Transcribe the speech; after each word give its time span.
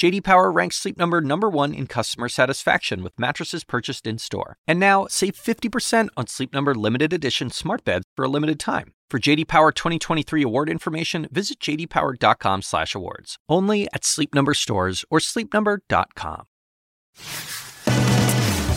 JD 0.00 0.24
Power 0.24 0.50
ranks 0.50 0.76
Sleep 0.76 0.96
Number 0.96 1.20
number 1.20 1.50
1 1.50 1.74
in 1.74 1.86
customer 1.86 2.30
satisfaction 2.30 3.02
with 3.02 3.20
mattresses 3.20 3.64
purchased 3.64 4.06
in-store. 4.06 4.56
And 4.66 4.80
now, 4.80 5.06
save 5.10 5.34
50% 5.34 6.08
on 6.16 6.26
Sleep 6.26 6.54
Number 6.54 6.74
limited 6.74 7.12
edition 7.12 7.50
smart 7.50 7.84
beds 7.84 8.06
for 8.16 8.24
a 8.24 8.28
limited 8.28 8.58
time. 8.58 8.94
For 9.10 9.18
JD 9.18 9.46
Power 9.46 9.72
2023 9.72 10.42
award 10.42 10.70
information, 10.70 11.28
visit 11.30 11.60
jdpower.com/awards. 11.60 13.36
Only 13.46 13.88
at 13.92 14.06
Sleep 14.06 14.34
Number 14.34 14.54
stores 14.54 15.04
or 15.10 15.18
sleepnumber.com. 15.18 16.46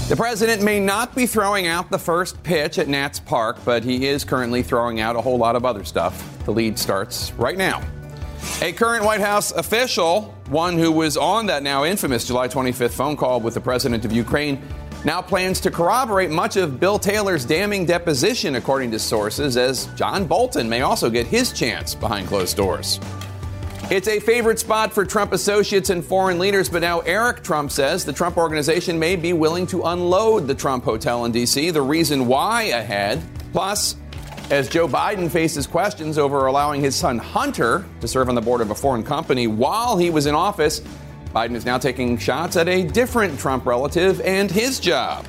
The 0.09 0.16
president 0.17 0.62
may 0.62 0.81
not 0.81 1.16
be 1.16 1.26
throwing 1.26 1.67
out 1.67 1.90
the 1.90 2.00
first 2.00 2.44
pitch 2.44 2.78
at 2.78 2.90
Nats 2.90 3.22
Park, 3.22 3.59
but 3.64 3.86
he 3.86 4.08
is 4.08 4.26
currently 4.26 4.62
throwing 4.62 5.00
out 5.00 5.16
a 5.16 5.22
whole 5.22 5.38
lot 5.38 5.55
of 5.55 5.64
other 5.64 5.86
stuff. 5.86 6.22
The 6.44 6.52
lead 6.52 6.78
starts 6.78 7.31
right 7.36 7.58
now. 7.58 7.81
A 8.62 8.72
current 8.72 9.04
White 9.04 9.20
House 9.20 9.52
official, 9.52 10.34
one 10.48 10.78
who 10.78 10.92
was 10.92 11.18
on 11.18 11.48
that 11.48 11.64
now 11.64 11.84
infamous 11.84 12.26
July 12.26 12.48
25th 12.48 12.92
phone 12.92 13.18
call 13.18 13.42
with 13.42 13.56
the 13.56 13.62
president 13.62 14.06
of 14.06 14.12
Ukraine, 14.12 14.62
now 15.06 15.22
plans 15.22 15.60
to 15.60 15.72
corroborate 15.72 16.32
much 16.32 16.56
of 16.56 16.80
Bill 16.80 16.98
Taylor's 16.98 17.44
damning 17.44 17.86
deposition, 17.86 18.56
according 18.56 18.92
to 18.92 19.00
sources, 19.00 19.58
as 19.58 19.88
John 19.96 20.26
Bolton 20.26 20.70
may 20.70 20.82
also 20.82 21.10
get 21.10 21.28
his 21.28 21.52
chance 21.52 21.94
behind 21.94 22.28
closed 22.30 22.56
doors. 22.56 23.02
It's 23.90 24.08
a 24.08 24.22
favorite 24.22 24.60
spot 24.60 24.94
for 24.94 25.04
Trump 25.04 25.34
associates 25.34 25.90
and 25.90 26.04
foreign 26.04 26.40
leaders, 26.40 26.70
but 26.70 26.80
now 26.82 27.02
Eric 27.02 27.44
Trump 27.44 27.70
says 27.70 28.06
the 28.06 28.14
Trump 28.14 28.38
organization 28.38 28.98
may 28.98 29.17
be 29.17 29.34
willing 29.34 29.67
to 29.67 29.84
unload 29.84 30.48
the 30.48 30.56
Trump 30.56 30.86
Hotel 30.86 31.26
in 31.26 31.34
D.C. 31.34 31.70
The 31.70 31.82
reason 31.82 32.26
why 32.28 32.64
ahead. 32.64 33.22
Plus, 33.52 33.98
as 34.52 34.69
Joe 34.69 34.88
Biden 34.88 35.31
faces 35.31 35.66
questions 35.66 36.17
over 36.17 36.47
allowing 36.47 36.81
his 36.81 36.95
son 36.95 37.17
Hunter 37.17 37.86
to 38.02 38.08
serve 38.08 38.30
on 38.30 38.36
the 38.36 38.41
board 38.41 38.61
of 38.61 38.72
a 38.72 38.75
foreign 38.75 39.03
company 39.03 39.47
while 39.47 39.97
he 39.97 40.09
was 40.09 40.25
in 40.25 40.36
office, 40.36 40.81
Biden 41.33 41.55
is 41.55 41.66
now 41.66 41.77
taking 41.77 42.17
shots 42.17 42.58
at 42.58 42.67
a 42.67 42.83
different 42.83 43.39
Trump 43.39 43.66
relative 43.66 44.21
and 44.21 44.52
his 44.52 44.80
job. 44.80 45.25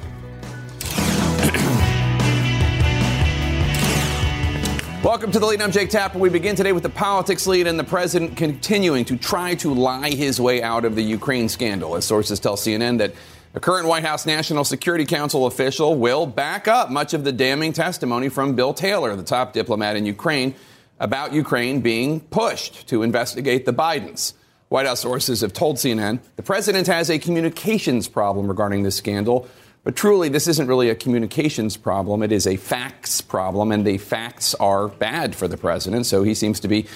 Welcome 5.02 5.30
to 5.32 5.38
the 5.38 5.46
lead. 5.46 5.62
I'm 5.62 5.72
Jake 5.72 5.90
Tapper. 5.90 6.18
We 6.18 6.28
begin 6.28 6.56
today 6.56 6.72
with 6.72 6.82
the 6.82 6.88
politics 6.88 7.46
lead 7.46 7.66
and 7.66 7.78
the 7.78 7.84
president 7.84 8.36
continuing 8.36 9.04
to 9.06 9.16
try 9.16 9.54
to 9.56 9.72
lie 9.72 10.10
his 10.10 10.40
way 10.40 10.62
out 10.62 10.84
of 10.84 10.96
the 10.96 11.02
Ukraine 11.02 11.48
scandal. 11.48 11.94
As 11.94 12.04
sources 12.04 12.40
tell 12.40 12.56
CNN 12.56 12.98
that 12.98 13.14
a 13.55 13.60
current 13.60 13.86
White 13.86 14.05
House 14.05 14.27
National 14.27 14.64
Security 14.64 15.05
Council 15.05 15.47
official 15.47 15.94
will 15.94 16.27
back 16.27 16.66
up 16.66 16.91
much 16.91 17.14
of 17.14 17.22
the 17.22 17.30
damning 17.30 17.72
testimony 17.72 18.28
from 18.28 18.56
Bill 18.56 18.74
Taylor, 18.74 19.14
the 19.14 19.22
top 19.22 19.52
diplomat 19.52 19.94
in 19.94 20.05
Ukraine, 20.05 20.56
about 20.98 21.33
Ukraine 21.33 21.80
being 21.80 22.19
pushed 22.20 22.88
to 22.88 23.05
investigate 23.05 23.64
the 23.64 23.72
Bidens. 23.72 24.32
White 24.70 24.86
House 24.86 25.00
sources 25.00 25.41
have 25.42 25.52
told 25.52 25.77
CNN 25.77 26.19
the 26.34 26.42
president 26.42 26.88
has 26.88 27.08
a 27.10 27.19
communications 27.19 28.08
problem 28.08 28.48
regarding 28.48 28.82
this 28.82 28.97
scandal. 28.97 29.47
But 29.84 29.94
truly, 29.94 30.28
this 30.28 30.48
isn't 30.48 30.66
really 30.66 30.88
a 30.88 30.94
communications 30.97 31.77
problem. 31.77 32.22
It 32.22 32.32
is 32.32 32.47
a 32.47 32.56
facts 32.56 33.20
problem, 33.20 33.70
and 33.70 33.86
the 33.86 33.98
facts 33.98 34.55
are 34.55 34.88
bad 34.88 35.36
for 35.36 35.47
the 35.47 35.58
president. 35.58 36.06
So 36.06 36.25
he 36.25 36.34
seems 36.34 36.58
to 36.60 36.69
be 36.69 36.86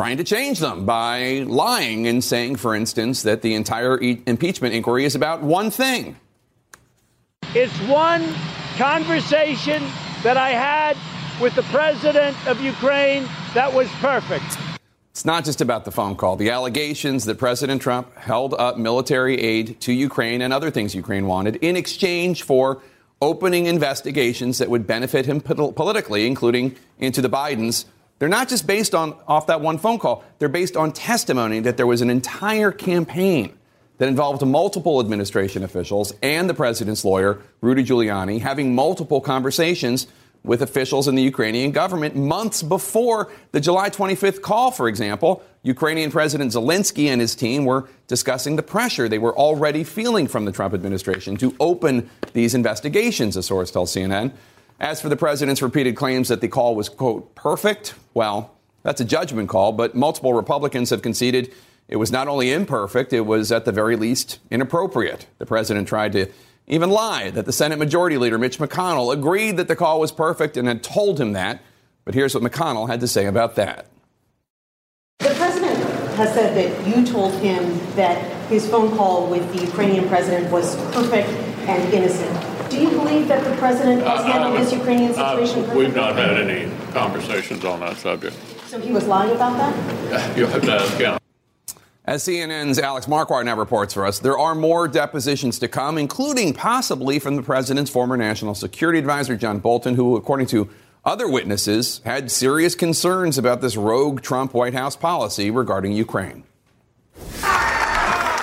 trying 0.00 0.16
to 0.16 0.24
change 0.24 0.60
them 0.60 0.86
by 0.86 1.44
lying 1.46 2.06
and 2.06 2.24
saying, 2.24 2.56
for 2.56 2.74
instance, 2.74 3.24
that 3.24 3.42
the 3.42 3.52
entire 3.52 4.00
e- 4.00 4.22
impeachment 4.26 4.74
inquiry 4.74 5.04
is 5.04 5.14
about 5.14 5.42
one 5.42 5.70
thing. 5.70 6.16
It's 7.54 7.78
one 7.80 8.26
conversation 8.78 9.82
that 10.22 10.38
I 10.38 10.52
had 10.52 10.96
with 11.38 11.54
the 11.54 11.64
president 11.64 12.34
of 12.46 12.62
Ukraine 12.62 13.28
that 13.52 13.74
was 13.74 13.90
perfect. 14.00 14.56
It's 15.10 15.26
not 15.26 15.44
just 15.44 15.60
about 15.60 15.84
the 15.84 15.90
phone 15.90 16.16
call. 16.16 16.36
The 16.36 16.48
allegations 16.48 17.26
that 17.26 17.36
President 17.36 17.82
Trump 17.82 18.16
held 18.16 18.54
up 18.54 18.78
military 18.78 19.38
aid 19.38 19.82
to 19.82 19.92
Ukraine 19.92 20.40
and 20.40 20.50
other 20.50 20.70
things 20.70 20.94
Ukraine 20.94 21.26
wanted 21.26 21.56
in 21.56 21.76
exchange 21.76 22.42
for 22.42 22.80
opening 23.20 23.66
investigations 23.66 24.56
that 24.60 24.70
would 24.70 24.86
benefit 24.86 25.26
him 25.26 25.42
politically, 25.42 26.26
including 26.26 26.74
into 26.98 27.20
the 27.20 27.28
Bidens. 27.28 27.84
They're 28.20 28.28
not 28.28 28.50
just 28.50 28.66
based 28.66 28.94
on 28.94 29.16
off 29.26 29.46
that 29.46 29.62
one 29.62 29.78
phone 29.78 29.98
call. 29.98 30.22
They're 30.38 30.50
based 30.50 30.76
on 30.76 30.92
testimony 30.92 31.58
that 31.60 31.78
there 31.78 31.86
was 31.86 32.02
an 32.02 32.10
entire 32.10 32.70
campaign 32.70 33.58
that 33.96 34.08
involved 34.08 34.46
multiple 34.46 35.00
administration 35.00 35.64
officials 35.64 36.12
and 36.22 36.48
the 36.48 36.54
president's 36.54 37.02
lawyer, 37.02 37.40
Rudy 37.62 37.82
Giuliani, 37.82 38.40
having 38.40 38.74
multiple 38.74 39.22
conversations 39.22 40.06
with 40.42 40.60
officials 40.60 41.08
in 41.08 41.14
the 41.14 41.22
Ukrainian 41.22 41.70
government 41.70 42.14
months 42.14 42.62
before 42.62 43.30
the 43.52 43.60
July 43.60 43.88
25th 43.88 44.42
call, 44.42 44.70
for 44.70 44.86
example. 44.86 45.42
Ukrainian 45.62 46.10
President 46.10 46.52
Zelensky 46.52 47.06
and 47.06 47.20
his 47.20 47.34
team 47.34 47.64
were 47.64 47.88
discussing 48.06 48.56
the 48.56 48.62
pressure 48.62 49.08
they 49.08 49.18
were 49.18 49.36
already 49.36 49.84
feeling 49.84 50.26
from 50.26 50.44
the 50.46 50.52
Trump 50.52 50.72
administration 50.72 51.36
to 51.38 51.54
open 51.60 52.08
these 52.32 52.54
investigations, 52.54 53.36
a 53.36 53.42
source 53.42 53.70
tells 53.70 53.94
CNN. 53.94 54.32
As 54.80 55.00
for 55.00 55.10
the 55.10 55.16
president's 55.16 55.60
repeated 55.60 55.94
claims 55.94 56.28
that 56.28 56.40
the 56.40 56.48
call 56.48 56.74
was, 56.74 56.88
quote, 56.88 57.34
perfect, 57.34 57.94
well, 58.14 58.56
that's 58.82 59.00
a 59.00 59.04
judgment 59.04 59.50
call, 59.50 59.72
but 59.72 59.94
multiple 59.94 60.32
Republicans 60.32 60.88
have 60.88 61.02
conceded 61.02 61.52
it 61.86 61.96
was 61.96 62.12
not 62.12 62.28
only 62.28 62.52
imperfect, 62.52 63.12
it 63.12 63.22
was 63.22 63.50
at 63.50 63.64
the 63.64 63.72
very 63.72 63.96
least 63.96 64.38
inappropriate. 64.48 65.26
The 65.38 65.44
president 65.44 65.88
tried 65.88 66.12
to 66.12 66.28
even 66.68 66.88
lie 66.88 67.30
that 67.30 67.46
the 67.46 67.52
Senate 67.52 67.80
Majority 67.80 68.16
Leader 68.16 68.38
Mitch 68.38 68.58
McConnell 68.58 69.12
agreed 69.12 69.56
that 69.56 69.66
the 69.66 69.74
call 69.74 69.98
was 69.98 70.12
perfect 70.12 70.56
and 70.56 70.68
had 70.68 70.84
told 70.84 71.20
him 71.20 71.32
that. 71.32 71.60
But 72.04 72.14
here's 72.14 72.32
what 72.32 72.44
McConnell 72.44 72.88
had 72.88 73.00
to 73.00 73.08
say 73.08 73.26
about 73.26 73.56
that. 73.56 73.86
The 75.18 75.34
president 75.34 75.84
has 76.14 76.32
said 76.32 76.56
that 76.56 76.86
you 76.86 77.04
told 77.04 77.34
him 77.34 77.80
that 77.96 78.18
his 78.46 78.70
phone 78.70 78.96
call 78.96 79.26
with 79.28 79.52
the 79.52 79.66
Ukrainian 79.66 80.08
president 80.08 80.50
was 80.52 80.76
perfect 80.94 81.28
and 81.68 81.92
innocent. 81.92 82.49
Do 82.70 82.80
you 82.80 82.90
believe 82.90 83.26
that 83.28 83.42
the 83.42 83.54
president 83.56 84.02
has 84.02 84.24
handled 84.24 84.56
uh, 84.56 84.60
this 84.60 84.72
Ukrainian 84.72 85.12
situation 85.12 85.68
uh, 85.68 85.74
We've 85.74 85.94
not 85.94 86.14
had 86.14 86.38
any 86.38 86.70
conversations 86.92 87.64
on 87.64 87.80
that 87.80 87.96
subject. 87.96 88.36
So 88.66 88.80
he 88.80 88.92
was 88.92 89.06
lying 89.06 89.32
about 89.34 89.56
that? 89.56 90.36
You'll 90.38 90.48
have 90.48 90.62
to 90.62 90.72
ask 90.72 90.96
him. 90.96 91.18
As 92.04 92.24
CNN's 92.24 92.78
Alex 92.78 93.06
Marquardt 93.06 93.44
now 93.44 93.56
reports 93.56 93.94
for 93.94 94.06
us, 94.06 94.20
there 94.20 94.38
are 94.38 94.54
more 94.54 94.88
depositions 94.88 95.58
to 95.58 95.68
come, 95.68 95.98
including 95.98 96.54
possibly 96.54 97.18
from 97.18 97.36
the 97.36 97.42
president's 97.42 97.90
former 97.90 98.16
national 98.16 98.54
security 98.54 98.98
advisor, 98.98 99.36
John 99.36 99.58
Bolton, 99.58 99.96
who, 99.96 100.16
according 100.16 100.46
to 100.48 100.68
other 101.04 101.28
witnesses, 101.28 102.00
had 102.04 102.30
serious 102.30 102.74
concerns 102.74 103.36
about 103.36 103.60
this 103.60 103.76
rogue 103.76 104.22
Trump 104.22 104.54
White 104.54 104.74
House 104.74 104.96
policy 104.96 105.50
regarding 105.50 105.92
Ukraine. 105.92 106.44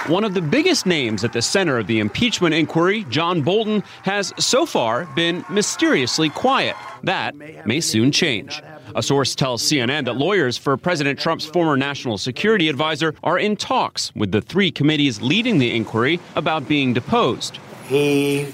One 0.07 0.23
of 0.23 0.33
the 0.33 0.41
biggest 0.41 0.85
names 0.85 1.25
at 1.25 1.33
the 1.33 1.41
center 1.41 1.77
of 1.77 1.87
the 1.87 1.99
impeachment 1.99 2.55
inquiry, 2.55 3.03
John 3.09 3.41
Bolton, 3.41 3.83
has 4.03 4.33
so 4.39 4.65
far 4.65 5.05
been 5.15 5.43
mysteriously 5.49 6.29
quiet. 6.29 6.77
That 7.03 7.35
may 7.35 7.81
soon 7.81 8.13
change. 8.13 8.61
A 8.95 9.03
source 9.03 9.35
tells 9.35 9.61
CNN 9.63 10.05
that 10.05 10.15
lawyers 10.15 10.57
for 10.57 10.77
President 10.77 11.19
Trump's 11.19 11.45
former 11.45 11.75
national 11.75 12.17
security 12.17 12.69
advisor 12.69 13.15
are 13.21 13.37
in 13.37 13.57
talks 13.57 14.15
with 14.15 14.31
the 14.31 14.39
three 14.39 14.71
committees 14.71 15.21
leading 15.21 15.57
the 15.57 15.75
inquiry 15.75 16.21
about 16.35 16.69
being 16.69 16.93
deposed. 16.93 17.59
He 17.89 18.47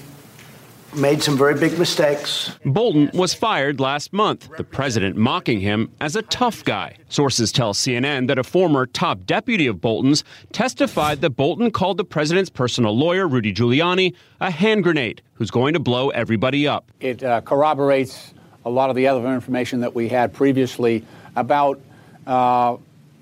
made 0.96 1.22
some 1.22 1.36
very 1.36 1.54
big 1.54 1.78
mistakes. 1.78 2.56
Bolton 2.64 3.10
was 3.14 3.34
fired 3.34 3.80
last 3.80 4.12
month, 4.12 4.48
the 4.56 4.64
president 4.64 5.16
mocking 5.16 5.60
him 5.60 5.90
as 6.00 6.16
a 6.16 6.22
tough 6.22 6.64
guy. 6.64 6.96
Sources 7.08 7.52
tell 7.52 7.74
CNN 7.74 8.28
that 8.28 8.38
a 8.38 8.44
former 8.44 8.86
top 8.86 9.26
deputy 9.26 9.66
of 9.66 9.80
Bolton's 9.80 10.24
testified 10.52 11.20
that 11.20 11.30
Bolton 11.30 11.70
called 11.70 11.96
the 11.96 12.04
president's 12.04 12.50
personal 12.50 12.96
lawyer, 12.96 13.26
Rudy 13.26 13.52
Giuliani, 13.52 14.14
a 14.40 14.50
hand 14.50 14.82
grenade 14.82 15.22
who's 15.34 15.50
going 15.50 15.74
to 15.74 15.80
blow 15.80 16.10
everybody 16.10 16.66
up. 16.66 16.90
It 17.00 17.22
uh, 17.22 17.40
corroborates 17.40 18.34
a 18.64 18.70
lot 18.70 18.90
of 18.90 18.96
the 18.96 19.06
other 19.06 19.26
information 19.28 19.80
that 19.80 19.94
we 19.94 20.08
had 20.08 20.32
previously 20.32 21.04
about. 21.36 21.80
Uh, 22.26 22.76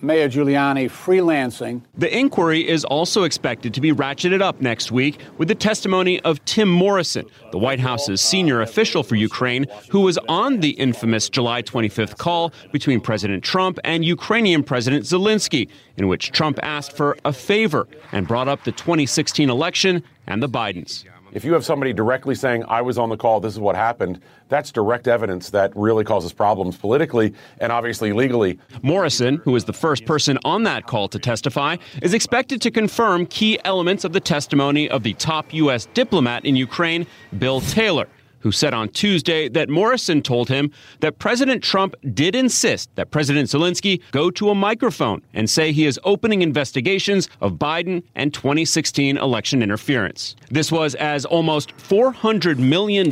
Mayor 0.05 0.29
Giuliani 0.29 0.91
freelancing. 0.91 1.83
The 1.97 2.13
inquiry 2.13 2.69
is 2.69 2.85
also 2.85 3.23
expected 3.23 3.73
to 3.75 3.81
be 3.81 3.93
ratcheted 3.93 4.43
up 4.43 4.61
next 4.61 4.91
week 4.91 5.21
with 5.39 5.47
the 5.47 5.55
testimony 5.55 6.19
of 6.21 6.45
Tim 6.45 6.69
Morrison, 6.69 7.25
the 7.53 7.59
White 7.59 7.79
House's 7.79 8.21
senior 8.21 8.63
official 8.63 9.05
for 9.05 9.15
Ukraine, 9.15 9.65
who 9.91 10.01
was 10.01 10.19
on 10.29 10.59
the 10.59 10.71
infamous 10.71 11.29
July 11.29 11.63
25th 11.63 12.19
call 12.19 12.53
between 12.73 13.01
President 13.01 13.45
Trump 13.45 13.79
and 13.85 14.05
Ukrainian 14.05 14.65
President 14.65 15.05
Zelensky, 15.05 15.69
in 15.97 16.09
which 16.09 16.33
Trump 16.33 16.59
asked 16.65 16.97
for 16.97 17.17
a 17.25 17.33
favor 17.33 17.87
and 18.11 18.27
brought 18.27 18.49
up 18.49 18.65
the 18.65 18.73
2016 18.73 19.49
election 19.49 20.03
and 20.27 20.43
the 20.43 20.49
Bidens. 20.49 21.05
If 21.33 21.47
you 21.47 21.55
have 21.55 21.65
somebody 21.65 21.95
directly 21.95 22.35
saying, 22.35 22.65
I 22.69 22.83
was 22.83 22.99
on 22.99 23.09
the 23.09 23.17
call, 23.17 23.41
this 23.41 23.55
is 23.55 23.59
what 23.59 23.75
happened, 23.75 24.21
that's 24.51 24.71
direct 24.71 25.09
evidence 25.09 25.49
that 25.51 25.75
really 25.75 26.05
causes 26.05 26.31
problems 26.31 26.77
politically 26.77 27.33
and 27.59 27.73
obviously 27.73 28.13
legally. 28.13 28.59
Morrison, 28.83 29.39
who 29.39 29.53
was 29.53 29.65
the 29.65 29.73
first 29.73 30.05
person 30.05 30.39
on 30.45 30.65
that 30.65 30.87
call 30.87 31.09
to 31.09 31.19
testify, 31.19 31.79
is 32.03 32.13
expected 32.13 32.61
to 32.61 32.71
confirm 32.71 33.25
key 33.25 33.59
elements 33.65 34.05
of 34.05 34.13
the 34.13 34.21
testimony 34.21 34.91
of 34.91 35.05
the 35.05 35.15
top 35.15 35.55
U.S. 35.55 35.87
diplomat 35.95 36.45
in 36.45 36.55
Ukraine, 36.55 37.07
Bill 37.39 37.63
Taylor 37.63 38.09
who 38.43 38.53
said 38.53 38.75
on 38.75 38.89
Tuesday 38.89 39.49
that 39.49 39.69
Morrison 39.69 40.23
told 40.23 40.49
him 40.49 40.71
that 41.01 41.19
President 41.19 41.63
Trump 41.63 41.95
did 42.13 42.35
insist 42.35 42.91
that 42.97 43.11
President 43.11 43.49
Zelensky 43.49 44.03
go 44.11 44.31
to 44.31 44.51
a 44.51 44.55
microphone 44.55 45.23
and 45.33 45.49
say 45.49 45.73
he 45.73 45.87
is 45.87 45.99
opening 46.05 46.43
investigations 46.43 47.29
of 47.41 47.55
Biden 47.55 48.03
and 48.15 48.35
2016 48.35 49.17
election 49.17 49.63
interference. 49.63 50.37
This 50.51 50.71
was 50.71 50.95
as 50.97 51.25
almost 51.25 51.77
$400 51.77 52.59
million 52.59 53.11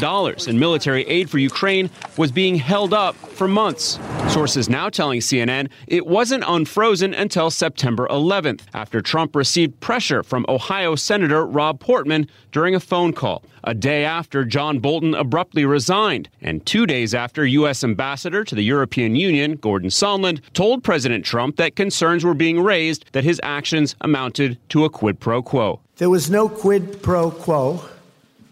in 0.49 0.59
military 0.59 1.07
aid 1.07 1.31
for 1.31 1.39
Ukraine 1.39 1.91
was 2.17 2.33
being 2.33 2.57
held 2.57 2.93
up 2.93 3.15
for 3.15 3.49
months. 3.49 3.99
Sources 4.29 4.69
now 4.69 4.89
telling 4.89 5.21
CNN 5.21 5.71
it 5.87 6.07
wasn't 6.07 6.45
unfrozen 6.47 7.15
until 7.15 7.51
September 7.51 8.07
11th, 8.09 8.63
after 8.75 9.01
Trump 9.01 9.37
received 9.37 9.79
pressure 9.81 10.23
from 10.23 10.45
Ohio 10.49 10.95
Senator 10.95 11.47
Rob 11.47 11.81
Portman 11.81 12.29
during 12.53 12.75
a 12.75 12.81
phone 12.81 13.13
call 13.13 13.43
a 13.65 13.75
day 13.75 14.05
after 14.05 14.45
John 14.45 14.79
Bolton 14.79 15.15
abruptly 15.21 15.65
resigned, 15.65 16.29
and 16.41 16.65
two 16.67 16.87
days 16.87 17.15
after 17.15 17.45
U.S. 17.47 17.85
Ambassador 17.85 18.43
to 18.43 18.55
the 18.55 18.65
European 18.65 19.15
Union, 19.15 19.57
Gordon 19.57 19.91
Sondland, 19.91 20.41
told 20.55 20.83
President 20.83 21.25
Trump 21.25 21.57
that 21.57 21.77
concerns 21.77 22.25
were 22.25 22.35
being 22.35 22.61
raised 22.61 23.05
that 23.13 23.23
his 23.23 23.41
actions 23.45 23.95
amounted 24.01 24.59
to 24.71 24.85
a 24.85 24.91
quid 24.91 25.21
pro 25.21 25.43
quo. 25.43 25.81
There 25.97 26.11
was 26.11 26.31
no 26.31 26.49
quid 26.49 27.03
pro 27.03 27.31
quo 27.31 27.85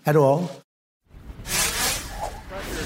at 0.04 0.14
all 0.14 0.50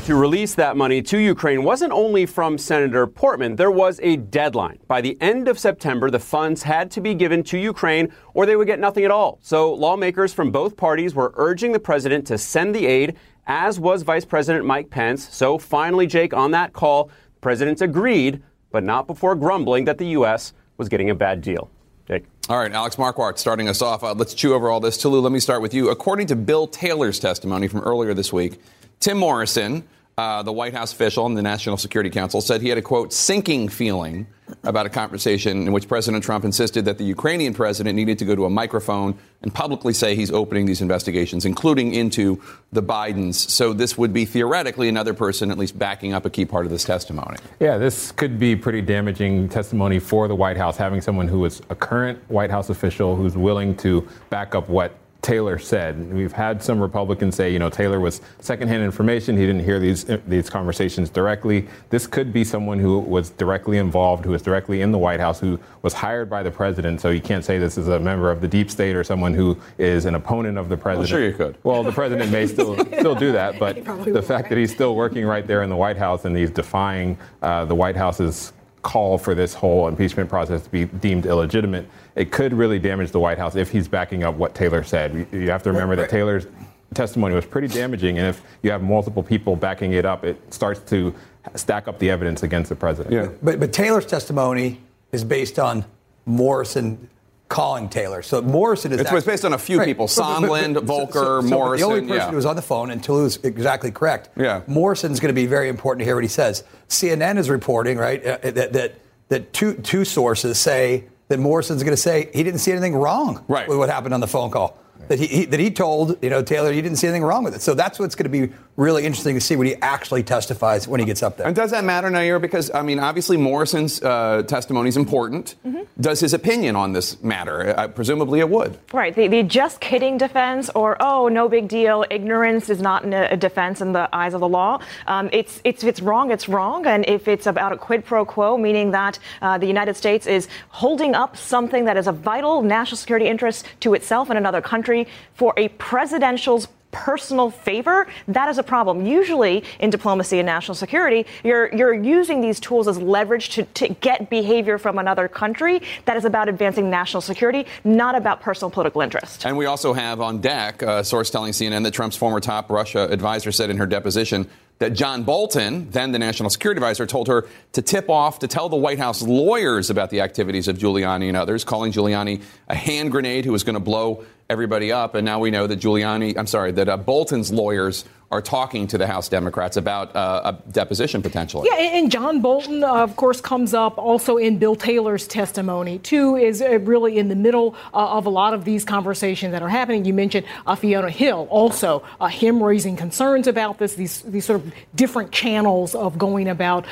to 0.04 0.16
release 0.16 0.56
that 0.56 0.76
money 0.76 1.00
to 1.00 1.16
Ukraine 1.16 1.62
wasn't 1.62 1.92
only 1.92 2.26
from 2.26 2.58
Senator 2.58 3.06
Portman. 3.06 3.54
There 3.54 3.70
was 3.70 4.00
a 4.02 4.16
deadline. 4.16 4.80
By 4.88 5.00
the 5.00 5.16
end 5.20 5.46
of 5.46 5.60
September, 5.60 6.10
the 6.10 6.18
funds 6.18 6.64
had 6.64 6.90
to 6.92 7.00
be 7.00 7.14
given 7.14 7.44
to 7.44 7.58
Ukraine 7.58 8.12
or 8.34 8.44
they 8.44 8.56
would 8.56 8.66
get 8.66 8.80
nothing 8.80 9.04
at 9.04 9.12
all. 9.12 9.38
So 9.42 9.72
lawmakers 9.72 10.34
from 10.34 10.50
both 10.50 10.76
parties 10.76 11.14
were 11.14 11.32
urging 11.36 11.70
the 11.70 11.78
president 11.78 12.26
to 12.26 12.38
send 12.38 12.74
the 12.74 12.84
aid, 12.84 13.16
as 13.46 13.78
was 13.78 14.02
Vice 14.02 14.24
President 14.24 14.64
Mike 14.64 14.90
Pence. 14.90 15.28
So 15.28 15.56
finally, 15.56 16.08
Jake, 16.08 16.34
on 16.34 16.50
that 16.50 16.72
call, 16.72 17.08
presidents 17.40 17.80
agreed, 17.80 18.42
but 18.72 18.82
not 18.82 19.06
before 19.06 19.36
grumbling 19.36 19.84
that 19.84 19.98
the 19.98 20.06
U.S. 20.06 20.52
was 20.78 20.88
getting 20.88 21.10
a 21.10 21.14
bad 21.14 21.42
deal. 21.42 21.70
Jake. 22.08 22.24
All 22.48 22.58
right, 22.58 22.72
Alex 22.72 22.96
Marquardt 22.96 23.38
starting 23.38 23.68
us 23.68 23.80
off. 23.80 24.02
Uh, 24.02 24.14
let's 24.14 24.34
chew 24.34 24.52
over 24.52 24.68
all 24.68 24.80
this. 24.80 24.98
Toluse, 24.98 25.22
let 25.22 25.30
me 25.30 25.38
start 25.38 25.62
with 25.62 25.72
you. 25.72 25.90
According 25.90 26.26
to 26.26 26.34
Bill 26.34 26.66
Taylor's 26.66 27.20
testimony 27.20 27.68
from 27.68 27.82
earlier 27.82 28.14
this 28.14 28.32
week, 28.32 28.58
Tim 29.02 29.18
Morrison, 29.18 29.82
uh, 30.16 30.44
the 30.44 30.52
White 30.52 30.74
House 30.74 30.92
official 30.92 31.26
in 31.26 31.34
the 31.34 31.42
National 31.42 31.76
Security 31.76 32.08
Council, 32.08 32.40
said 32.40 32.62
he 32.62 32.68
had 32.68 32.78
a 32.78 32.82
quote 32.82 33.12
sinking 33.12 33.68
feeling 33.68 34.28
about 34.62 34.86
a 34.86 34.88
conversation 34.88 35.66
in 35.66 35.72
which 35.72 35.88
President 35.88 36.22
Trump 36.22 36.44
insisted 36.44 36.84
that 36.84 36.98
the 36.98 37.04
Ukrainian 37.04 37.52
president 37.52 37.96
needed 37.96 38.16
to 38.20 38.24
go 38.24 38.36
to 38.36 38.44
a 38.44 38.50
microphone 38.50 39.18
and 39.42 39.52
publicly 39.52 39.92
say 39.92 40.14
he's 40.14 40.30
opening 40.30 40.66
these 40.66 40.80
investigations, 40.80 41.44
including 41.44 41.92
into 41.92 42.40
the 42.70 42.80
Bidens. 42.80 43.34
So 43.34 43.72
this 43.72 43.98
would 43.98 44.12
be 44.12 44.24
theoretically 44.24 44.88
another 44.88 45.14
person 45.14 45.50
at 45.50 45.58
least 45.58 45.76
backing 45.76 46.12
up 46.12 46.24
a 46.24 46.30
key 46.30 46.44
part 46.44 46.64
of 46.64 46.70
this 46.70 46.84
testimony. 46.84 47.38
Yeah, 47.58 47.76
this 47.78 48.12
could 48.12 48.38
be 48.38 48.54
pretty 48.54 48.82
damaging 48.82 49.48
testimony 49.48 49.98
for 49.98 50.28
the 50.28 50.36
White 50.36 50.58
House, 50.58 50.76
having 50.76 51.00
someone 51.00 51.26
who 51.26 51.44
is 51.44 51.60
a 51.70 51.74
current 51.74 52.20
White 52.30 52.50
House 52.52 52.70
official 52.70 53.16
who's 53.16 53.36
willing 53.36 53.76
to 53.78 54.06
back 54.30 54.54
up 54.54 54.68
what 54.68 54.94
Taylor 55.22 55.56
said. 55.56 56.12
We've 56.12 56.32
had 56.32 56.60
some 56.60 56.80
Republicans 56.80 57.36
say, 57.36 57.52
you 57.52 57.60
know, 57.60 57.70
Taylor 57.70 58.00
was 58.00 58.20
secondhand 58.40 58.82
information. 58.82 59.36
He 59.36 59.46
didn't 59.46 59.64
hear 59.64 59.78
these 59.78 60.04
these 60.26 60.50
conversations 60.50 61.10
directly. 61.10 61.68
This 61.90 62.08
could 62.08 62.32
be 62.32 62.42
someone 62.42 62.80
who 62.80 62.98
was 62.98 63.30
directly 63.30 63.78
involved, 63.78 64.24
who 64.24 64.32
was 64.32 64.42
directly 64.42 64.80
in 64.80 64.90
the 64.90 64.98
White 64.98 65.20
House, 65.20 65.38
who 65.38 65.60
was 65.82 65.92
hired 65.94 66.28
by 66.28 66.42
the 66.42 66.50
president. 66.50 67.00
So 67.00 67.10
you 67.10 67.20
can't 67.20 67.44
say 67.44 67.58
this 67.58 67.78
is 67.78 67.86
a 67.86 68.00
member 68.00 68.32
of 68.32 68.40
the 68.40 68.48
deep 68.48 68.68
state 68.68 68.96
or 68.96 69.04
someone 69.04 69.32
who 69.32 69.56
is 69.78 70.06
an 70.06 70.16
opponent 70.16 70.58
of 70.58 70.68
the 70.68 70.76
president. 70.76 71.10
Well, 71.10 71.20
sure 71.20 71.28
you 71.28 71.34
could. 71.34 71.56
Well, 71.62 71.84
the 71.84 71.92
president 71.92 72.32
may 72.32 72.48
still 72.48 72.76
still 72.98 73.14
do 73.14 73.30
that, 73.30 73.60
but 73.60 73.76
the 74.04 74.22
fact 74.22 74.48
that 74.48 74.58
he's 74.58 74.72
still 74.72 74.96
working 74.96 75.24
right 75.24 75.46
there 75.46 75.62
in 75.62 75.70
the 75.70 75.76
White 75.76 75.96
House 75.96 76.24
and 76.24 76.36
he's 76.36 76.50
defying 76.50 77.16
uh, 77.42 77.64
the 77.64 77.76
White 77.76 77.96
House's 77.96 78.52
call 78.82 79.16
for 79.16 79.34
this 79.34 79.54
whole 79.54 79.88
impeachment 79.88 80.28
process 80.28 80.62
to 80.62 80.70
be 80.70 80.84
deemed 80.84 81.24
illegitimate, 81.26 81.88
it 82.16 82.30
could 82.30 82.52
really 82.52 82.78
damage 82.78 83.10
the 83.10 83.20
White 83.20 83.38
House 83.38 83.56
if 83.56 83.70
he's 83.70 83.88
backing 83.88 84.24
up 84.24 84.34
what 84.34 84.54
Taylor 84.54 84.82
said. 84.82 85.26
You 85.32 85.50
have 85.50 85.62
to 85.62 85.72
remember 85.72 85.96
that 85.96 86.10
Taylor's 86.10 86.46
testimony 86.94 87.34
was 87.34 87.46
pretty 87.46 87.68
damaging, 87.68 88.18
and 88.18 88.26
if 88.26 88.42
you 88.62 88.70
have 88.70 88.82
multiple 88.82 89.22
people 89.22 89.56
backing 89.56 89.92
it 89.92 90.04
up, 90.04 90.24
it 90.24 90.36
starts 90.52 90.80
to 90.90 91.14
stack 91.54 91.88
up 91.88 91.98
the 91.98 92.10
evidence 92.10 92.42
against 92.42 92.68
the 92.68 92.76
president. 92.76 93.14
Yeah. 93.14 93.28
But, 93.42 93.60
but 93.60 93.72
Taylor's 93.72 94.06
testimony 94.06 94.80
is 95.10 95.24
based 95.24 95.58
on 95.58 95.84
Morrison 96.26 97.08
calling 97.52 97.88
Taylor. 97.88 98.22
So 98.22 98.40
Morrison 98.42 98.92
is. 98.92 99.00
It's 99.00 99.10
actually, 99.10 99.30
based 99.30 99.44
on 99.44 99.52
a 99.52 99.58
few 99.58 99.78
right. 99.78 99.86
people: 99.86 100.06
Sondland, 100.06 100.82
Volker, 100.82 101.12
so, 101.12 101.40
so, 101.40 101.46
Morrison. 101.46 101.88
The 101.88 101.94
only 101.94 102.08
person 102.08 102.16
yeah. 102.16 102.30
who 102.30 102.36
was 102.36 102.46
on 102.46 102.56
the 102.56 102.62
phone, 102.62 102.90
and 102.90 103.02
Toluse 103.02 103.38
is 103.38 103.44
exactly 103.44 103.90
correct. 103.90 104.30
Yeah. 104.36 104.62
Morrison's 104.66 105.20
going 105.20 105.28
to 105.28 105.40
be 105.40 105.46
very 105.46 105.68
important 105.68 106.00
to 106.00 106.04
hear 106.04 106.14
what 106.14 106.24
he 106.24 106.28
says. 106.28 106.64
CNN 106.88 107.38
is 107.38 107.50
reporting 107.50 107.98
right 107.98 108.24
uh, 108.24 108.38
that 108.42 108.72
that 108.72 108.94
that 109.28 109.52
two 109.52 109.74
two 109.74 110.04
sources 110.04 110.58
say 110.58 111.04
that 111.28 111.38
Morrison's 111.38 111.82
going 111.82 111.94
to 111.94 112.02
say 112.02 112.30
he 112.32 112.42
didn't 112.42 112.60
see 112.60 112.72
anything 112.72 112.94
wrong 112.94 113.44
right. 113.48 113.68
with 113.68 113.78
what 113.78 113.88
happened 113.88 114.14
on 114.14 114.20
the 114.20 114.26
phone 114.26 114.50
call 114.50 114.78
that 115.08 115.18
he, 115.18 115.26
he, 115.26 115.44
that 115.46 115.60
he 115.60 115.70
told 115.70 116.22
you 116.22 116.30
know 116.30 116.42
Taylor 116.42 116.72
he 116.72 116.82
didn't 116.82 116.96
see 116.96 117.06
anything 117.06 117.24
wrong 117.24 117.44
with 117.44 117.54
it. 117.54 117.62
So 117.62 117.74
that's 117.74 117.98
what's 117.98 118.14
going 118.14 118.30
to 118.30 118.46
be 118.46 118.52
really 118.76 119.04
interesting 119.04 119.34
to 119.34 119.40
see 119.40 119.56
when 119.56 119.66
he 119.66 119.74
actually 119.76 120.22
testifies 120.22 120.88
when 120.88 121.00
he 121.00 121.06
gets 121.06 121.22
up 121.22 121.36
there. 121.36 121.46
And 121.46 121.54
does 121.54 121.72
that 121.72 121.84
matter, 121.84 122.08
now 122.10 122.20
Nair? 122.20 122.38
Because 122.38 122.70
I 122.72 122.82
mean, 122.82 122.98
obviously 122.98 123.36
Morrison's 123.36 124.02
uh, 124.02 124.42
testimony 124.46 124.88
is 124.88 124.96
important. 124.96 125.54
Mm-hmm. 125.66 125.82
Does 126.00 126.20
his 126.20 126.32
opinion 126.32 126.74
on 126.76 126.92
this 126.92 127.22
matter? 127.22 127.78
Uh, 127.78 127.88
presumably, 127.88 128.40
it 128.40 128.48
would. 128.48 128.78
Right. 128.92 129.14
The, 129.14 129.28
the, 129.28 129.42
just 129.42 129.80
kidding 129.80 130.16
defense, 130.16 130.70
or 130.74 130.96
oh, 131.00 131.28
no 131.28 131.48
big 131.48 131.68
deal. 131.68 132.04
Ignorance 132.10 132.70
is 132.70 132.80
not 132.80 133.04
a 133.04 133.36
defense 133.36 133.80
in 133.80 133.92
the 133.92 134.08
eyes 134.12 134.34
of 134.34 134.40
the 134.40 134.48
law. 134.48 134.80
Um, 135.06 135.28
it's, 135.32 135.60
it's 135.64 135.82
if 135.82 135.88
it's 135.88 136.00
wrong, 136.00 136.30
it's 136.30 136.48
wrong, 136.48 136.86
and 136.86 137.04
if 137.08 137.28
it's 137.28 137.46
about 137.46 137.72
a 137.72 137.76
quid 137.76 138.04
pro 138.04 138.24
quo, 138.24 138.56
meaning 138.56 138.92
that 138.92 139.18
uh, 139.42 139.58
the 139.58 139.66
United 139.66 139.96
States 139.96 140.26
is 140.26 140.48
holding 140.68 141.14
up 141.14 141.36
something 141.36 141.84
that 141.84 141.96
is 141.96 142.06
a 142.06 142.12
vital 142.12 142.62
national 142.62 142.96
security 142.96 143.26
interest 143.26 143.66
to 143.80 143.94
itself 143.94 144.30
and 144.30 144.38
another 144.38 144.60
country 144.62 145.01
for 145.34 145.54
a 145.56 145.68
presidential's 145.68 146.68
personal 146.92 147.50
favor, 147.50 148.06
that 148.28 148.48
is 148.48 148.58
a 148.58 148.62
problem. 148.62 149.04
Usually 149.04 149.64
in 149.80 149.90
diplomacy 149.90 150.38
and 150.38 150.46
national 150.46 150.76
security, 150.76 151.26
you're, 151.42 151.74
you're 151.74 151.94
using 151.94 152.40
these 152.40 152.60
tools 152.60 152.86
as 152.86 152.98
leverage 152.98 153.48
to, 153.50 153.64
to 153.64 153.88
get 153.88 154.30
behavior 154.30 154.78
from 154.78 154.98
another 154.98 155.26
country 155.26 155.82
that 156.04 156.16
is 156.16 156.24
about 156.24 156.48
advancing 156.48 156.90
national 156.90 157.22
security, 157.22 157.66
not 157.82 158.14
about 158.14 158.42
personal 158.42 158.70
political 158.70 159.00
interest. 159.00 159.44
And 159.44 159.56
we 159.56 159.66
also 159.66 159.92
have 159.94 160.20
on 160.20 160.40
deck 160.40 160.82
uh, 160.82 160.98
a 160.98 161.04
source 161.04 161.30
telling 161.30 161.52
CNN 161.52 161.82
that 161.84 161.94
Trump's 161.94 162.16
former 162.16 162.40
top 162.40 162.70
Russia 162.70 163.08
advisor 163.10 163.50
said 163.50 163.70
in 163.70 163.78
her 163.78 163.86
deposition 163.86 164.48
that 164.78 164.90
John 164.94 165.22
Bolton, 165.22 165.90
then 165.90 166.12
the 166.12 166.18
national 166.18 166.50
security 166.50 166.78
advisor, 166.78 167.06
told 167.06 167.28
her 167.28 167.46
to 167.72 167.82
tip 167.82 168.10
off, 168.10 168.40
to 168.40 168.48
tell 168.48 168.68
the 168.68 168.76
White 168.76 168.98
House 168.98 169.22
lawyers 169.22 169.90
about 169.90 170.10
the 170.10 170.20
activities 170.20 170.66
of 170.66 170.76
Giuliani 170.76 171.28
and 171.28 171.36
others, 171.36 171.62
calling 171.62 171.92
Giuliani 171.92 172.42
a 172.68 172.74
hand 172.74 173.12
grenade 173.12 173.44
who 173.44 173.52
was 173.52 173.62
going 173.62 173.74
to 173.74 173.80
blow 173.80 174.24
everybody 174.52 174.92
up. 174.92 175.14
And 175.14 175.24
now 175.24 175.40
we 175.40 175.50
know 175.50 175.66
that 175.66 175.80
Giuliani, 175.80 176.36
I'm 176.36 176.46
sorry, 176.46 176.70
that 176.72 176.88
uh, 176.88 176.96
Bolton's 176.98 177.50
lawyers 177.50 178.04
are 178.32 178.40
talking 178.40 178.86
to 178.86 178.96
the 178.96 179.06
House 179.06 179.28
Democrats 179.28 179.76
about 179.76 180.16
uh, 180.16 180.54
a 180.54 180.70
deposition 180.72 181.20
potentially. 181.20 181.68
Yeah, 181.70 181.98
and 181.98 182.10
John 182.10 182.40
Bolton, 182.40 182.82
uh, 182.82 182.94
of 182.94 183.14
course, 183.14 183.42
comes 183.42 183.74
up 183.74 183.98
also 183.98 184.38
in 184.38 184.56
Bill 184.56 184.74
Taylor's 184.74 185.28
testimony, 185.28 185.98
too, 185.98 186.36
is 186.36 186.62
uh, 186.62 186.78
really 186.78 187.18
in 187.18 187.28
the 187.28 187.36
middle 187.36 187.76
uh, 187.92 188.16
of 188.16 188.24
a 188.24 188.30
lot 188.30 188.54
of 188.54 188.64
these 188.64 188.86
conversations 188.86 189.52
that 189.52 189.60
are 189.60 189.68
happening. 189.68 190.06
You 190.06 190.14
mentioned 190.14 190.46
uh, 190.66 190.74
Fiona 190.76 191.10
Hill, 191.10 191.46
also 191.50 192.02
uh, 192.22 192.28
him 192.28 192.62
raising 192.62 192.96
concerns 192.96 193.46
about 193.46 193.76
this, 193.78 193.96
these, 193.96 194.22
these 194.22 194.46
sort 194.46 194.60
of 194.60 194.72
different 194.94 195.30
channels 195.30 195.94
of 195.94 196.16
going 196.16 196.48
about 196.48 196.86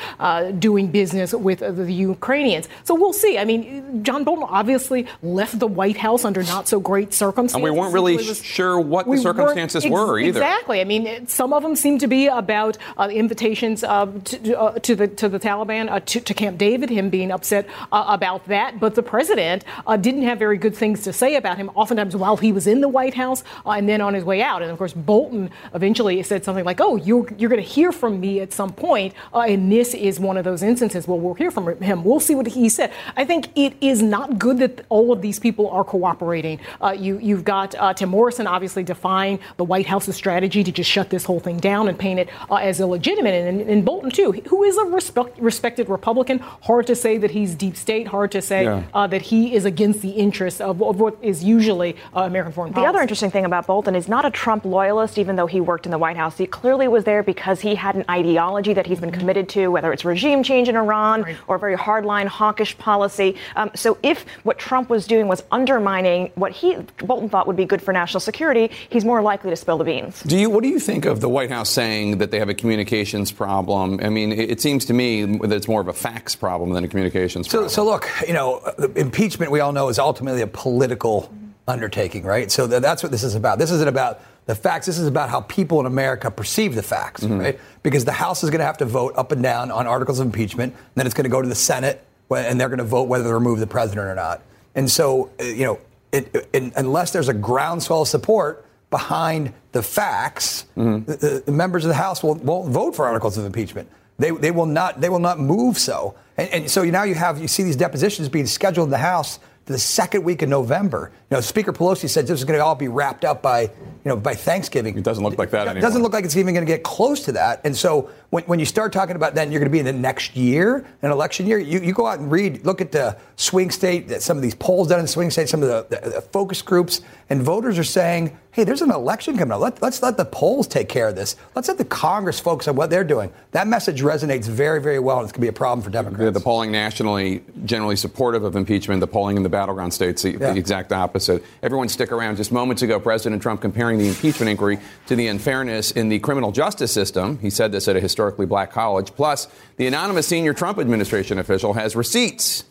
doing 0.59 0.91
business 0.91 1.33
with 1.33 1.59
the 1.59 1.91
Ukrainians. 1.91 2.69
So 2.83 2.93
we'll 2.93 3.13
see. 3.13 3.39
I 3.39 3.45
mean, 3.45 4.03
John 4.03 4.23
Bolton 4.23 4.45
obviously 4.47 5.07
left 5.23 5.57
the 5.57 5.65
White 5.65 5.97
House 5.97 6.23
under 6.23 6.43
not 6.43 6.67
so 6.67 6.79
great 6.79 7.13
circumstances. 7.13 7.50
And 7.53 7.63
we 7.63 7.71
weren't 7.71 7.93
really 7.93 8.17
was, 8.17 8.43
sure 8.43 8.79
what 8.79 9.09
the 9.09 9.17
circumstances 9.17 9.85
ex- 9.85 9.91
were 9.91 10.19
either. 10.19 10.39
Exactly. 10.39 10.81
I 10.81 10.83
mean, 10.83 11.27
some 11.27 11.53
of 11.53 11.63
them 11.63 11.75
seem 11.75 11.97
to 11.99 12.07
be 12.07 12.27
about 12.27 12.77
uh, 12.97 13.09
invitations 13.11 13.83
uh, 13.83 14.07
to, 14.25 14.59
uh, 14.59 14.79
to, 14.79 14.95
the 14.95 15.07
to 15.07 15.29
the 15.29 15.39
Taliban 15.39 15.89
uh, 15.89 15.99
to, 16.01 16.19
to, 16.19 16.33
Camp 16.33 16.57
David, 16.57 16.89
him 16.89 17.09
being 17.09 17.31
upset 17.31 17.67
uh, 17.91 18.05
about 18.07 18.45
that. 18.47 18.79
But 18.79 18.95
the 18.95 19.03
president 19.03 19.63
uh, 19.85 19.97
didn't 19.97 20.23
have 20.23 20.39
very 20.39 20.57
good 20.57 20.75
things 20.75 21.03
to 21.03 21.13
say 21.13 21.35
about 21.35 21.57
him. 21.57 21.69
Oftentimes 21.75 22.15
while 22.15 22.37
he 22.37 22.51
was 22.51 22.67
in 22.67 22.81
the 22.81 22.87
White 22.87 23.13
House 23.13 23.43
and 23.65 23.87
then 23.87 24.01
on 24.01 24.13
his 24.13 24.23
way 24.23 24.41
out. 24.41 24.61
And 24.61 24.71
of 24.71 24.77
course, 24.77 24.93
Bolton 24.93 25.49
eventually 25.73 26.21
said 26.23 26.43
something 26.43 26.65
like, 26.65 26.79
"Oh, 26.81 26.95
you're 26.95 27.27
you're 27.37 27.49
going 27.49 27.61
to 27.61 27.67
hear 27.67 27.91
from 27.91 28.19
me 28.19 28.39
at 28.39 28.53
some 28.53 28.71
point," 28.71 29.13
and 29.33 29.71
this 29.71 29.93
is 29.93 30.19
one 30.19 30.37
of 30.37 30.43
those 30.43 30.63
instances. 30.63 31.07
Well, 31.07 31.19
we'll 31.19 31.33
hear 31.33 31.51
from 31.51 31.81
him. 31.81 32.03
We'll 32.03 32.19
see 32.19 32.35
what 32.35 32.47
he 32.47 32.69
said. 32.69 32.91
I 33.15 33.25
think 33.25 33.49
it 33.55 33.73
is 33.81 34.01
not 34.01 34.39
good 34.39 34.59
that 34.59 34.85
all 34.89 35.11
of 35.11 35.21
these 35.21 35.39
people 35.39 35.69
are 35.69 35.83
cooperating. 35.83 36.59
you 36.97 37.17
you 37.19 37.40
you've 37.41 37.45
got 37.47 37.73
uh, 37.73 37.91
Tim 37.91 38.09
Morrison 38.09 38.45
obviously 38.45 38.83
defying 38.83 39.39
the 39.57 39.63
White 39.63 39.87
House's 39.87 40.15
strategy 40.15 40.63
to 40.63 40.71
just 40.71 40.87
shut 40.87 41.09
this 41.09 41.25
whole 41.25 41.39
thing 41.39 41.57
down 41.57 41.87
and 41.87 41.97
paint 41.97 42.19
it 42.19 42.29
uh, 42.51 42.55
as 42.55 42.79
illegitimate. 42.79 43.33
And, 43.33 43.61
and, 43.61 43.83
Bolton, 43.83 44.11
too, 44.11 44.31
who 44.47 44.63
is 44.63 44.77
a 44.77 44.85
respect, 44.85 45.39
respected 45.39 45.89
Republican. 45.89 46.37
Hard 46.37 46.85
to 46.85 46.95
say 46.95 47.17
that 47.17 47.31
he's 47.31 47.55
deep 47.55 47.75
state. 47.75 48.07
Hard 48.07 48.31
to 48.33 48.43
say 48.43 48.65
yeah. 48.65 48.83
uh, 48.93 49.07
that 49.07 49.23
he 49.23 49.55
is 49.55 49.65
against 49.65 50.03
the 50.03 50.11
interests 50.11 50.61
of, 50.61 50.83
of 50.83 50.99
what 50.99 51.17
is 51.23 51.43
usually 51.43 51.95
uh, 52.15 52.21
American 52.21 52.53
foreign 52.53 52.73
policy. 52.73 52.85
The 52.85 52.89
other 52.89 53.01
interesting 53.01 53.31
thing 53.31 53.45
about 53.45 53.65
Bolton 53.65 53.95
is 53.95 54.07
not 54.07 54.23
a 54.23 54.29
Trump 54.29 54.63
loyalist, 54.63 55.17
even 55.17 55.35
though 55.35 55.47
he 55.47 55.61
worked 55.61 55.87
in 55.87 55.91
the 55.91 55.97
White 55.97 56.17
House. 56.17 56.37
He 56.37 56.45
clearly 56.45 56.87
was 56.87 57.05
there 57.05 57.23
because 57.23 57.61
he 57.61 57.73
had 57.73 57.95
an 57.95 58.05
ideology 58.07 58.73
that 58.73 58.85
he's 58.85 58.99
been 58.99 59.11
committed 59.11 59.49
to, 59.49 59.69
whether 59.69 59.91
it's 59.91 60.05
regime 60.05 60.43
change 60.43 60.69
in 60.69 60.75
Iran 60.75 61.23
right. 61.23 61.37
or 61.47 61.57
very 61.57 61.75
hardline, 61.75 62.27
hawkish 62.27 62.77
policy. 62.77 63.35
Um, 63.55 63.71
so 63.73 63.97
if 64.03 64.25
what 64.43 64.59
Trump 64.59 64.91
was 64.91 65.07
doing 65.07 65.27
was 65.27 65.43
undermining 65.51 66.31
what 66.35 66.51
he 66.51 66.77
Bolton 66.99 67.29
thought 67.31 67.47
would 67.47 67.55
be 67.55 67.65
good 67.65 67.81
for 67.81 67.93
national 67.93 68.19
security, 68.19 68.69
he's 68.89 69.05
more 69.05 69.21
likely 69.21 69.49
to 69.49 69.55
spill 69.55 69.77
the 69.77 69.83
beans. 69.83 70.21
Do 70.23 70.37
you? 70.37 70.49
What 70.49 70.63
do 70.63 70.69
you 70.69 70.79
think 70.79 71.05
of 71.05 71.21
the 71.21 71.29
White 71.29 71.49
House 71.49 71.69
saying 71.69 72.19
that 72.19 72.29
they 72.31 72.39
have 72.39 72.49
a 72.49 72.53
communications 72.53 73.31
problem? 73.31 73.99
I 74.03 74.09
mean, 74.09 74.31
it, 74.31 74.51
it 74.51 74.61
seems 74.61 74.85
to 74.85 74.93
me 74.93 75.25
that 75.25 75.51
it's 75.53 75.67
more 75.67 75.81
of 75.81 75.87
a 75.87 75.93
facts 75.93 76.35
problem 76.35 76.73
than 76.73 76.83
a 76.83 76.87
communications 76.87 77.47
so, 77.47 77.51
problem. 77.51 77.69
So 77.69 77.85
look, 77.85 78.07
you 78.27 78.33
know, 78.33 78.59
impeachment 78.95 79.51
we 79.51 79.59
all 79.59 79.71
know 79.71 79.89
is 79.89 79.97
ultimately 79.97 80.41
a 80.41 80.47
political 80.47 81.33
undertaking, 81.67 82.23
right? 82.23 82.51
So 82.51 82.67
that's 82.67 83.03
what 83.03 83.11
this 83.11 83.23
is 83.23 83.35
about. 83.35 83.59
This 83.59 83.71
isn't 83.71 83.87
about 83.87 84.21
the 84.45 84.55
facts. 84.55 84.85
This 84.87 84.97
is 84.97 85.07
about 85.07 85.29
how 85.29 85.41
people 85.41 85.79
in 85.79 85.85
America 85.85 86.29
perceive 86.31 86.75
the 86.75 86.83
facts, 86.83 87.23
mm-hmm. 87.23 87.39
right? 87.39 87.59
Because 87.83 88.05
the 88.05 88.11
House 88.11 88.43
is 88.43 88.49
going 88.49 88.59
to 88.59 88.65
have 88.65 88.79
to 88.79 88.85
vote 88.85 89.13
up 89.15 89.31
and 89.31 89.41
down 89.41 89.71
on 89.71 89.87
articles 89.87 90.19
of 90.19 90.25
impeachment, 90.25 90.73
and 90.73 90.91
then 90.95 91.05
it's 91.05 91.13
going 91.13 91.23
to 91.23 91.29
go 91.29 91.41
to 91.41 91.47
the 91.47 91.55
Senate, 91.55 92.03
and 92.29 92.59
they're 92.59 92.69
going 92.69 92.79
to 92.79 92.83
vote 92.83 93.07
whether 93.07 93.25
to 93.25 93.33
remove 93.33 93.59
the 93.59 93.67
president 93.67 94.07
or 94.07 94.15
not. 94.15 94.41
And 94.73 94.89
so, 94.89 95.29
uh, 95.39 95.43
you 95.43 95.65
know, 95.65 95.79
it, 96.11 96.49
it, 96.53 96.73
unless 96.75 97.11
there's 97.11 97.29
a 97.29 97.33
groundswell 97.33 98.01
of 98.01 98.07
support 98.07 98.65
behind 98.89 99.53
the 99.71 99.81
facts, 99.81 100.65
mm-hmm. 100.75 101.05
the, 101.09 101.43
the, 101.45 101.51
members 101.51 101.85
of 101.85 101.89
the 101.89 101.95
House 101.95 102.21
will, 102.21 102.35
won't 102.35 102.69
vote 102.69 102.95
for 102.95 103.05
articles 103.05 103.37
of 103.37 103.45
impeachment. 103.45 103.89
They, 104.19 104.31
they 104.31 104.51
will 104.51 104.65
not. 104.65 105.01
They 105.01 105.09
will 105.09 105.19
not 105.19 105.39
move 105.39 105.77
so. 105.77 106.15
And, 106.37 106.49
and 106.49 106.71
so 106.71 106.83
now 106.83 107.03
you 107.03 107.15
have 107.15 107.39
you 107.39 107.47
see 107.47 107.63
these 107.63 107.75
depositions 107.75 108.29
being 108.29 108.45
scheduled 108.45 108.87
in 108.87 108.91
the 108.91 108.97
House 108.97 109.39
the 109.65 109.77
second 109.77 110.23
week 110.23 110.41
of 110.41 110.49
November. 110.49 111.11
You 111.29 111.37
know, 111.37 111.41
Speaker 111.41 111.71
Pelosi 111.71 112.09
said 112.09 112.27
this 112.27 112.39
is 112.39 112.45
going 112.45 112.59
to 112.59 112.65
all 112.65 112.75
be 112.75 112.87
wrapped 112.87 113.23
up 113.23 113.41
by, 113.41 113.61
you 113.61 113.69
know, 114.05 114.15
by 114.15 114.33
Thanksgiving. 114.33 114.97
It 114.97 115.03
doesn't 115.03 115.23
look 115.23 115.37
like 115.37 115.51
that 115.51 115.67
It 115.67 115.71
anymore. 115.71 115.81
doesn't 115.81 116.01
look 116.01 116.13
like 116.13 116.25
it's 116.25 116.35
even 116.35 116.53
going 116.53 116.65
to 116.65 116.71
get 116.71 116.83
close 116.83 117.25
to 117.25 117.31
that. 117.33 117.61
And 117.63 117.75
so 117.75 118.09
when, 118.31 118.43
when 118.45 118.59
you 118.59 118.65
start 118.65 118.91
talking 118.91 119.15
about 119.15 119.35
then 119.35 119.51
you're 119.51 119.59
going 119.59 119.69
to 119.69 119.71
be 119.71 119.79
in 119.79 119.85
the 119.85 119.93
next 119.93 120.35
year, 120.35 120.85
an 121.03 121.11
election 121.11 121.45
year, 121.45 121.59
you, 121.59 121.79
you 121.79 121.93
go 121.93 122.07
out 122.07 122.19
and 122.19 122.31
read, 122.31 122.65
look 122.65 122.81
at 122.81 122.91
the 122.91 123.15
swing 123.35 123.69
state, 123.69 124.09
some 124.21 124.37
of 124.37 124.41
these 124.41 124.55
polls 124.55 124.87
done 124.87 124.99
in 124.99 125.07
swing 125.07 125.29
state, 125.29 125.47
some 125.47 125.61
of 125.61 125.69
the, 125.69 125.95
the, 125.95 126.09
the 126.09 126.21
focus 126.21 126.61
groups, 126.61 127.01
and 127.29 127.43
voters 127.43 127.77
are 127.77 127.83
saying, 127.83 128.37
hey, 128.51 128.65
there's 128.65 128.81
an 128.81 128.91
election 128.91 129.37
coming 129.37 129.53
up. 129.53 129.61
Let, 129.61 129.81
let's 129.81 130.03
let 130.03 130.17
the 130.17 130.25
polls 130.25 130.67
take 130.67 130.89
care 130.89 131.07
of 131.07 131.15
this. 131.15 131.37
Let's 131.55 131.69
let 131.69 131.77
the 131.77 131.85
Congress 131.85 132.39
focus 132.39 132.67
on 132.67 132.75
what 132.75 132.89
they're 132.89 133.05
doing. 133.05 133.31
That 133.51 133.67
message 133.67 134.01
resonates 134.01 134.45
very, 134.45 134.81
very 134.81 134.99
well, 134.99 135.19
and 135.19 135.23
it's 135.23 135.31
going 135.31 135.39
to 135.39 135.45
be 135.45 135.47
a 135.47 135.53
problem 135.53 135.81
for 135.81 135.89
Democrats. 135.89 136.23
The, 136.23 136.31
the 136.31 136.41
polling 136.41 136.71
nationally 136.71 137.43
generally 137.63 137.95
supportive 137.95 138.43
of 138.43 138.55
impeachment. 138.55 138.99
The 138.99 139.07
polling 139.07 139.37
in 139.37 139.43
the 139.43 139.49
battleground 139.49 139.93
states 139.93 140.23
the, 140.23 140.31
yeah. 140.31 140.51
the 140.51 140.57
exact 140.57 140.91
opposite. 140.91 141.43
Everyone 141.63 141.87
stick 141.87 142.11
around. 142.11 142.35
Just 142.35 142.51
moments 142.51 142.81
ago, 142.81 142.99
President 142.99 143.41
Trump 143.41 143.61
comparing 143.61 143.97
the 143.97 144.09
impeachment 144.09 144.49
inquiry 144.49 144.79
to 145.07 145.15
the 145.15 145.27
unfairness 145.27 145.91
in 145.91 146.09
the 146.09 146.19
criminal 146.19 146.51
justice 146.51 146.91
system. 146.91 147.39
He 147.39 147.49
said 147.49 147.71
this 147.71 147.87
at 147.87 147.95
a 147.95 148.01
historically 148.21 148.45
black 148.45 148.71
college. 148.71 149.11
Plus, 149.15 149.47
the 149.77 149.87
anonymous 149.87 150.27
senior 150.27 150.53
Trump 150.53 150.77
administration 150.77 151.39
official 151.39 151.73
has 151.73 151.95
receipts 151.95 152.65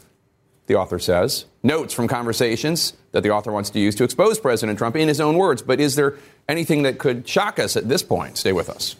the 0.66 0.76
author 0.76 1.00
says, 1.00 1.46
notes 1.64 1.92
from 1.92 2.06
conversations 2.06 2.92
that 3.10 3.24
the 3.24 3.30
author 3.30 3.50
wants 3.50 3.70
to 3.70 3.80
use 3.80 3.96
to 3.96 4.04
expose 4.04 4.38
President 4.38 4.78
Trump 4.78 4.94
in 4.94 5.08
his 5.08 5.20
own 5.20 5.36
words. 5.36 5.62
But 5.62 5.80
is 5.80 5.96
there 5.96 6.14
anything 6.48 6.84
that 6.84 6.98
could 6.98 7.28
shock 7.28 7.58
us 7.58 7.76
at 7.76 7.88
this 7.88 8.04
point? 8.04 8.36
Stay 8.36 8.52
with 8.52 8.70
us. 8.70 8.94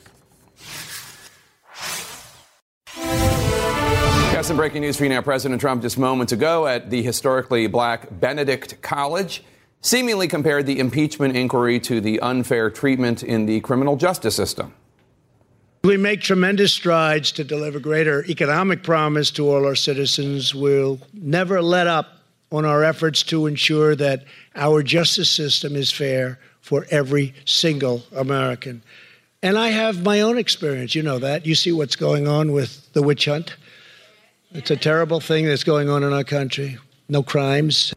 Got 4.33 4.45
some 4.45 4.57
breaking 4.57 4.83
news 4.83 4.97
for 4.97 5.05
you 5.05 5.11
now. 5.11 5.23
President 5.23 5.61
Trump 5.61 5.83
just 5.83 5.97
moments 5.97 6.33
ago 6.33 6.67
at 6.67 6.91
the 6.91 7.05
historically 7.05 7.69
black 7.69 8.09
Benedict 8.11 8.83
College 8.83 9.45
seemingly 9.81 10.27
compared 10.27 10.67
the 10.67 10.81
impeachment 10.81 11.37
inquiry 11.37 11.79
to 11.79 12.01
the 12.01 12.19
unfair 12.19 12.69
treatment 12.69 13.23
in 13.23 13.47
the 13.47 13.61
criminal 13.61 13.95
justice 13.95 14.35
system. 14.35 14.75
We 15.83 15.97
make 15.97 16.21
tremendous 16.21 16.75
strides 16.75 17.33
to 17.33 17.45
deliver 17.45 17.81
greater 17.81 18.23
economic 18.27 18.83
promise 18.83 19.31
to 19.33 19.49
all 19.49 19.65
our 19.65 19.75
citizens. 19.75 20.55
We'll 20.55 21.01
never 21.15 21.63
let 21.63 21.87
up 21.87 22.19
on 22.53 22.67
our 22.67 22.85
efforts 22.85 23.23
to 23.25 23.47
ensure 23.47 23.97
that 23.97 24.25
our 24.57 24.83
justice 24.83 25.31
system 25.31 25.75
is 25.77 25.91
fair 25.91 26.39
for 26.61 26.87
every 26.91 27.35
single 27.47 28.03
American. 28.15 28.83
And 29.43 29.57
I 29.57 29.69
have 29.69 30.05
my 30.05 30.21
own 30.21 30.37
experience. 30.37 30.95
You 30.95 31.03
know 31.03 31.19
that. 31.19 31.47
You 31.47 31.55
see 31.55 31.73
what's 31.73 31.97
going 31.97 32.29
on 32.29 32.53
with 32.53 32.93
the 32.93 33.03
witch 33.03 33.25
hunt. 33.25 33.57
It's 34.53 34.71
a 34.71 34.77
terrible 34.77 35.19
thing 35.21 35.47
that's 35.47 35.65
going 35.65 35.89
on 35.89 36.03
in 36.03 36.13
our 36.13 36.25
country. 36.25 36.77
No 37.09 37.23
crimes. 37.23 37.95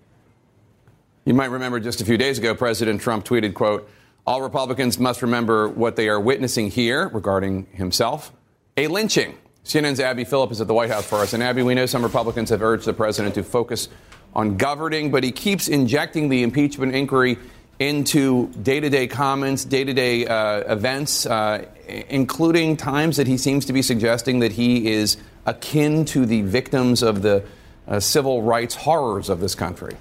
You 1.25 1.33
might 1.33 1.51
remember 1.51 1.81
just 1.81 1.99
a 1.99 2.05
few 2.05 2.17
days 2.17 2.39
ago, 2.39 2.55
President 2.55 3.01
Trump 3.01 3.25
tweeted, 3.25 3.53
quote, 3.53 3.89
all 4.25 4.41
Republicans 4.41 4.97
must 4.99 5.21
remember 5.21 5.67
what 5.67 5.95
they 5.95 6.07
are 6.07 6.19
witnessing 6.19 6.69
here 6.69 7.09
regarding 7.09 7.65
himself 7.73 8.31
a 8.77 8.87
lynching. 8.87 9.37
CNN's 9.65 9.99
Abby 9.99 10.23
Phillip 10.23 10.51
is 10.51 10.61
at 10.61 10.67
the 10.67 10.73
White 10.73 10.89
House 10.89 11.05
for 11.05 11.17
us. 11.17 11.33
And 11.33 11.43
Abby, 11.43 11.63
we 11.63 11.73
know 11.73 11.85
some 11.85 12.03
Republicans 12.03 12.49
have 12.49 12.61
urged 12.61 12.85
the 12.85 12.93
president 12.93 13.35
to 13.35 13.43
focus 13.43 13.87
on 14.33 14.57
governing, 14.57 15.11
but 15.11 15.23
he 15.23 15.31
keeps 15.31 15.67
injecting 15.67 16.29
the 16.29 16.43
impeachment 16.43 16.95
inquiry 16.95 17.37
into 17.79 18.47
day 18.61 18.79
to 18.79 18.89
day 18.89 19.07
comments, 19.07 19.65
day 19.65 19.83
to 19.83 19.93
day 19.93 20.21
events, 20.67 21.25
uh, 21.25 21.65
including 22.09 22.77
times 22.77 23.17
that 23.17 23.27
he 23.27 23.37
seems 23.37 23.65
to 23.65 23.73
be 23.73 23.81
suggesting 23.81 24.39
that 24.39 24.53
he 24.53 24.91
is 24.91 25.17
akin 25.45 26.05
to 26.05 26.25
the 26.25 26.41
victims 26.41 27.03
of 27.03 27.21
the 27.21 27.43
uh, 27.87 27.99
civil 27.99 28.41
rights 28.41 28.75
horrors 28.75 29.29
of 29.29 29.39
this 29.39 29.55
country. 29.55 29.95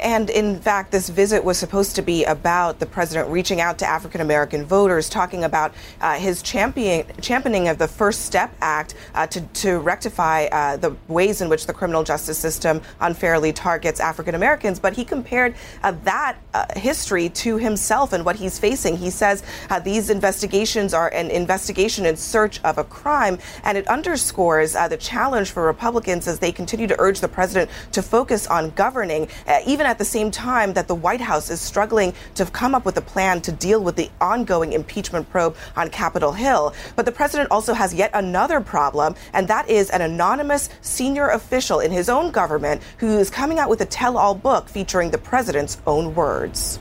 And 0.00 0.30
in 0.30 0.58
fact, 0.58 0.90
this 0.90 1.08
visit 1.08 1.44
was 1.44 1.58
supposed 1.58 1.96
to 1.96 2.02
be 2.02 2.24
about 2.24 2.78
the 2.78 2.86
president 2.86 3.28
reaching 3.28 3.60
out 3.60 3.78
to 3.80 3.86
African 3.86 4.20
American 4.20 4.64
voters, 4.64 5.10
talking 5.10 5.44
about 5.44 5.74
uh, 6.00 6.14
his 6.14 6.40
champion, 6.42 7.06
championing 7.20 7.68
of 7.68 7.76
the 7.76 7.88
First 7.88 8.24
Step 8.24 8.54
Act 8.60 8.94
uh, 9.14 9.26
to, 9.26 9.40
to 9.40 9.78
rectify 9.78 10.46
uh, 10.46 10.76
the 10.78 10.96
ways 11.08 11.42
in 11.42 11.48
which 11.50 11.66
the 11.66 11.74
criminal 11.74 12.04
justice 12.04 12.38
system 12.38 12.80
unfairly 13.00 13.52
targets 13.52 14.00
African 14.00 14.34
Americans. 14.34 14.78
But 14.80 14.94
he 14.94 15.04
compared 15.04 15.54
uh, 15.82 15.92
that 16.04 16.38
uh, 16.54 16.66
history 16.76 17.28
to 17.28 17.58
himself 17.58 18.14
and 18.14 18.24
what 18.24 18.36
he's 18.36 18.58
facing. 18.58 18.96
He 18.96 19.10
says 19.10 19.42
uh, 19.68 19.78
these 19.78 20.08
investigations 20.08 20.94
are 20.94 21.08
an 21.08 21.30
investigation 21.30 22.06
in 22.06 22.16
search 22.16 22.62
of 22.64 22.78
a 22.78 22.84
crime, 22.84 23.38
and 23.62 23.76
it 23.76 23.86
underscores 23.88 24.72
the 24.72 24.96
challenge 24.96 25.50
for 25.50 25.64
Republicans 25.64 26.28
as 26.28 26.38
they 26.38 26.52
continue 26.52 26.86
to 26.86 26.96
urge 26.98 27.20
the 27.20 27.28
president 27.28 27.70
to 27.92 28.02
focus 28.02 28.46
on 28.46 28.70
governing 28.70 29.28
even 29.66 29.86
at 29.86 29.98
the 29.98 30.04
same 30.04 30.30
time 30.30 30.72
that 30.74 30.88
the 30.88 30.94
White 30.94 31.20
House 31.20 31.50
is 31.50 31.60
struggling 31.60 32.14
to 32.34 32.46
come 32.46 32.74
up 32.74 32.84
with 32.84 32.96
a 32.96 33.02
plan 33.02 33.40
to 33.42 33.52
deal 33.52 33.82
with 33.82 33.96
the 33.96 34.10
ongoing 34.20 34.72
impeachment 34.72 35.28
probe 35.28 35.56
on 35.76 35.90
Capitol 35.90 36.32
Hill. 36.32 36.72
But 36.94 37.04
the 37.04 37.12
president 37.12 37.50
also 37.50 37.74
has 37.74 37.92
yet 37.92 38.10
another 38.14 38.60
problem, 38.60 39.14
and 39.32 39.48
that 39.48 39.68
is 39.68 39.90
an 39.90 40.00
anonymous 40.00 40.68
senior 40.80 41.28
official 41.30 41.80
in 41.80 41.90
his 41.90 42.08
own 42.08 42.30
government 42.30 42.82
who 42.98 43.18
is 43.18 43.28
coming 43.28 43.58
out 43.58 43.68
with 43.68 43.80
a 43.80 43.86
tell 43.86 44.16
all 44.16 44.34
book 44.34 44.68
featuring 44.68 45.10
the 45.10 45.18
president's 45.18 45.78
own 45.86 46.14
words. 46.14 46.78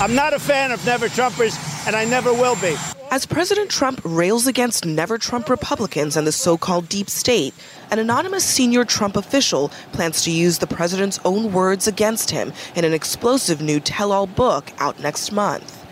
I'm 0.00 0.14
not 0.16 0.34
a 0.34 0.40
fan 0.40 0.72
of 0.72 0.84
never 0.84 1.06
Trumpers, 1.06 1.56
and 1.86 1.94
I 1.94 2.04
never 2.04 2.32
will 2.32 2.56
be. 2.56 2.76
As 3.12 3.26
President 3.26 3.70
Trump 3.70 4.00
rails 4.04 4.48
against 4.48 4.84
never 4.84 5.18
Trump 5.18 5.48
Republicans 5.48 6.16
and 6.16 6.26
the 6.26 6.32
so 6.32 6.58
called 6.58 6.88
deep 6.88 7.08
state, 7.08 7.54
an 7.92 8.00
anonymous 8.00 8.44
senior 8.44 8.84
Trump 8.84 9.16
official 9.16 9.68
plans 9.92 10.22
to 10.22 10.32
use 10.32 10.58
the 10.58 10.66
president's 10.66 11.20
own 11.24 11.52
words 11.52 11.86
against 11.86 12.32
him 12.32 12.52
in 12.74 12.84
an 12.84 12.92
explosive 12.92 13.60
new 13.60 13.78
tell 13.78 14.10
all 14.10 14.26
book 14.26 14.72
out 14.78 14.98
next 14.98 15.30
month. 15.30 15.86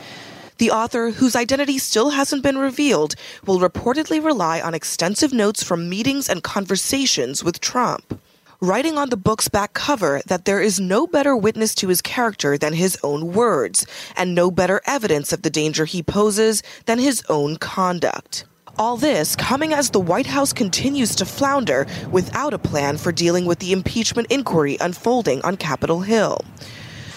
The 0.59 0.73
author, 0.73 1.13
whose 1.13 1.37
identity 1.37 1.79
still 1.79 2.11
hasn't 2.11 2.43
been 2.43 2.59
revealed, 2.59 3.15
will 3.47 3.61
reportedly 3.61 4.23
rely 4.23 4.61
on 4.61 4.75
extensive 4.75 5.33
notes 5.33 5.63
from 5.63 5.89
meetings 5.89 6.29
and 6.29 6.43
conversations 6.43 7.45
with 7.45 7.61
Trump 7.61 8.21
writing 8.63 8.97
on 8.97 9.11
the 9.11 9.17
book's 9.17 9.49
back 9.49 9.75
cover 9.75 10.23
that 10.27 10.45
there 10.45 10.63
is 10.63 10.79
no 10.79 11.05
better 11.05 11.37
witness 11.37 11.75
to 11.75 11.89
his 11.89 12.01
character 12.01 12.57
than 12.57 12.73
his 12.73 12.97
own 13.03 13.33
words, 13.33 13.85
and 14.17 14.37
no 14.37 14.53
better 14.53 14.81
evidence 14.87 15.33
of 15.33 15.43
the 15.43 15.51
danger 15.51 15.85
he 15.85 16.01
poses 16.01 16.63
than 16.87 17.01
his 17.01 17.25
own 17.29 17.57
conduct. 17.57 18.45
All 18.79 18.97
this 18.97 19.35
coming 19.35 19.73
as 19.75 19.91
the 19.91 20.01
White 20.01 20.29
House 20.29 20.53
continues 20.53 21.17
to 21.17 21.27
flounder 21.27 21.87
without 22.13 22.55
a 22.55 22.59
plan 22.59 22.97
for 22.99 23.11
dealing 23.11 23.47
with 23.47 23.59
the 23.59 23.73
impeachment 23.73 24.29
inquiry 24.31 24.79
unfolding 24.81 25.43
on 25.43 25.57
Capitol 25.57 26.01
Hill. 26.01 26.39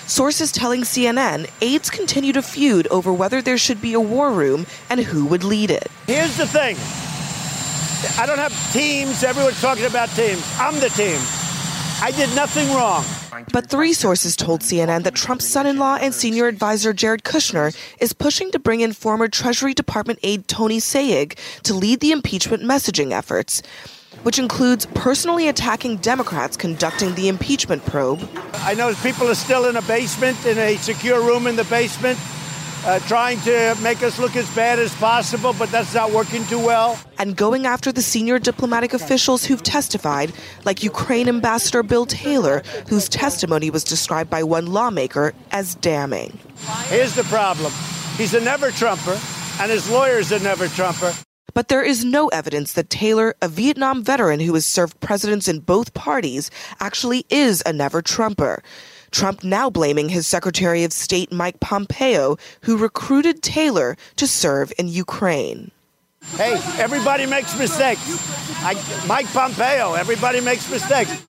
Sources 0.07 0.51
telling 0.51 0.81
CNN 0.81 1.49
aides 1.61 1.91
continue 1.91 2.33
to 2.33 2.41
feud 2.41 2.87
over 2.87 3.13
whether 3.13 3.41
there 3.41 3.57
should 3.57 3.81
be 3.81 3.93
a 3.93 3.99
war 3.99 4.31
room 4.31 4.65
and 4.89 4.99
who 4.99 5.25
would 5.25 5.43
lead 5.43 5.69
it. 5.69 5.87
Here's 6.07 6.35
the 6.37 6.47
thing 6.47 6.75
I 8.17 8.25
don't 8.25 8.37
have 8.37 8.53
teams. 8.71 9.23
Everyone's 9.23 9.59
talking 9.61 9.85
about 9.85 10.09
teams. 10.09 10.43
I'm 10.59 10.79
the 10.79 10.89
team. 10.89 11.19
I 12.01 12.11
did 12.11 12.33
nothing 12.35 12.67
wrong. 12.75 13.05
But 13.53 13.69
three 13.69 13.93
sources 13.93 14.35
told 14.35 14.61
CNN 14.61 15.03
that 15.03 15.15
Trump's 15.15 15.47
son 15.47 15.65
in 15.65 15.77
law 15.77 15.95
and 15.95 16.13
senior 16.13 16.47
advisor 16.47 16.93
Jared 16.93 17.23
Kushner 17.23 17.75
is 17.99 18.11
pushing 18.11 18.51
to 18.51 18.59
bring 18.59 18.81
in 18.81 18.91
former 18.91 19.27
Treasury 19.27 19.73
Department 19.73 20.19
aide 20.21 20.47
Tony 20.47 20.79
Sayegh 20.79 21.37
to 21.63 21.73
lead 21.73 22.01
the 22.01 22.11
impeachment 22.11 22.63
messaging 22.63 23.11
efforts, 23.11 23.61
which 24.23 24.37
includes 24.37 24.85
personally 24.87 25.47
attacking 25.47 25.97
Democrats 25.97 26.57
conducting 26.57 27.15
the 27.15 27.29
impeachment 27.29 27.85
probe. 27.85 28.27
I 28.53 28.73
know 28.73 28.93
people 28.95 29.29
are 29.29 29.35
still 29.35 29.65
in 29.65 29.77
a 29.77 29.81
basement, 29.83 30.45
in 30.45 30.57
a 30.57 30.75
secure 30.77 31.21
room 31.21 31.47
in 31.47 31.55
the 31.55 31.65
basement, 31.65 32.19
uh, 32.85 32.99
trying 32.99 33.39
to 33.41 33.75
make 33.81 34.03
us 34.03 34.19
look 34.19 34.35
as 34.35 34.49
bad 34.55 34.79
as 34.79 34.93
possible, 34.95 35.53
but 35.57 35.69
that's 35.71 35.93
not 35.93 36.11
working 36.11 36.45
too 36.45 36.59
well. 36.59 36.99
And 37.17 37.35
going 37.35 37.65
after 37.65 37.91
the 37.91 38.01
senior 38.01 38.39
diplomatic 38.39 38.93
officials 38.93 39.43
who've 39.43 39.63
testified, 39.63 40.31
like 40.65 40.83
Ukraine 40.83 41.27
Ambassador 41.27 41.83
Bill 41.83 42.05
Taylor, 42.05 42.61
whose 42.87 43.09
testimony 43.09 43.69
was 43.69 43.83
described 43.83 44.29
by 44.29 44.43
one 44.43 44.67
lawmaker 44.67 45.33
as 45.51 45.75
damning. 45.75 46.37
Here's 46.87 47.15
the 47.15 47.23
problem 47.23 47.73
he's 48.17 48.33
a 48.33 48.41
never 48.41 48.71
Trumper, 48.71 49.19
and 49.59 49.71
his 49.71 49.89
lawyer's 49.89 50.31
a 50.31 50.39
never 50.39 50.67
Trumper. 50.67 51.13
But 51.55 51.69
there 51.69 51.83
is 51.83 52.03
no 52.03 52.27
evidence 52.27 52.73
that 52.73 52.89
Taylor, 52.89 53.33
a 53.41 53.47
Vietnam 53.47 54.03
veteran 54.03 54.41
who 54.41 54.53
has 54.55 54.65
served 54.65 54.99
presidents 54.99 55.47
in 55.47 55.59
both 55.59 55.93
parties, 55.93 56.51
actually 56.81 57.25
is 57.29 57.63
a 57.65 57.71
never 57.71 58.01
Trumper. 58.01 58.61
Trump 59.15 59.45
now 59.45 59.69
blaming 59.69 60.09
his 60.09 60.27
Secretary 60.27 60.83
of 60.83 60.91
State 60.91 61.31
Mike 61.31 61.61
Pompeo, 61.61 62.35
who 62.63 62.75
recruited 62.75 63.41
Taylor 63.41 63.95
to 64.17 64.27
serve 64.27 64.73
in 64.77 64.89
Ukraine. 64.89 65.71
Hey, 66.35 66.59
everybody 66.77 67.25
makes 67.25 67.57
mistakes. 67.57 68.01
I, 68.61 68.73
Mike 69.07 69.27
Pompeo, 69.27 69.93
everybody 69.93 70.41
makes 70.41 70.69
mistakes. 70.69 71.25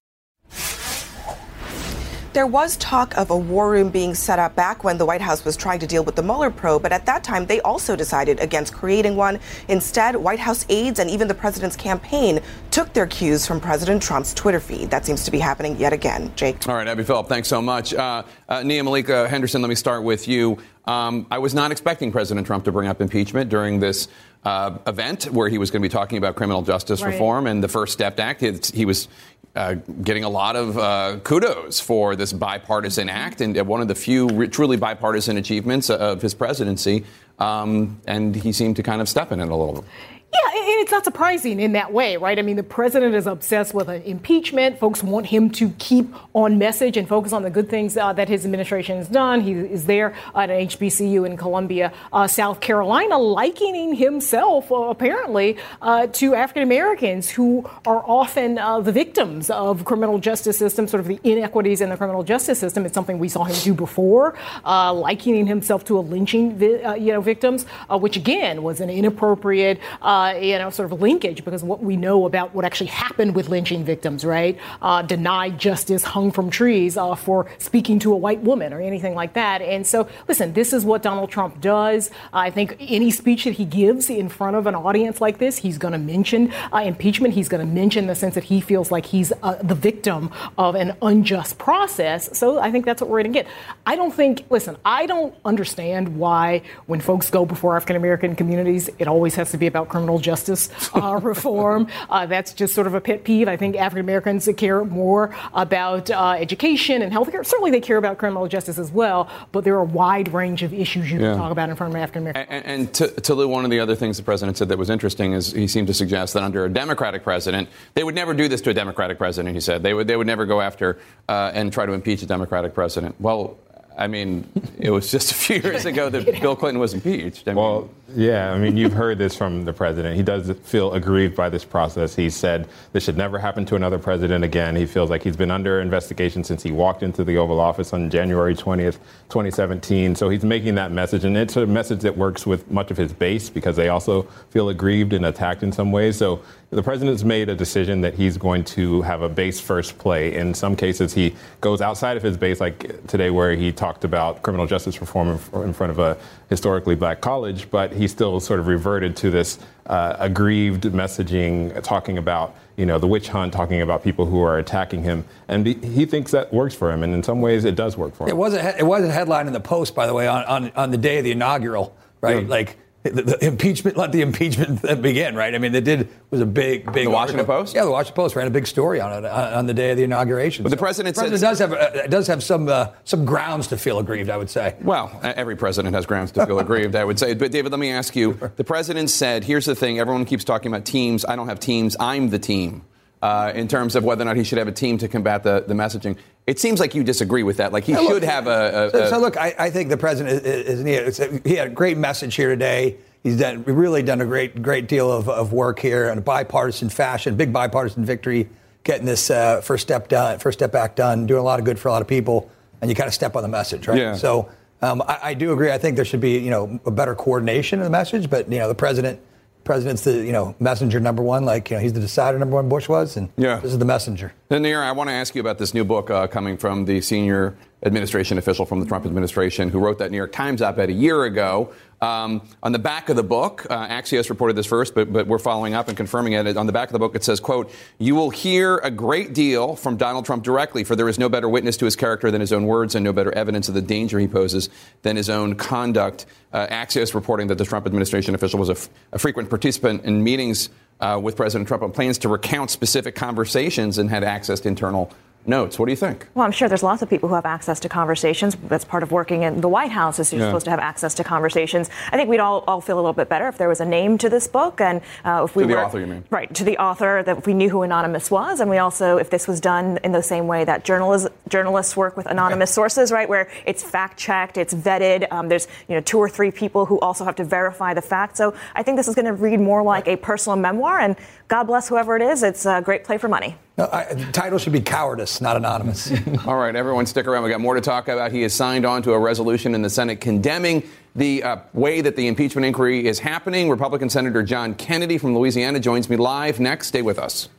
There 2.37 2.47
was 2.47 2.77
talk 2.77 3.17
of 3.17 3.31
a 3.31 3.37
war 3.37 3.71
room 3.71 3.89
being 3.89 4.15
set 4.15 4.39
up 4.39 4.55
back 4.55 4.85
when 4.85 4.99
the 4.99 5.07
White 5.07 5.23
House 5.23 5.43
was 5.43 5.57
trying 5.57 5.79
to 5.79 5.87
deal 5.87 6.05
with 6.05 6.17
the 6.17 6.23
Mueller 6.23 6.51
probe, 6.51 6.83
but 6.83 6.93
at 6.93 7.07
that 7.07 7.25
time 7.25 7.47
they 7.47 7.63
also 7.63 7.97
decided 7.97 8.41
against 8.41 8.75
creating 8.75 9.17
one. 9.17 9.41
Instead, 9.69 10.17
White 10.17 10.39
House 10.39 10.67
aides 10.69 10.99
and 10.99 11.09
even 11.09 11.29
the 11.29 11.35
president's 11.35 11.77
campaign 11.77 12.41
took 12.71 12.93
their 12.93 13.07
cues 13.07 13.47
from 13.47 13.59
President 13.59 14.03
Trump's 14.03 14.35
Twitter 14.35 14.61
feed. 14.61 14.91
That 14.91 15.07
seems 15.07 15.25
to 15.25 15.31
be 15.31 15.39
happening 15.39 15.79
yet 15.79 15.95
again. 15.95 16.31
Jake. 16.37 16.69
All 16.69 16.75
right, 16.75 16.87
Abby 16.87 17.05
Phillip, 17.05 17.27
thanks 17.27 17.49
so 17.49 17.63
much. 17.63 17.95
Uh, 17.95 18.23
uh, 18.51 18.63
Nia 18.63 18.85
Malika 18.85 19.27
Henderson, 19.31 19.63
let 19.63 19.69
me 19.69 19.75
start 19.75 20.03
with 20.03 20.29
you. 20.29 20.59
Um, 20.85 21.27
I 21.31 21.39
was 21.39 21.55
not 21.55 21.73
expecting 21.73 22.13
President 22.13 22.47
Trump 22.47 22.65
to 22.67 22.71
bring 22.71 22.87
up 22.87 23.01
impeachment 23.01 23.49
during 23.49 23.81
this 23.81 24.09
uh, 24.45 24.79
event 24.87 25.25
where 25.33 25.49
he 25.49 25.59
was 25.59 25.71
going 25.73 25.83
to 25.83 25.89
be 25.89 25.93
talking 25.93 26.19
about 26.19 26.37
criminal 26.37 26.63
justice 26.63 27.03
Right. 27.03 27.13
reform 27.13 27.49
and 27.49 27.65
the 27.65 27.69
First 27.69 27.93
Step 27.95 28.21
Act. 28.21 28.45
It's, 28.45 28.71
he 28.71 28.85
was 28.85 29.09
uh, 29.57 29.75
getting 30.03 30.23
a 30.23 30.29
lot 30.29 30.55
of 30.55 30.79
uh, 30.79 31.19
kudos 31.25 31.81
for 31.81 32.15
this 32.15 32.33
bipartisan 32.33 33.09
act 33.09 33.41
and 33.41 33.57
one 33.67 33.81
of 33.81 33.89
the 33.89 33.95
few 33.95 34.29
re- 34.29 34.49
truly 34.49 34.77
bipartisan 34.77 35.39
achievements 35.39 35.91
of 35.91 36.23
his 36.23 36.35
presidency. 36.35 37.05
Um, 37.39 38.01
and 38.07 38.35
he 38.35 38.53
seemed 38.53 38.77
to 38.77 38.83
kind 38.83 39.01
of 39.01 39.09
step 39.09 39.33
in 39.33 39.41
it 39.41 39.49
a 39.49 39.57
little 39.57 39.83
bit. 39.83 39.85
Yeah, 40.33 40.41
and 40.61 40.81
it's 40.83 40.91
not 40.91 41.05
surprising 41.05 41.61
in 41.61 41.73
that 41.73 41.93
way, 41.93 42.17
right? 42.17 42.39
I 42.39 42.43
mean, 42.43 42.57
the 42.57 42.63
president 42.63 43.15
is 43.15 43.27
obsessed 43.27 43.73
with 43.73 43.89
an 43.89 44.03
impeachment. 44.03 44.79
Folks 44.79 45.03
want 45.03 45.27
him 45.27 45.49
to 45.53 45.71
keep 45.79 46.13
on 46.35 46.59
message 46.59 46.97
and 46.97 47.09
focus 47.09 47.33
on 47.33 47.43
the 47.43 47.49
good 47.49 47.71
things 47.71 47.97
uh, 47.97 48.13
that 48.13 48.29
his 48.29 48.45
administration 48.45 48.97
has 48.99 49.09
done. 49.09 49.41
He 49.41 49.53
is 49.53 49.87
there 49.87 50.15
at 50.35 50.51
an 50.51 50.67
HBCU 50.67 51.25
in 51.25 51.37
Columbia, 51.37 51.93
uh, 52.13 52.27
South 52.27 52.61
Carolina, 52.61 53.17
likening 53.17 53.95
himself, 53.95 54.71
uh, 54.71 54.75
apparently, 54.89 55.57
uh, 55.81 56.09
to 56.09 56.35
African 56.35 56.65
Americans 56.65 57.31
who 57.31 57.69
are 57.87 58.03
often 58.05 58.59
uh, 58.59 58.81
the 58.81 58.93
victims 58.93 59.49
of 59.49 59.85
criminal 59.85 60.19
justice 60.19 60.59
system, 60.59 60.87
sort 60.89 61.01
of 61.01 61.07
the 61.07 61.21
inequities 61.25 61.81
in 61.81 61.89
the 61.89 61.97
criminal 61.97 62.25
justice 62.25 62.59
system. 62.59 62.85
It's 62.85 62.95
something 62.95 63.19
we 63.19 63.29
saw 63.29 63.45
him 63.45 63.57
do 63.63 63.73
before, 63.73 64.35
uh, 64.65 64.93
likening 64.93 65.47
himself 65.47 65.85
to 65.87 65.99
a 65.99 66.01
lynching, 66.01 66.59
vi- 66.59 66.83
uh, 66.83 66.95
you 66.95 67.13
know, 67.13 67.21
victims, 67.23 67.65
uh, 67.89 67.97
which 67.97 68.17
again 68.17 68.63
was 68.63 68.81
an 68.81 68.91
inappropriate, 68.91 69.79
uh, 70.03 70.26
you 70.35 70.59
know, 70.59 70.71
sort 70.71 70.91
of 70.93 71.01
linkage 71.01 71.45
because 71.45 71.63
what 71.63 71.83
we 71.83 71.97
know 71.97 72.27
about 72.27 72.55
what 72.55 72.65
actually 72.65 72.89
happened 72.89 73.35
with 73.35 73.49
lynching 73.49 73.85
victims, 73.85 74.25
right? 74.25 74.59
Uh, 74.83 75.03
denied 75.03 75.59
justice, 75.59 76.03
hung 76.05 76.31
from 76.31 76.51
trees 76.51 76.97
uh, 76.97 77.15
for 77.15 77.47
speaking 77.59 77.99
to 77.99 78.13
a 78.13 78.17
white 78.17 78.41
woman 78.41 78.73
or 78.73 78.81
anything 78.81 79.15
like 79.15 79.33
that. 79.35 79.63
And 79.63 79.87
so, 79.87 80.09
listen, 80.29 80.53
this 80.53 80.73
is 80.73 80.85
what 80.85 81.03
Donald 81.03 81.31
Trump 81.31 81.61
does. 81.61 82.11
I 82.33 82.51
think 82.51 82.77
any 82.81 83.11
speech 83.11 83.45
that 83.45 83.55
he 83.55 83.65
gives 83.65 84.09
in 84.11 84.29
front 84.29 84.57
of 84.57 84.67
an 84.67 84.75
audience 84.75 85.21
like 85.21 85.39
this, 85.39 85.59
he's 85.59 85.79
going 85.79 85.93
to 85.93 85.99
mention 85.99 86.53
uh, 86.73 86.79
impeachment. 86.79 87.35
He's 87.35 87.49
going 87.49 87.67
to 87.67 87.73
mention 87.73 88.07
the 88.07 88.15
sense 88.15 88.35
that 88.35 88.45
he 88.45 88.61
feels 88.61 88.91
like 88.91 89.07
he's 89.07 89.33
uh, 89.43 89.55
the 89.63 89.75
victim 89.75 90.31
of 90.57 90.75
an 90.75 90.97
unjust 91.03 91.59
process. 91.59 92.37
So 92.39 92.59
I 92.61 92.71
think 92.71 92.85
that's 92.85 93.01
what 93.01 93.11
we're 93.11 93.23
going 93.23 93.33
to 93.33 93.39
get. 93.43 93.49
I 93.85 93.97
don't 93.97 94.15
think, 94.15 94.45
listen, 94.51 94.77
I 94.85 95.07
don't 95.07 95.35
understand 95.45 96.17
why 96.17 96.63
when 96.87 97.01
folks 97.01 97.31
go 97.31 97.45
before 97.45 97.77
African 97.77 97.97
American 97.97 98.37
communities, 98.37 98.89
it 98.99 99.09
always 99.09 99.35
has 99.35 99.51
to 99.51 99.59
be 99.59 99.67
about 99.67 99.89
criminal 99.89 100.06
justice 100.19 100.71
uh, 100.95 101.19
reform. 101.23 101.89
Uh, 102.09 102.25
that's 102.25 102.53
just 102.53 102.73
sort 102.75 102.87
of 102.87 102.95
a 102.95 103.01
pet 103.01 103.25
peeve. 103.25 103.49
I 103.49 103.57
think 103.57 103.77
African 103.77 104.05
Americans 104.07 104.49
care 104.57 104.85
more 104.85 105.35
about 105.55 106.09
uh, 106.11 106.37
education 106.39 107.03
and 107.03 107.13
healthcare. 107.13 107.45
Certainly 107.45 107.73
they 107.73 107.81
care 107.81 107.97
about 107.97 108.17
criminal 108.19 108.47
justice 108.49 108.79
as 108.79 108.93
well, 108.93 109.29
but 109.51 109.65
there 109.65 109.75
are 109.75 109.81
a 109.81 109.85
wide 109.85 110.33
range 110.33 110.63
of 110.63 110.73
issues 110.73 111.11
you 111.11 111.19
Yeah. 111.21 111.31
can 111.31 111.39
talk 111.39 111.53
about 111.53 111.69
in 111.69 111.77
front 111.77 111.95
of 111.95 112.01
African 112.01 112.23
Americans. 112.23 112.47
And, 112.49 112.65
and 112.65 112.95
to, 112.95 113.09
to 113.23 113.35
Lou, 113.35 113.49
one 113.49 113.65
of 113.65 113.71
the 113.71 113.81
other 113.81 113.95
things 113.97 114.17
the 114.19 114.23
president 114.23 114.57
said 114.57 114.69
that 114.69 114.79
was 114.79 114.89
interesting 114.91 115.33
is 115.33 115.53
he 115.53 115.67
seemed 115.67 115.89
to 115.89 115.95
suggest 115.95 116.35
that 116.35 116.43
under 116.43 116.65
a 116.65 116.69
Democratic 116.69 117.25
president, 117.25 117.69
they 117.95 118.05
would 118.05 118.15
never 118.15 118.33
do 118.35 118.47
this 118.49 118.61
to 118.63 118.71
a 118.71 118.75
Democratic 118.75 119.19
president. 119.19 119.55
He 119.55 119.61
said 119.61 119.83
they 119.83 119.93
would 119.95 120.07
they 120.07 120.17
would 120.17 120.27
never 120.27 120.47
go 120.47 120.61
after 120.61 120.99
uh, 121.29 121.51
and 121.55 121.73
try 121.73 121.87
to 121.87 121.93
impeach 121.93 122.23
a 122.23 122.27
Democratic 122.27 122.73
president. 122.75 123.21
Well, 123.21 123.59
I 123.99 124.09
mean, 124.09 124.47
it 124.79 124.91
was 124.91 125.11
just 125.11 125.33
a 125.33 125.35
few 125.35 125.57
years 125.57 125.87
ago 125.87 126.11
that 126.11 126.25
Bill 126.43 126.55
Clinton 126.55 126.79
was 126.79 126.93
impeached. 126.93 127.49
I 127.49 127.53
mean, 127.53 127.57
Well, 127.57 127.91
yeah, 128.15 128.53
I 128.53 128.59
mean, 128.59 128.77
you've 128.77 128.93
heard 128.93 129.17
this 129.17 129.35
from 129.35 129.65
the 129.65 129.73
president. 129.73 130.17
He 130.17 130.23
does 130.23 130.51
feel 130.65 130.93
aggrieved 130.93 131.35
by 131.35 131.49
this 131.49 131.65
process. 131.65 132.15
He 132.15 132.29
said 132.29 132.69
this 132.93 133.05
should 133.05 133.17
never 133.17 133.39
happen 133.39 133.65
to 133.67 133.75
another 133.75 133.99
president 133.99 134.45
again. 134.45 134.77
He 134.77 134.85
feels 134.85 135.09
like 135.09 135.23
he's 135.23 135.37
been 135.37 135.51
under 135.51 135.81
investigation 135.81 136.45
since 136.45 136.63
he 136.63 136.73
walked 136.73 137.03
into 137.03 137.25
the 137.25 137.39
Oval 137.39 137.59
Office 137.59 137.95
on 137.95 138.11
January 138.11 138.55
20th, 138.55 138.99
2017. 139.31 140.15
So 140.15 140.29
he's 140.29 140.45
making 140.45 140.75
that 140.75 140.93
message, 140.93 141.25
and 141.25 141.37
it's 141.37 141.57
a 141.57 141.67
message 141.67 142.01
that 142.01 142.19
works 142.19 142.47
with 142.47 142.71
much 142.71 142.91
of 142.91 142.99
his 142.99 143.15
base 143.15 143.49
because 143.49 143.77
they 143.77 143.89
also 143.89 144.23
feel 144.51 144.69
aggrieved 144.69 145.15
and 145.15 145.25
attacked 145.25 145.63
in 145.63 145.73
some 145.73 145.91
ways. 145.91 146.19
So 146.19 146.43
the 146.71 146.83
president's 146.83 147.23
made 147.23 147.49
a 147.49 147.55
decision 147.55 148.01
that 148.01 148.15
he's 148.15 148.37
going 148.37 148.65
to 148.65 149.01
have 149.03 149.23
a 149.23 149.29
base 149.29 149.61
first 149.61 149.99
play. 149.99 150.35
In 150.35 150.53
some 150.53 150.75
cases, 150.75 151.15
he 151.15 151.35
goes 151.61 151.81
outside 151.81 152.17
of 152.17 152.25
his 152.25 152.37
base, 152.37 152.59
like 152.59 153.07
today, 153.07 153.31
where 153.31 153.55
he 153.55 153.71
talked 153.71 154.05
about 154.05 154.43
criminal 154.43 154.67
justice 154.67 155.01
reform 155.01 155.39
in- 155.55 155.73
front 155.73 155.91
of 155.91 155.99
a 156.01 156.19
historically 156.51 156.97
black 156.97 157.21
college, 157.21 157.71
but 157.71 157.93
he 157.93 158.09
still 158.09 158.41
sort 158.41 158.59
of 158.59 158.67
reverted 158.67 159.17
to 159.17 159.31
this 159.31 159.61
uh, 159.87 160.17
aggrieved 160.19 160.83
messaging, 160.85 161.81
talking 161.85 162.19
about 162.19 162.57
you 162.77 162.85
know 162.85 162.99
the 162.99 163.07
witch 163.07 163.29
hunt, 163.29 163.53
talking 163.53 163.81
about 163.81 164.03
people 164.03 164.27
who 164.27 164.43
are 164.43 164.59
attacking 164.59 165.05
him, 165.05 165.25
and 165.47 165.65
be, 165.65 165.75
he 165.75 166.05
thinks 166.05 166.33
that 166.33 166.53
works 166.53 166.75
for 166.75 166.91
him, 166.91 167.05
and 167.05 167.15
in 167.15 167.23
some 167.23 167.41
ways, 167.41 167.65
it 167.65 167.77
does 167.77 167.97
work 167.97 168.15
for 168.15 168.25
him. 168.25 168.31
It 168.31 168.37
was 168.37 168.55
a 168.55 168.77
it 168.77 168.85
was 168.85 169.05
a 169.05 169.13
headline 169.13 169.47
in 169.47 169.53
the 169.53 169.61
Post, 169.61 169.95
by 169.95 170.07
the 170.07 170.15
way, 170.15 170.27
on, 170.27 170.45
on, 170.45 170.73
on 170.75 170.91
the 170.91 170.99
day 170.99 171.19
of 171.19 171.25
the 171.25 171.31
inaugural, 171.31 171.97
right? 172.21 172.43
Yeah. 172.43 172.49
Like 172.49 172.77
the, 173.15 173.23
the 173.23 173.45
impeachment, 173.45 173.97
let 173.97 174.13
the 174.13 174.23
impeachment 174.23 174.83
begin, 175.03 175.35
right? 175.35 175.55
I 175.55 175.59
mean, 175.59 175.73
they 175.73 175.81
did 175.81 176.09
was 176.31 176.41
a 176.41 176.47
big, 176.47 176.85
big. 176.93 177.05
The 177.05 177.11
Washington 177.11 177.41
article. 177.41 177.63
Post? 177.63 177.75
Yeah, 177.75 177.85
the 177.85 177.91
Washington 177.91 178.17
Post 178.17 178.37
ran 178.37 178.47
a 178.47 178.51
big 178.51 178.67
story 178.67 179.01
on 179.01 179.13
it 179.13 179.25
uh, 179.25 179.53
on 179.55 179.67
the 179.67 179.75
day 179.75 179.91
of 179.91 179.97
the 179.97 180.05
inauguration. 180.05 180.63
But 180.63 180.71
the 180.71 180.77
president 180.77 181.15
the 181.15 181.23
president 181.23 181.41
does 181.41 181.59
have 181.59 181.73
uh, 181.73 182.07
does 182.09 182.27
have 182.27 182.43
some 182.43 182.69
uh, 182.69 182.89
some 183.05 183.25
grounds 183.25 183.69
to 183.69 183.77
feel 183.77 183.99
aggrieved, 183.99 184.31
I 184.31 184.37
would 184.37 184.51
say. 184.51 184.77
Well, 184.83 185.19
every 185.23 185.57
president 185.57 185.95
has 185.95 186.07
grounds 186.07 186.33
to 186.33 186.47
feel 186.47 186.59
aggrieved, 186.59 186.97
I 186.97 187.05
would 187.05 187.19
say. 187.19 187.35
But 187.35 187.53
David, 187.53 187.73
let 187.73 187.79
me 187.79 187.91
ask 187.91 188.17
you: 188.17 188.39
the 188.57 188.65
president 188.65 189.11
said, 189.11 189.45
"Here's 189.45 189.67
the 189.67 189.75
thing: 189.75 189.99
everyone 189.99 190.25
keeps 190.25 190.45
talking 190.45 190.73
about 190.73 190.85
teams. 190.85 191.25
I 191.25 191.37
don't 191.37 191.49
have 191.49 191.61
teams. 191.61 191.97
I'm 192.01 192.31
the 192.31 192.39
team." 192.39 192.83
Uh, 193.23 193.51
in 193.55 193.67
terms 193.67 193.97
of 193.97 194.05
whether 194.05 194.23
or 194.23 194.27
not 194.27 194.37
he 194.37 194.45
should 194.45 194.59
have 194.59 194.69
a 194.69 194.73
team 194.73 194.99
to 194.99 195.09
combat 195.09 195.43
the, 195.43 195.65
the 195.67 195.73
messaging, 195.73 196.17
it 196.47 196.61
seems 196.61 196.79
like 196.79 196.95
you 196.95 197.03
disagree 197.03 197.43
with 197.43 197.57
that. 197.57 197.73
Like 197.73 197.85
he 197.85 197.93
Yeah, 197.93 198.01
look, 198.01 198.13
should 198.13 198.25
have 198.25 198.47
a. 198.47 198.87
a, 198.87 198.91
so, 198.91 199.03
a 199.03 199.09
so 199.09 199.19
look, 199.19 199.37
I, 199.39 199.55
I 199.59 199.71
think 199.71 199.89
the 199.89 199.97
president 199.97 200.45
is, 200.45 200.81
is, 200.85 201.19
is 201.21 201.41
he 201.43 201.55
had 201.57 201.69
a 201.69 201.71
great 201.71 201.97
message 201.97 202.35
here 202.35 202.51
today. 202.51 202.97
He's 203.23 203.39
done 203.39 203.65
really 203.65 204.03
done 204.03 204.21
a 204.21 204.27
great 204.27 204.63
great 204.63 204.87
deal 204.87 205.11
of, 205.11 205.29
of 205.29 205.53
work 205.53 205.81
here 205.81 206.11
in 206.11 206.19
a 206.19 206.21
bipartisan 206.21 206.91
fashion, 206.91 207.37
big 207.37 207.53
bipartisan 207.53 208.05
victory, 208.05 208.49
getting 208.85 209.07
this 209.07 209.31
uh, 209.31 209.61
first 209.63 209.83
step 209.83 210.09
done, 210.09 210.39
first 210.39 210.59
step 210.59 210.75
act 210.75 210.97
done, 210.97 211.27
doing 211.27 211.41
a 211.41 211.45
lot 211.45 211.59
of 211.59 211.65
good 211.65 211.79
for 211.79 211.89
a 211.89 211.93
lot 211.93 212.03
of 212.03 212.09
people, 212.09 212.49
and 212.81 212.91
you 212.91 212.95
kind 212.95 213.09
of 213.09 213.15
step 213.15 213.35
on 213.35 213.43
the 213.43 213.49
message, 213.49 213.89
right? 213.89 213.99
Yeah. 213.99 214.15
So 214.15 214.49
um, 214.83 215.03
I, 215.03 215.19
I 215.23 215.35
do 215.35 215.53
agree. 215.53 215.73
I 215.73 215.79
think 215.79 215.97
there 215.97 216.05
should 216.05 216.21
be 216.21 216.39
you 216.39 216.51
know 216.51 216.79
a 216.87 216.91
better 216.91 217.15
coordination 217.17 217.81
of 217.81 217.85
the 217.85 217.91
message, 217.91 218.31
but 218.31 218.53
you 218.53 218.59
know 218.59 218.69
the 218.69 218.75
president. 218.75 219.19
President's 219.67 220.03
the 220.05 220.13
you 220.25 220.33
know 220.33 220.55
messenger 220.61 220.99
number 221.01 221.23
one, 221.23 221.45
like 221.45 221.71
you 221.71 221.77
know 221.77 221.83
he's 221.83 221.93
the 221.93 222.01
decider 222.01 222.39
number 222.39 222.55
one. 222.55 222.69
Bush 222.69 222.89
was, 222.89 223.17
and 223.19 223.29
Yeah. 223.37 223.57
this 223.57 223.73
is 223.73 223.79
the 223.79 223.85
messenger. 223.85 224.33
Then, 224.49 224.63
Nir, 224.63 224.81
I 224.83 224.93
want 224.93 225.11
to 225.11 225.15
ask 225.15 225.35
you 225.35 225.41
about 225.43 225.59
this 225.59 225.75
new 225.75 225.85
book 225.85 226.09
uh, 226.09 226.27
coming 226.29 226.57
from 226.57 226.85
the 226.87 227.01
senior 227.01 227.57
administration 227.83 228.39
official 228.39 228.65
from 228.65 228.81
the 228.81 228.87
Trump 228.87 229.05
administration 229.05 229.69
who 229.69 229.79
wrote 229.79 229.99
that 229.99 230.11
New 230.11 230.17
York 230.17 230.33
Times 230.33 230.63
op 230.63 230.79
ed 230.79 230.89
a 230.89 230.93
year 230.93 231.25
ago. 231.25 231.73
Um, 232.01 232.43
on 232.63 232.73
the 232.73 232.79
back 232.79 233.09
of 233.09 233.17
the 233.17 233.23
book, 233.23 233.67
uh, 233.71 233.89
Axios 233.89 234.29
reported 234.29 234.55
this 234.55 234.67
first, 234.67 234.95
but, 234.95 235.11
but 235.13 235.27
we're 235.27 235.39
following 235.39 235.75
up 235.75 235.89
and 235.89 235.97
confirming 235.97 236.35
it. 236.35 236.57
On 236.57 236.67
the 236.67 236.73
back 236.73 236.89
of 236.89 236.93
the 236.93 236.99
book, 236.99 237.15
it 237.15 237.25
says, 237.25 237.41
quote, 237.41 237.71
you 237.99 238.15
will 238.15 238.31
hear 238.31 238.77
a 238.79 238.91
great 238.91 239.33
deal 239.33 239.77
from 239.77 239.97
Donald 239.97 240.27
Trump 240.27 240.43
directly, 240.43 240.85
for 240.85 240.95
there 240.95 241.09
is 241.09 241.19
no 241.19 241.29
better 241.29 241.49
witness 241.49 241.77
to 241.79 241.85
his 241.87 241.97
character 241.97 242.31
than 242.31 242.41
his 242.41 242.53
own 242.53 242.67
words 242.67 242.95
and 242.95 243.05
no 243.05 243.13
better 243.13 243.33
evidence 243.33 243.69
of 243.69 243.75
the 243.75 243.83
danger 243.83 244.19
he 244.19 244.29
poses 244.29 244.69
than 245.03 245.17
his 245.17 245.31
own 245.31 245.55
conduct. 245.55 246.27
Uh, 246.53 246.67
Axios 246.67 247.15
reporting 247.15 247.47
that 247.49 247.59
the 247.59 247.65
Trump 247.65 247.87
administration 247.87 248.35
official 248.35 248.59
was 248.59 248.69
a, 248.69 248.73
f- 248.73 248.89
a 249.13 249.19
frequent 249.19 249.49
participant 249.49 250.05
in 250.05 250.23
meetings 250.23 250.69
uh, 251.01 251.19
with 251.23 251.37
President 251.37 251.69
Trump 251.69 251.83
on 251.83 251.93
plans 251.93 252.19
to 252.19 252.29
recount 252.29 252.71
specific 252.71 253.15
conversations 253.15 253.99
and 253.99 254.11
had 254.11 254.25
access 254.25 254.61
to 254.61 254.69
internal 254.69 255.11
notes. 255.49 255.79
What 255.79 255.87
do 255.87 255.93
you 255.93 255.97
think? 255.97 256.27
Well, 256.35 256.45
I'm 256.45 256.53
sure 256.53 256.69
there's 256.69 256.83
lots 256.83 257.03
of 257.03 257.09
people 257.11 257.29
who 257.29 257.35
have 257.35 257.47
access 257.47 257.81
to 257.81 257.89
conversations. 257.89 258.57
That's 258.69 258.85
part 258.85 259.03
of 259.03 259.13
working 259.13 259.43
in 259.43 259.61
the 259.61 259.69
White 259.69 259.91
House 259.91 260.19
is 260.19 260.33
you're 260.33 260.43
Yeah. 260.43 260.49
supposed 260.49 260.65
to 260.67 260.71
have 260.71 260.81
access 260.81 261.15
to 261.15 261.25
conversations. 261.25 261.91
I 262.13 262.17
think 262.17 262.29
we'd 262.29 262.41
all, 262.41 262.65
all 262.67 262.81
feel 262.81 262.97
a 262.97 263.03
little 263.03 263.13
bit 263.13 263.29
better 263.29 263.49
if 263.49 263.59
there 263.59 263.69
was 263.69 263.81
a 263.81 263.85
name 263.85 264.19
to 264.19 264.29
this 264.29 264.47
book 264.49 264.81
and 264.81 265.01
uh, 265.25 265.43
if 265.45 265.57
we 265.57 265.63
To 265.65 265.69
the 265.69 265.75
were 265.75 265.85
author, 265.85 266.01
you 266.01 266.07
mean? 266.07 266.25
right 266.31 266.53
to 266.55 266.65
the 266.65 266.79
author 266.79 267.23
that 267.25 267.39
if 267.39 267.47
we 267.47 267.55
knew 267.55 267.69
who 267.71 267.83
anonymous 267.83 268.31
was, 268.31 268.61
and 268.61 268.69
we 268.71 268.79
also 268.79 269.17
if 269.19 269.31
this 269.31 269.47
was 269.49 269.61
done 269.61 269.99
in 270.05 270.13
the 270.13 270.23
same 270.23 270.47
way 270.47 270.65
that 270.65 270.85
journalists 270.85 271.29
journalists 271.49 271.97
work 271.97 272.17
with 272.17 272.27
anonymous 272.27 272.73
sources, 272.73 273.13
right, 273.13 273.29
where 273.29 273.49
it's 273.67 273.83
fact 273.83 274.19
checked, 274.19 274.57
it's 274.57 274.75
vetted. 274.75 275.27
Um, 275.31 275.49
there's 275.49 275.69
you 275.89 275.95
know 275.95 276.01
two 276.01 276.19
or 276.19 276.29
three 276.29 276.51
people 276.51 276.87
who 276.87 276.99
also 277.01 277.25
have 277.25 277.37
to 277.37 277.45
verify 277.45 277.95
the 277.95 278.03
fact. 278.03 278.37
So 278.37 278.55
I 278.75 278.83
think 278.83 278.97
this 278.97 279.09
is 279.09 279.15
going 279.15 279.27
to 279.27 279.33
read 279.33 279.61
more 279.61 279.83
like 279.83 280.09
a 280.09 280.17
personal 280.17 280.57
memoir. 280.57 280.99
And 281.01 281.17
God 281.49 281.65
bless 281.65 281.89
whoever 281.89 282.17
it 282.17 282.23
is. 282.23 282.43
It's 282.43 282.67
a 282.67 282.81
great 282.83 283.05
play 283.05 283.19
for 283.19 283.29
money. 283.29 283.57
No, 283.79 283.91
I, 283.93 284.15
the 284.15 284.33
title 284.33 284.59
should 284.59 284.73
be 284.73 284.81
Cowardice, 284.81 285.43
not 285.43 285.57
Anonymous. 285.57 286.11
All 286.47 286.57
right, 286.57 286.75
everyone, 286.75 287.05
stick 287.05 287.27
around. 287.27 287.45
We 287.45 287.51
got 287.51 287.61
more 287.61 287.75
to 287.75 287.83
talk 287.83 288.09
about. 288.09 288.33
He 288.33 288.41
has 288.43 288.55
signed 288.55 288.87
on 288.87 289.03
to 289.03 289.13
a 289.13 289.19
resolution 289.19 289.75
in 289.75 289.83
the 289.83 289.91
Senate 289.91 290.21
condemning 290.21 290.83
the 291.15 291.43
uh, 291.43 291.57
way 291.75 292.01
that 292.01 292.17
the 292.17 292.27
impeachment 292.27 292.65
inquiry 292.65 293.07
is 293.07 293.19
happening. 293.19 293.69
Republican 293.69 294.09
Senator 294.09 294.43
John 294.43 294.75
Kennedy 294.75 295.19
from 295.19 295.35
Louisiana 295.35 295.79
joins 295.79 296.09
me 296.09 296.17
live 296.17 296.59
next. 296.59 296.89
Stay 296.89 297.03
with 297.03 297.19
us. 297.19 297.51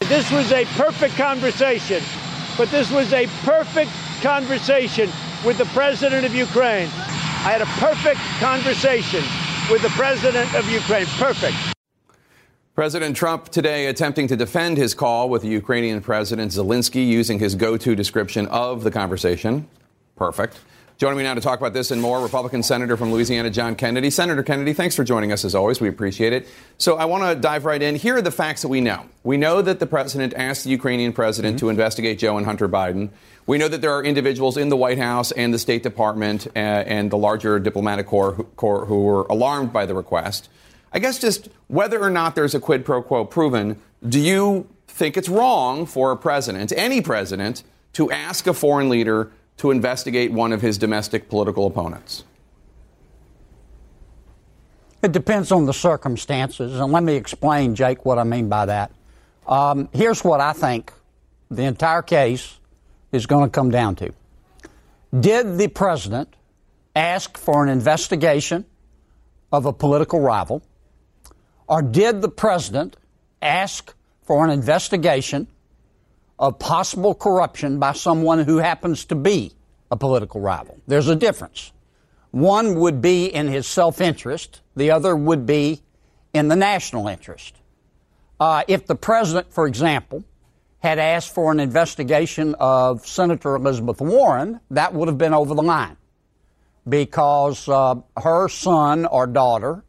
This 0.00 0.30
was 0.30 0.50
a 0.52 0.64
perfect 0.76 1.14
conversation, 1.16 2.02
but 2.56 2.70
this 2.70 2.90
was 2.90 3.12
a 3.12 3.26
perfect 3.44 3.90
conversation 4.22 5.10
with 5.44 5.58
the 5.58 5.66
president 5.66 6.24
of 6.24 6.34
Ukraine. 6.34 6.88
I 6.88 7.50
had 7.50 7.60
a 7.60 7.66
perfect 7.80 8.20
conversation 8.40 9.24
with 9.70 9.82
the 9.82 9.90
president 9.90 10.54
of 10.54 10.68
Ukraine. 10.68 11.06
Perfect. 11.06 11.71
President 12.82 13.16
Trump 13.16 13.48
today 13.48 13.86
attempting 13.86 14.26
to 14.26 14.34
defend 14.34 14.76
his 14.76 14.92
call 14.92 15.30
with 15.30 15.42
the 15.42 15.48
Ukrainian 15.48 16.00
President 16.00 16.50
Zelensky 16.50 17.06
using 17.06 17.38
his 17.38 17.54
go 17.54 17.76
to 17.76 17.94
description 17.94 18.48
of 18.48 18.82
the 18.82 18.90
conversation. 18.90 19.68
Perfect. 20.16 20.58
Joining 20.98 21.18
me 21.18 21.22
now 21.22 21.34
to 21.34 21.40
talk 21.40 21.60
about 21.60 21.74
this 21.74 21.92
and 21.92 22.02
more, 22.02 22.20
Republican 22.20 22.64
Senator 22.64 22.96
from 22.96 23.12
Louisiana, 23.12 23.50
John 23.50 23.76
Kennedy. 23.76 24.10
Senator 24.10 24.42
Kennedy, 24.42 24.72
thanks 24.72 24.96
for 24.96 25.04
joining 25.04 25.30
us 25.30 25.44
as 25.44 25.54
always. 25.54 25.80
We 25.80 25.88
appreciate 25.88 26.32
it. 26.32 26.48
So 26.76 26.96
I 26.96 27.04
want 27.04 27.22
to 27.22 27.40
dive 27.40 27.66
right 27.66 27.80
in. 27.80 27.94
Here 27.94 28.16
are 28.16 28.20
the 28.20 28.32
facts 28.32 28.62
that 28.62 28.68
we 28.68 28.80
know. 28.80 29.06
We 29.22 29.36
know 29.36 29.62
that 29.62 29.78
the 29.78 29.86
president 29.86 30.34
asked 30.34 30.64
the 30.64 30.70
Ukrainian 30.70 31.12
president 31.12 31.60
to 31.60 31.68
investigate 31.68 32.18
Joe 32.18 32.36
and 32.36 32.44
Hunter 32.44 32.68
Biden. 32.68 33.10
We 33.46 33.58
know 33.58 33.68
that 33.68 33.80
there 33.80 33.92
are 33.92 34.02
individuals 34.02 34.56
in 34.56 34.70
the 34.70 34.76
White 34.76 34.98
House 34.98 35.30
and 35.30 35.54
the 35.54 35.58
State 35.60 35.84
Department 35.84 36.48
uh, 36.48 36.58
and 36.58 37.12
the 37.12 37.16
larger 37.16 37.60
diplomatic 37.60 38.06
corps 38.06 38.32
who, 38.32 38.42
corps 38.42 38.86
who 38.86 39.04
were 39.04 39.22
alarmed 39.30 39.72
by 39.72 39.86
the 39.86 39.94
request. 39.94 40.48
I 40.92 40.98
guess 40.98 41.18
just 41.18 41.48
whether 41.68 42.00
or 42.00 42.10
not 42.10 42.34
there's 42.34 42.54
a 42.54 42.60
quid 42.60 42.84
pro 42.84 43.02
quo 43.02 43.24
proven, 43.24 43.80
do 44.06 44.20
you 44.20 44.68
think 44.88 45.16
it's 45.16 45.28
wrong 45.28 45.86
for 45.86 46.12
a 46.12 46.16
president, 46.16 46.72
any 46.76 47.00
president, 47.00 47.62
to 47.94 48.10
ask 48.10 48.46
a 48.46 48.54
foreign 48.54 48.88
leader 48.88 49.30
to 49.58 49.70
investigate 49.70 50.32
one 50.32 50.52
of 50.52 50.60
his 50.60 50.78
domestic 50.78 51.28
political 51.28 51.66
opponents? 51.66 52.24
It 55.02 55.12
depends 55.12 55.50
on 55.50 55.66
the 55.66 55.72
circumstances, 55.72 56.78
and 56.78 56.92
let 56.92 57.02
me 57.02 57.16
explain, 57.16 57.74
Jake, 57.74 58.04
what 58.04 58.18
I 58.18 58.24
mean 58.24 58.48
by 58.48 58.66
that. 58.66 58.92
Um, 59.46 59.88
here's 59.92 60.22
what 60.22 60.40
I 60.40 60.52
think 60.52 60.92
the 61.50 61.64
entire 61.64 62.02
case 62.02 62.58
is 63.10 63.26
going 63.26 63.44
to 63.44 63.50
come 63.50 63.70
down 63.70 63.96
to. 63.96 64.12
Did 65.18 65.58
the 65.58 65.68
president 65.68 66.34
ask 66.94 67.36
for 67.36 67.64
an 67.64 67.68
investigation 67.68 68.64
of 69.50 69.66
a 69.66 69.72
political 69.72 70.20
rival, 70.20 70.62
or 71.72 71.80
did 71.80 72.20
the 72.20 72.28
president 72.28 72.98
ask 73.40 73.94
for 74.24 74.44
an 74.44 74.50
investigation 74.50 75.46
of 76.38 76.58
possible 76.58 77.14
corruption 77.14 77.78
by 77.78 77.94
someone 77.94 78.40
who 78.40 78.58
happens 78.58 79.06
to 79.06 79.14
be 79.14 79.52
a 79.90 79.96
political 79.96 80.42
rival? 80.42 80.78
There's 80.86 81.08
a 81.08 81.16
difference. 81.16 81.72
One 82.30 82.78
would 82.80 83.00
be 83.00 83.24
in 83.24 83.48
his 83.48 83.66
self 83.66 84.02
interest, 84.02 84.60
the 84.76 84.90
other 84.90 85.16
would 85.16 85.46
be 85.46 85.80
in 86.34 86.48
the 86.48 86.56
national 86.56 87.08
interest. 87.08 87.54
Uh, 88.38 88.64
if 88.68 88.86
the 88.86 88.94
president, 88.94 89.50
for 89.50 89.66
example, 89.66 90.24
had 90.80 90.98
asked 90.98 91.34
for 91.34 91.50
an 91.52 91.58
investigation 91.58 92.54
of 92.60 93.06
Senator 93.06 93.54
Elizabeth 93.54 94.02
Warren, 94.02 94.60
that 94.70 94.92
would 94.92 95.08
have 95.08 95.16
been 95.16 95.32
over 95.32 95.54
the 95.54 95.62
line 95.62 95.96
because 96.86 97.66
uh, 97.66 97.94
her 98.18 98.50
son 98.50 99.06
or 99.06 99.26
daughter 99.26 99.84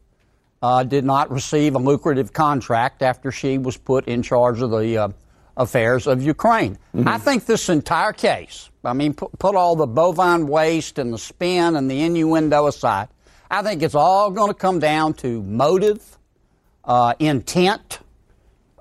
uh, 0.64 0.82
did 0.82 1.04
not 1.04 1.30
receive 1.30 1.74
a 1.74 1.78
lucrative 1.78 2.32
contract 2.32 3.02
after 3.02 3.30
she 3.30 3.58
was 3.58 3.76
put 3.76 4.08
in 4.08 4.22
charge 4.22 4.62
of 4.62 4.70
the 4.70 4.96
uh, 4.96 5.08
affairs 5.58 6.06
of 6.06 6.22
Ukraine. 6.22 6.78
I 7.04 7.18
think 7.18 7.44
this 7.44 7.68
entire 7.68 8.14
case, 8.14 8.70
I 8.82 8.94
mean, 8.94 9.12
put, 9.12 9.38
put 9.38 9.54
all 9.56 9.76
the 9.76 9.86
bovine 9.86 10.46
waste 10.46 10.98
and 10.98 11.12
the 11.12 11.18
spin 11.18 11.76
and 11.76 11.90
the 11.90 12.00
innuendo 12.00 12.66
aside, 12.66 13.08
I 13.50 13.60
think 13.60 13.82
it's 13.82 13.94
all 13.94 14.30
going 14.30 14.48
to 14.48 14.54
come 14.54 14.78
down 14.78 15.12
to 15.14 15.42
motive, 15.42 16.16
uh, 16.82 17.12
intent, 17.18 17.98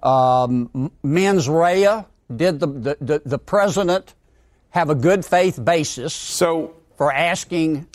um, 0.02 0.90
mens 1.04 1.50
rea. 1.50 2.06
Did 2.34 2.62
the, 2.62 2.68
the, 2.68 2.98
the, 3.02 3.22
the 3.26 3.38
president 3.38 4.14
have 4.70 4.90
a 4.90 4.96
good 4.96 5.26
faith 5.26 5.64
basis 5.64 6.14
so 6.14 6.76
for 6.96 7.12
asking 7.12 7.88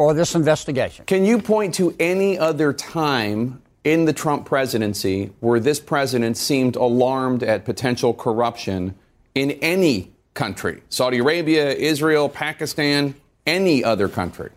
for 0.00 0.14
this 0.14 0.34
investigation? 0.34 1.04
Can 1.04 1.26
you 1.26 1.42
point 1.42 1.74
to 1.74 1.94
any 2.00 2.38
other 2.38 2.72
time 2.72 3.60
in 3.84 4.06
the 4.06 4.14
Trump 4.14 4.46
presidency 4.46 5.30
where 5.40 5.60
this 5.60 5.78
president 5.78 6.38
seemed 6.38 6.74
alarmed 6.76 7.42
at 7.42 7.66
potential 7.66 8.14
corruption 8.14 8.94
in 9.34 9.50
any 9.60 10.10
country? 10.32 10.82
Saudi 10.88 11.18
Arabia, 11.18 11.70
Israel, 11.72 12.30
Pakistan, 12.30 13.14
any 13.46 13.84
other 13.84 14.08
country? 14.08 14.48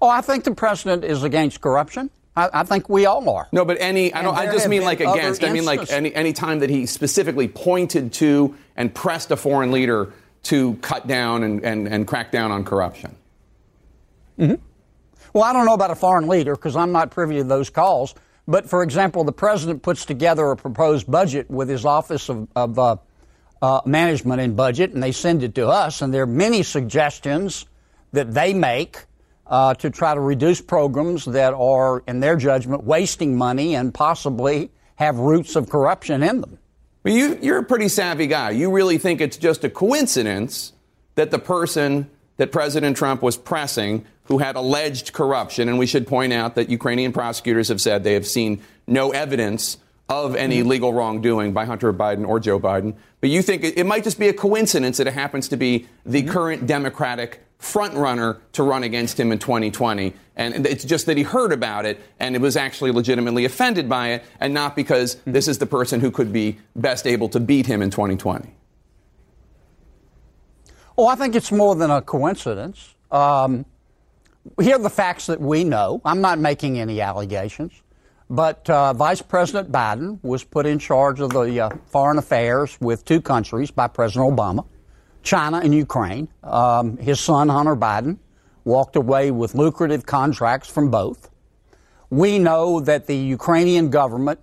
Oh, 0.00 0.08
I 0.08 0.22
think 0.22 0.44
the 0.44 0.54
president 0.54 1.04
is 1.04 1.22
against 1.22 1.60
corruption. 1.60 2.08
I, 2.34 2.48
I 2.50 2.62
think 2.62 2.88
we 2.88 3.04
all 3.04 3.28
are. 3.28 3.46
No, 3.52 3.66
but 3.66 3.76
any, 3.78 4.10
I, 4.14 4.22
don't, 4.22 4.34
I 4.34 4.46
just 4.46 4.68
mean 4.70 4.84
like 4.84 5.00
against. 5.00 5.44
I 5.44 5.52
mean 5.52 5.66
like 5.66 5.90
any, 5.90 6.14
any 6.14 6.32
time 6.32 6.60
that 6.60 6.70
he 6.70 6.86
specifically 6.86 7.46
pointed 7.46 8.14
to 8.14 8.56
and 8.74 8.94
pressed 8.94 9.30
a 9.30 9.36
foreign 9.36 9.70
leader 9.70 10.14
to 10.44 10.74
cut 10.76 11.06
down 11.06 11.42
and, 11.42 11.64
and, 11.64 11.88
and 11.88 12.06
crack 12.06 12.30
down 12.30 12.50
on 12.50 12.64
corruption. 12.64 13.14
Well, 15.32 15.44
I 15.44 15.52
don't 15.52 15.66
know 15.66 15.74
about 15.74 15.90
a 15.90 15.96
foreign 15.96 16.28
leader 16.28 16.54
because 16.54 16.76
I'm 16.76 16.92
not 16.92 17.10
privy 17.10 17.36
to 17.36 17.44
those 17.44 17.70
calls. 17.70 18.14
But 18.46 18.68
for 18.68 18.82
example, 18.82 19.24
the 19.24 19.32
president 19.32 19.82
puts 19.82 20.04
together 20.04 20.50
a 20.50 20.56
proposed 20.56 21.10
budget 21.10 21.50
with 21.50 21.68
his 21.68 21.84
Office 21.84 22.28
of, 22.28 22.46
of 22.54 22.78
uh, 22.78 22.96
uh, 23.62 23.80
Management 23.86 24.40
and 24.40 24.54
Budget, 24.54 24.92
and 24.92 25.02
they 25.02 25.12
send 25.12 25.42
it 25.42 25.54
to 25.54 25.68
us. 25.68 26.02
And 26.02 26.12
there 26.12 26.22
are 26.22 26.26
many 26.26 26.62
suggestions 26.62 27.64
that 28.12 28.34
they 28.34 28.52
make 28.52 29.06
uh, 29.46 29.74
to 29.74 29.90
try 29.90 30.14
to 30.14 30.20
reduce 30.20 30.60
programs 30.60 31.24
that 31.24 31.54
are, 31.54 32.02
in 32.06 32.20
their 32.20 32.36
judgment, 32.36 32.84
wasting 32.84 33.36
money 33.36 33.74
and 33.74 33.92
possibly 33.92 34.70
have 34.96 35.16
roots 35.16 35.56
of 35.56 35.68
corruption 35.68 36.22
in 36.22 36.42
them. 36.42 36.58
But 37.04 37.12
you, 37.12 37.38
you're 37.40 37.58
a 37.58 37.64
pretty 37.64 37.88
savvy 37.88 38.26
guy. 38.26 38.50
You 38.50 38.72
really 38.72 38.98
think 38.98 39.20
it's 39.20 39.36
just 39.36 39.62
a 39.62 39.70
coincidence 39.70 40.72
that 41.14 41.30
the 41.30 41.38
person 41.38 42.10
that 42.38 42.50
President 42.50 42.96
Trump 42.96 43.22
was 43.22 43.36
pressing, 43.36 44.04
who 44.24 44.38
had 44.38 44.56
alleged 44.56 45.12
corruption, 45.12 45.68
and 45.68 45.78
we 45.78 45.86
should 45.86 46.06
point 46.06 46.32
out 46.32 46.56
that 46.56 46.70
Ukrainian 46.70 47.12
prosecutors 47.12 47.68
have 47.68 47.80
said 47.80 48.02
they 48.02 48.14
have 48.14 48.26
seen 48.26 48.62
no 48.86 49.12
evidence 49.12 49.76
of 50.08 50.36
any 50.36 50.58
mm-hmm. 50.58 50.68
legal 50.68 50.92
wrongdoing 50.92 51.52
by 51.52 51.64
Hunter 51.64 51.92
Biden 51.92 52.26
or 52.26 52.38
Joe 52.38 52.60
Biden. 52.60 52.94
But 53.20 53.30
you 53.30 53.42
think 53.42 53.64
it, 53.64 53.78
it 53.78 53.84
might 53.84 54.04
just 54.04 54.18
be 54.18 54.28
a 54.28 54.34
coincidence 54.34 54.98
that 54.98 55.06
it 55.06 55.14
happens 55.14 55.48
to 55.48 55.56
be 55.56 55.86
the 56.04 56.22
mm-hmm. 56.22 56.30
current 56.30 56.66
Democratic 56.66 57.40
front 57.58 57.94
runner 57.94 58.38
to 58.52 58.62
run 58.62 58.82
against 58.82 59.18
him 59.18 59.32
in 59.32 59.38
2020. 59.38 60.12
And 60.36 60.66
it's 60.66 60.84
just 60.84 61.06
that 61.06 61.16
he 61.16 61.22
heard 61.22 61.52
about 61.52 61.86
it 61.86 61.98
and 62.20 62.36
it 62.36 62.40
was 62.40 62.56
actually 62.56 62.90
legitimately 62.90 63.46
offended 63.46 63.88
by 63.88 64.10
it, 64.10 64.24
and 64.40 64.52
not 64.52 64.76
because 64.76 65.16
mm-hmm. 65.16 65.32
this 65.32 65.48
is 65.48 65.58
the 65.58 65.66
person 65.66 66.00
who 66.00 66.10
could 66.10 66.32
be 66.32 66.58
best 66.76 67.06
able 67.06 67.28
to 67.30 67.40
beat 67.40 67.66
him 67.66 67.80
in 67.80 67.90
2020. 67.90 68.50
Oh, 70.96 71.08
I 71.08 71.16
think 71.16 71.34
it's 71.34 71.50
more 71.50 71.74
than 71.74 71.90
a 71.90 72.02
coincidence. 72.02 72.94
Um, 73.10 73.64
here 74.60 74.76
are 74.76 74.82
the 74.82 74.90
facts 74.90 75.26
that 75.26 75.40
we 75.40 75.64
know. 75.64 76.00
I'm 76.04 76.20
not 76.20 76.38
making 76.38 76.78
any 76.78 77.00
allegations. 77.00 77.72
But 78.30 78.68
uh, 78.70 78.92
Vice 78.94 79.20
President 79.22 79.70
Biden 79.70 80.18
was 80.22 80.44
put 80.44 80.66
in 80.66 80.78
charge 80.78 81.20
of 81.20 81.30
the 81.30 81.60
uh, 81.60 81.70
foreign 81.86 82.18
affairs 82.18 82.78
with 82.80 83.04
two 83.04 83.20
countries 83.20 83.70
by 83.70 83.86
President 83.86 84.34
Obama, 84.34 84.66
China 85.22 85.60
and 85.62 85.74
Ukraine. 85.74 86.28
Um, 86.42 86.96
his 86.96 87.20
son, 87.20 87.48
Hunter 87.48 87.76
Biden, 87.76 88.18
walked 88.64 88.96
away 88.96 89.30
with 89.30 89.54
lucrative 89.54 90.06
contracts 90.06 90.70
from 90.70 90.90
both. 90.90 91.30
We 92.10 92.38
know 92.38 92.80
that 92.80 93.06
the 93.06 93.16
Ukrainian 93.16 93.90
government 93.90 94.40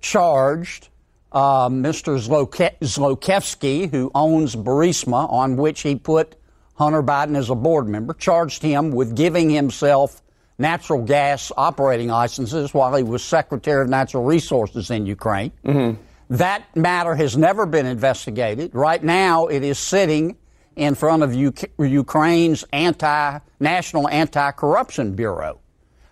charged 0.00 0.88
uh, 1.32 1.68
Mr. 1.68 2.18
Zloke- 2.18 2.78
Zlochevsky, 2.80 3.90
who 3.90 4.10
owns 4.14 4.54
Burisma, 4.54 5.30
on 5.30 5.56
which 5.56 5.82
he 5.82 5.96
put 5.96 6.36
Hunter 6.74 7.02
Biden 7.02 7.36
as 7.36 7.50
a 7.50 7.54
board 7.54 7.88
member, 7.88 8.14
charged 8.14 8.62
him 8.62 8.90
with 8.92 9.16
giving 9.16 9.50
himself 9.50 10.22
natural 10.58 11.02
gas 11.02 11.52
operating 11.56 12.08
licenses 12.08 12.74
while 12.74 12.94
he 12.94 13.02
was 13.02 13.22
Secretary 13.22 13.82
of 13.82 13.88
Natural 13.88 14.24
Resources 14.24 14.90
in 14.90 15.06
Ukraine. 15.06 15.52
Mm-hmm. 15.64 16.02
That 16.30 16.64
matter 16.76 17.14
has 17.14 17.36
never 17.36 17.64
been 17.64 17.86
investigated. 17.86 18.74
Right 18.74 19.02
now, 19.02 19.46
it 19.46 19.62
is 19.62 19.78
sitting 19.78 20.36
in 20.76 20.94
front 20.94 21.22
of 21.22 21.34
UK- 21.34 21.70
Ukraine's 21.78 22.64
anti 22.72 23.38
National 23.60 24.08
Anti 24.08 24.50
Corruption 24.52 25.14
Bureau. 25.14 25.60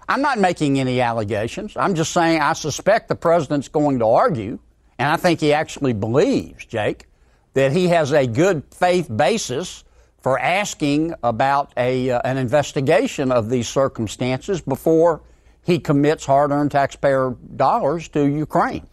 I'm 0.08 0.22
not 0.22 0.38
making 0.38 0.78
any 0.78 1.00
allegations. 1.00 1.76
I'm 1.76 1.94
just 1.94 2.12
saying 2.12 2.40
I 2.40 2.52
suspect 2.52 3.08
the 3.08 3.16
president's 3.16 3.68
going 3.68 3.98
to 3.98 4.06
argue, 4.06 4.58
and 4.98 5.08
I 5.08 5.16
think 5.16 5.40
he 5.40 5.52
actually 5.52 5.92
believes, 5.92 6.64
Jake, 6.64 7.06
that 7.54 7.72
he 7.72 7.88
has 7.88 8.12
a 8.12 8.26
good 8.26 8.62
faith 8.70 9.14
basis 9.14 9.84
for 10.26 10.40
asking 10.40 11.14
about 11.22 11.70
a, 11.76 12.10
uh, 12.10 12.20
an 12.24 12.36
investigation 12.36 13.30
of 13.30 13.48
these 13.48 13.68
circumstances 13.68 14.60
before 14.60 15.20
he 15.62 15.78
commits 15.78 16.26
hard 16.26 16.50
earned 16.50 16.72
taxpayer 16.72 17.36
dollars 17.54 18.08
to 18.08 18.24
Ukraine. 18.26 18.84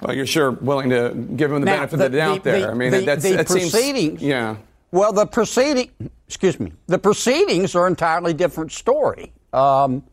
Well, 0.00 0.14
you're 0.14 0.26
sure 0.26 0.52
willing 0.52 0.90
to 0.90 1.12
give 1.34 1.50
him 1.50 1.62
the 1.62 1.66
Now, 1.66 1.78
benefit 1.78 1.96
the- 1.96 2.04
of 2.06 2.12
the 2.12 2.18
doubt 2.18 2.44
the- 2.44 2.50
there. 2.52 2.60
the- 2.60 2.68
I 2.70 2.74
mean, 2.74 3.04
that's, 3.04 3.28
that 3.28 3.48
seems. 3.48 4.22
Yeah. 4.22 4.54
Well, 4.92 5.12
the 5.12 5.26
proceeding, 5.26 5.90
excuse 6.28 6.60
me, 6.60 6.72
the 6.86 6.98
proceedings 7.00 7.74
are 7.74 7.88
an 7.88 7.94
entirely 7.94 8.32
different 8.32 8.70
story. 8.70 9.32
Um, 9.52 10.04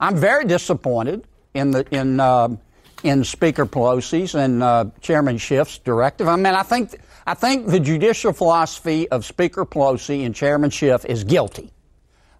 I'm 0.00 0.16
very 0.16 0.46
disappointed 0.46 1.26
in 1.52 1.72
the 1.72 1.84
in 1.94 2.20
um 2.20 2.58
in 3.02 3.22
Speaker 3.22 3.66
Pelosi's 3.66 4.34
and 4.34 4.62
uh, 4.62 4.86
Chairman 5.02 5.36
Schiff's 5.36 5.76
directive. 5.76 6.26
I 6.26 6.36
mean, 6.36 6.46
I 6.46 6.62
think 6.62 6.98
I 7.26 7.34
think 7.34 7.66
the 7.66 7.80
judicial 7.80 8.32
philosophy 8.32 9.08
of 9.08 9.24
Speaker 9.24 9.64
Pelosi 9.66 10.24
and 10.24 10.34
Chairman 10.34 10.70
Schiff 10.70 11.04
is 11.06 11.24
guilty. 11.24 11.72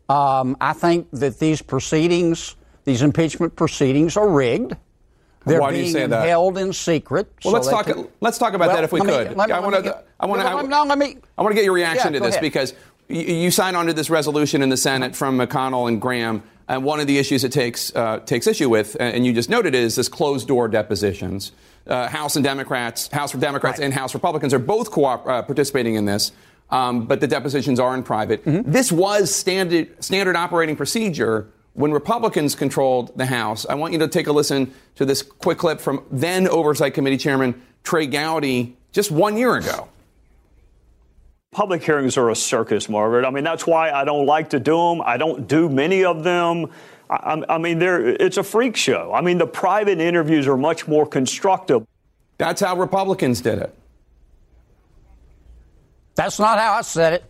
Um, 0.09 0.57
I 0.61 0.72
think 0.72 1.09
that 1.12 1.38
these 1.40 1.61
proceedings, 1.61 2.55
these 2.85 3.03
impeachment 3.03 3.57
proceedings, 3.57 4.16
are 4.16 4.29
rigged. 4.29 4.77
They're 5.44 5.61
Why 5.61 5.70
do 5.70 5.77
you 5.77 5.83
being 5.85 5.92
say 5.92 6.07
that? 6.07 6.29
held 6.29 6.59
in 6.59 6.72
secret. 6.72 7.33
Well, 7.44 7.53
so 7.53 7.59
let's 7.59 7.68
talk. 7.68 7.87
can- 7.87 8.09
let's 8.20 8.38
talk 8.38 8.55
about 8.55 8.68
Well, 8.68 8.77
that 8.77 8.85
if 8.85 8.92
we 8.92 9.01
me- 9.01 9.07
could. 9.07 9.37
me- 9.37 9.44
I 9.53 9.59
want 9.61 9.75
to. 9.77 9.83
get- 9.83 10.07
I 10.20 10.27
want 10.27 10.42
to. 10.42 10.68
no, 10.68 10.85
let 10.85 10.99
me. 10.99 11.16
I 11.37 11.42
want 11.42 11.53
to 11.53 11.55
get 11.57 11.64
your 11.64 11.75
reaction 11.75 12.12
Yeah, 12.12 12.20
to 12.20 12.25
this 12.25 12.35
ahead. 12.37 12.42
because 12.42 12.75
you, 13.09 13.20
you 13.22 13.51
signed 13.51 13.77
onto 13.77 13.92
this 13.92 14.09
resolution 14.11 14.62
in 14.62 14.68
the 14.68 14.77
Senate 14.77 15.14
from 15.16 15.38
McConnell 15.38 15.88
and 15.88 16.01
Graham, 16.01 16.42
and 16.68 16.85
one 16.85 17.00
of 17.00 17.07
the 17.07 17.18
issues 17.18 17.44
it 17.44 17.52
takes 17.52 17.94
uh, 17.94 18.20
takes 18.20 18.46
issue 18.46 18.68
with, 18.68 18.96
and 18.98 19.24
you 19.24 19.33
just 19.33 19.50
noted, 19.50 19.74
is 19.74 19.96
this 19.96 20.09
closed 20.09 20.48
door 20.48 20.68
depositions. 20.68 21.52
Uh, 21.87 22.09
House 22.09 22.35
and 22.35 22.44
Democrats, 22.44 23.07
House 23.09 23.31
for 23.31 23.38
Democrats 23.38 23.79
and 23.79 23.94
House 23.94 24.12
Republicans 24.14 24.52
are 24.52 24.59
both 24.59 24.90
co- 24.90 25.05
uh, 25.05 25.42
participating 25.42 25.94
in 25.94 26.05
this, 26.05 26.33
um, 26.70 27.07
but 27.07 27.20
the 27.20 27.29
depositions 27.29 27.79
are 27.79 27.94
in 27.94 28.02
private. 28.02 28.44
Mm-hmm. 28.44 28.70
This 28.70 28.90
was 28.90 29.33
standard 29.33 30.02
standard 30.02 30.35
operating 30.35 30.74
procedure 30.74 31.48
when 31.74 31.92
Republicans 31.92 32.55
controlled 32.55 33.16
the 33.16 33.26
House. 33.26 33.66
I 33.66 33.74
want 33.74 33.92
you 33.92 34.00
to 34.00 34.09
take 34.09 34.26
a 34.26 34.33
listen 34.33 34.74
to 34.96 35.05
this 35.05 35.22
quick 35.22 35.59
clip 35.59 35.81
from 35.81 36.05
then 36.11 36.48
Oversight 36.48 36.94
Committee 36.94 37.18
Chairman 37.18 37.62
Trey 37.85 38.07
Gowdy 38.07 38.76
just 38.90 39.11
one 39.12 39.37
year 39.37 39.55
ago. 39.55 39.88
Public 41.52 41.82
hearings 41.82 42.16
are 42.16 42.30
a 42.30 42.37
circus, 42.37 42.88
Margaret. 42.88 43.24
I 43.24 43.30
mean, 43.30 43.44
that's 43.44 43.66
why 43.66 43.90
I 43.90 44.04
don't 44.04 44.26
like 44.26 44.50
to 44.50 44.61
do 44.61 44.76
them. 44.76 45.02
I 45.04 45.16
don't 45.16 45.46
do 45.48 45.68
many 45.68 46.04
of 46.04 46.22
them. 46.22 46.66
I, 47.09 47.14
I- 47.14 47.54
I 47.54 47.59
mean, 47.59 47.78
they're, 47.78 48.06
it's 48.06 48.37
a 48.37 48.42
freak 48.42 48.76
show. 48.76 49.12
I 49.14 49.20
mean, 49.20 49.38
the 49.38 49.46
private 49.46 50.00
interviews 50.00 50.46
are 50.48 50.56
much 50.56 50.87
more 50.88 51.06
constructive. 51.06 51.87
That's 52.38 52.61
how 52.61 52.76
Republicans 52.76 53.40
did 53.40 53.59
it. 53.59 53.74
That's 56.14 56.38
not 56.38 56.59
how 56.59 56.72
I 56.74 56.82
said 56.82 57.12
it. 57.14 57.24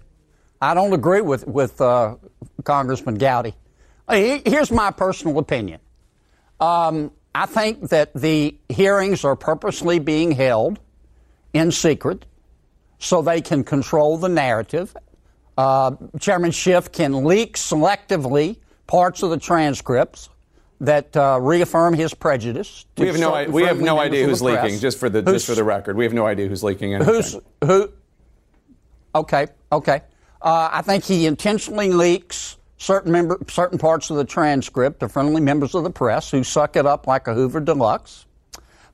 I 0.60 0.72
don't 0.74 0.92
agree 0.92 1.20
with 1.20 1.46
with 1.46 1.80
uh, 1.80 2.16
Congressman 2.64 3.16
Gowdy. 3.16 3.54
Here's 4.08 4.70
my 4.70 4.90
personal 4.90 5.38
opinion. 5.38 5.80
Um, 6.60 7.10
I 7.34 7.46
think 7.46 7.90
that 7.90 8.14
the 8.14 8.56
hearings 8.68 9.22
are 9.24 9.36
purposely 9.36 9.98
being 9.98 10.30
held 10.32 10.78
in 11.52 11.70
secret 11.72 12.24
so 13.06 13.22
they 13.22 13.40
can 13.40 13.62
control 13.62 14.18
the 14.18 14.28
narrative. 14.28 14.94
Uh, 15.56 15.92
Chairman 16.20 16.50
Schiff 16.50 16.90
can 16.92 17.24
leak 17.24 17.56
selectively 17.56 18.56
parts 18.86 19.22
of 19.22 19.30
the 19.30 19.38
transcripts 19.38 20.28
that 20.80 21.16
uh, 21.16 21.38
reaffirm 21.40 21.94
his 21.94 22.12
prejudice. 22.12 22.84
to 22.96 23.02
We 23.02 23.08
have 23.08 23.18
no, 23.18 23.32
certain 23.32 23.52
we 23.52 23.62
have 23.62 23.80
no 23.80 23.98
idea 23.98 24.26
who's 24.26 24.42
press. 24.42 24.62
leaking. 24.64 24.80
Just 24.80 24.98
for 24.98 25.08
the 25.08 25.22
Who's- 25.22 25.34
just 25.36 25.46
for 25.46 25.54
the 25.54 25.64
record, 25.64 25.96
we 25.96 26.04
have 26.04 26.12
no 26.12 26.26
idea 26.26 26.48
who's 26.48 26.62
leaking 26.62 26.94
anything. 26.94 27.14
Who's 27.14 27.36
who? 27.64 27.88
Okay, 29.14 29.46
okay. 29.72 30.02
Uh, 30.42 30.68
I 30.72 30.82
think 30.82 31.04
he 31.04 31.24
intentionally 31.26 31.90
leaks 31.92 32.58
certain 32.76 33.10
member, 33.10 33.38
certain 33.48 33.78
parts 33.78 34.10
of 34.10 34.16
the 34.18 34.24
transcript 34.24 35.00
to 35.00 35.08
friendly 35.08 35.40
members 35.40 35.74
of 35.74 35.82
the 35.84 35.90
press 35.90 36.30
who 36.30 36.44
suck 36.44 36.76
it 36.76 36.84
up 36.84 37.06
like 37.06 37.26
a 37.26 37.32
Hoover 37.34 37.60
Deluxe. 37.60 38.26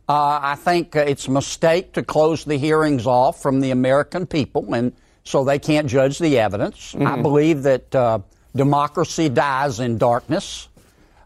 Uh, 0.08 0.38
I 0.42 0.56
think 0.56 0.96
uh, 0.96 1.00
it's 1.00 1.28
a 1.28 1.30
mistake 1.30 1.92
to 1.92 2.02
close 2.02 2.44
the 2.44 2.56
hearings 2.56 3.06
off 3.06 3.40
from 3.40 3.60
the 3.60 3.70
American 3.70 4.26
people, 4.26 4.74
and 4.74 4.92
so 5.24 5.44
they 5.44 5.58
can't 5.58 5.86
judge 5.86 6.18
the 6.18 6.38
evidence. 6.38 6.94
I 6.94 6.98
Mhm. 6.98 7.22
believe 7.22 7.62
that 7.62 7.94
uh, 7.94 8.18
democracy 8.54 9.28
dies 9.28 9.78
in 9.80 9.98
darkness. 9.98 10.68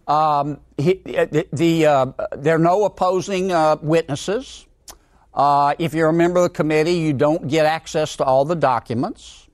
Um, 0.06 0.58
he, 0.76 1.00
uh, 1.16 1.24
the, 1.24 1.46
the 1.52 1.86
uh, 1.86 2.06
there 2.36 2.54
are 2.54 2.58
no 2.58 2.84
opposing 2.84 3.50
uh, 3.50 3.76
witnesses. 3.82 4.66
Uh, 5.34 5.74
if 5.78 5.92
you're 5.94 6.08
a 6.10 6.12
member 6.12 6.38
of 6.40 6.44
the 6.44 6.50
committee, 6.50 6.94
you 6.98 7.12
don't 7.12 7.48
get 7.48 7.66
access 7.66 8.16
to 8.16 8.24
all 8.24 8.44
the 8.44 8.54
documents. 8.54 9.48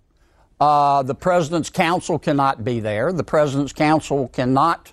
Uh, 0.61 1.03
the 1.03 1.15
president's 1.15 1.71
counsel 1.71 2.19
cannot 2.19 2.65
be 2.65 2.81
there. 2.81 3.13
The 3.13 3.25
president's 3.25 3.73
counsel 3.73 4.29
cannot 4.29 4.93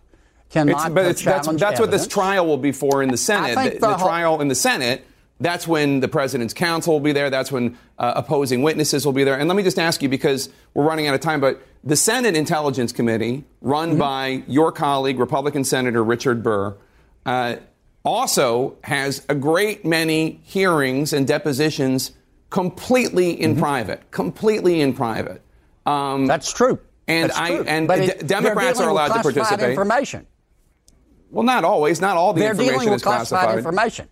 cannot 0.49 0.87
It's, 0.87 0.93
but 0.95 1.03
that's, 1.25 1.59
that's 1.59 1.79
what 1.79 1.91
this 1.91 2.07
trial 2.07 2.45
will 2.45 2.57
be 2.57 2.71
for 2.71 3.03
in 3.03 3.09
the 3.09 3.17
Senate. 3.17 3.55
The, 3.75 3.79
the 3.79 3.97
trial 3.97 4.41
in 4.41 4.47
the 4.47 4.55
Senate, 4.55 5.05
that's 5.39 5.67
when 5.67 5.99
the 5.99 6.07
president's 6.07 6.53
counsel 6.53 6.93
will 6.93 6.99
be 6.99 7.11
there. 7.13 7.29
That's 7.29 7.51
when 7.51 7.77
uh, 7.97 8.13
opposing 8.15 8.61
witnesses 8.61 9.05
will 9.05 9.13
be 9.13 9.23
there. 9.23 9.37
And 9.39 9.47
let 9.47 9.55
me 9.55 9.63
just 9.63 9.79
ask 9.79 10.01
you, 10.01 10.09
because 10.09 10.49
we're 10.73 10.83
running 10.85 11.07
out 11.07 11.15
of 11.15 11.21
time, 11.21 11.39
but 11.39 11.61
the 11.83 11.95
Senate 11.95 12.35
Intelligence 12.35 12.91
Committee, 12.91 13.45
run 13.61 13.91
Mm-hmm. 13.91 13.99
by 13.99 14.43
your 14.47 14.71
colleague, 14.71 15.17
Republican 15.19 15.63
Senator 15.63 16.03
Richard 16.03 16.43
Burr, 16.43 16.75
uh, 17.25 17.55
also 18.03 18.77
has 18.83 19.25
a 19.29 19.35
great 19.35 19.85
many 19.85 20.39
hearings 20.43 21.13
and 21.13 21.27
depositions 21.27 22.11
completely 22.49 23.31
in 23.39 23.51
Mm-hmm. 23.51 23.61
private, 23.61 24.11
completely 24.11 24.81
in 24.81 24.93
private. 24.93 25.41
Um, 25.85 26.27
that's 26.27 26.51
true. 26.51 26.79
And 27.07 27.29
That's 27.29 27.39
I 27.39 27.55
true. 27.55 27.63
and 27.65 27.89
they're 27.89 28.15
Democrats 28.17 28.79
are 28.79 28.89
allowed 28.89 29.07
to 29.07 29.21
participate. 29.23 29.69
Information. 29.71 30.27
Well, 31.29 31.43
not 31.43 31.63
always. 31.63 32.01
Not 32.01 32.17
all 32.17 32.33
the 32.33 32.41
They're 32.41 32.51
information 32.51 32.73
dealing 32.73 32.89
with 32.89 32.97
is 32.97 33.03
classified. 33.03 33.57
information. 33.57 34.07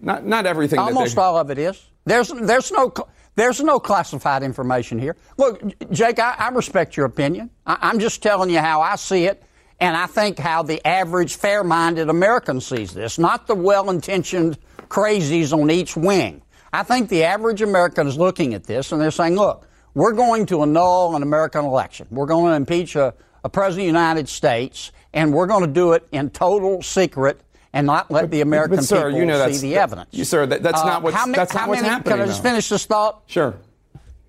Not 0.00 0.24
not 0.24 0.46
everything. 0.46 0.78
Almost 0.78 1.18
all 1.18 1.36
of 1.36 1.50
it 1.50 1.58
is. 1.58 1.82
There's 2.04 2.28
there's 2.28 2.72
no 2.72 2.92
there's 3.34 3.60
no 3.60 3.78
classified 3.78 4.42
information 4.42 4.98
here. 4.98 5.16
Look, 5.36 5.62
Jake, 5.90 6.18
I, 6.18 6.34
I 6.38 6.48
respect 6.50 6.96
your 6.96 7.06
opinion. 7.06 7.50
I, 7.66 7.78
I'm 7.82 7.98
just 7.98 8.22
telling 8.22 8.50
you 8.50 8.58
how 8.60 8.80
I 8.80 8.96
see 8.96 9.24
it, 9.26 9.42
and 9.80 9.96
I 9.96 10.06
think 10.06 10.38
how 10.38 10.62
the 10.62 10.84
average 10.86 11.36
fair-minded 11.36 12.08
American 12.08 12.60
sees 12.60 12.92
this, 12.94 13.18
not 13.18 13.46
the 13.46 13.54
well-intentioned 13.54 14.58
crazies 14.88 15.52
on 15.52 15.70
each 15.70 15.96
wing. 15.96 16.42
I 16.72 16.82
think 16.82 17.08
the 17.08 17.24
average 17.24 17.62
American 17.62 18.06
is 18.06 18.16
looking 18.16 18.54
at 18.54 18.64
this 18.64 18.92
and 18.92 19.00
they're 19.00 19.10
saying, 19.10 19.36
look, 19.36 19.66
we're 19.94 20.12
going 20.12 20.46
to 20.46 20.62
annul 20.62 21.16
an 21.16 21.22
American 21.22 21.64
election. 21.64 22.06
We're 22.10 22.26
going 22.26 22.50
to 22.50 22.56
impeach 22.56 22.94
a, 22.96 23.14
a 23.44 23.48
president 23.48 23.88
of 23.88 23.94
the 23.94 23.98
United 23.98 24.28
States, 24.28 24.92
and 25.14 25.32
we're 25.32 25.46
going 25.46 25.62
to 25.64 25.70
do 25.72 25.92
it 25.92 26.06
in 26.12 26.30
total 26.30 26.82
secret 26.82 27.40
and 27.72 27.86
not 27.86 28.10
let 28.10 28.30
the 28.30 28.40
American 28.40 28.76
but, 28.76 28.84
sir, 28.84 29.06
people 29.08 29.18
you 29.20 29.26
know 29.26 29.50
see 29.50 29.68
the 29.68 29.74
that- 29.74 29.80
evidence. 29.82 30.08
you- 30.12 30.24
sir, 30.24 30.46
that- 30.46 30.62
that's 30.62 30.82
not 30.84 31.02
what's- 31.02 31.16
how 31.16 31.26
ma- 31.26 31.36
that's 31.36 31.52
not 31.54 31.60
how 31.62 31.68
what's 31.68 31.82
many- 31.82 31.92
happening, 31.92 32.12
Can 32.18 32.22
I 32.22 32.26
just 32.26 32.42
though. 32.42 32.48
finish 32.48 32.68
this 32.68 32.84
thought? 32.86 33.22
Sure. 33.26 33.54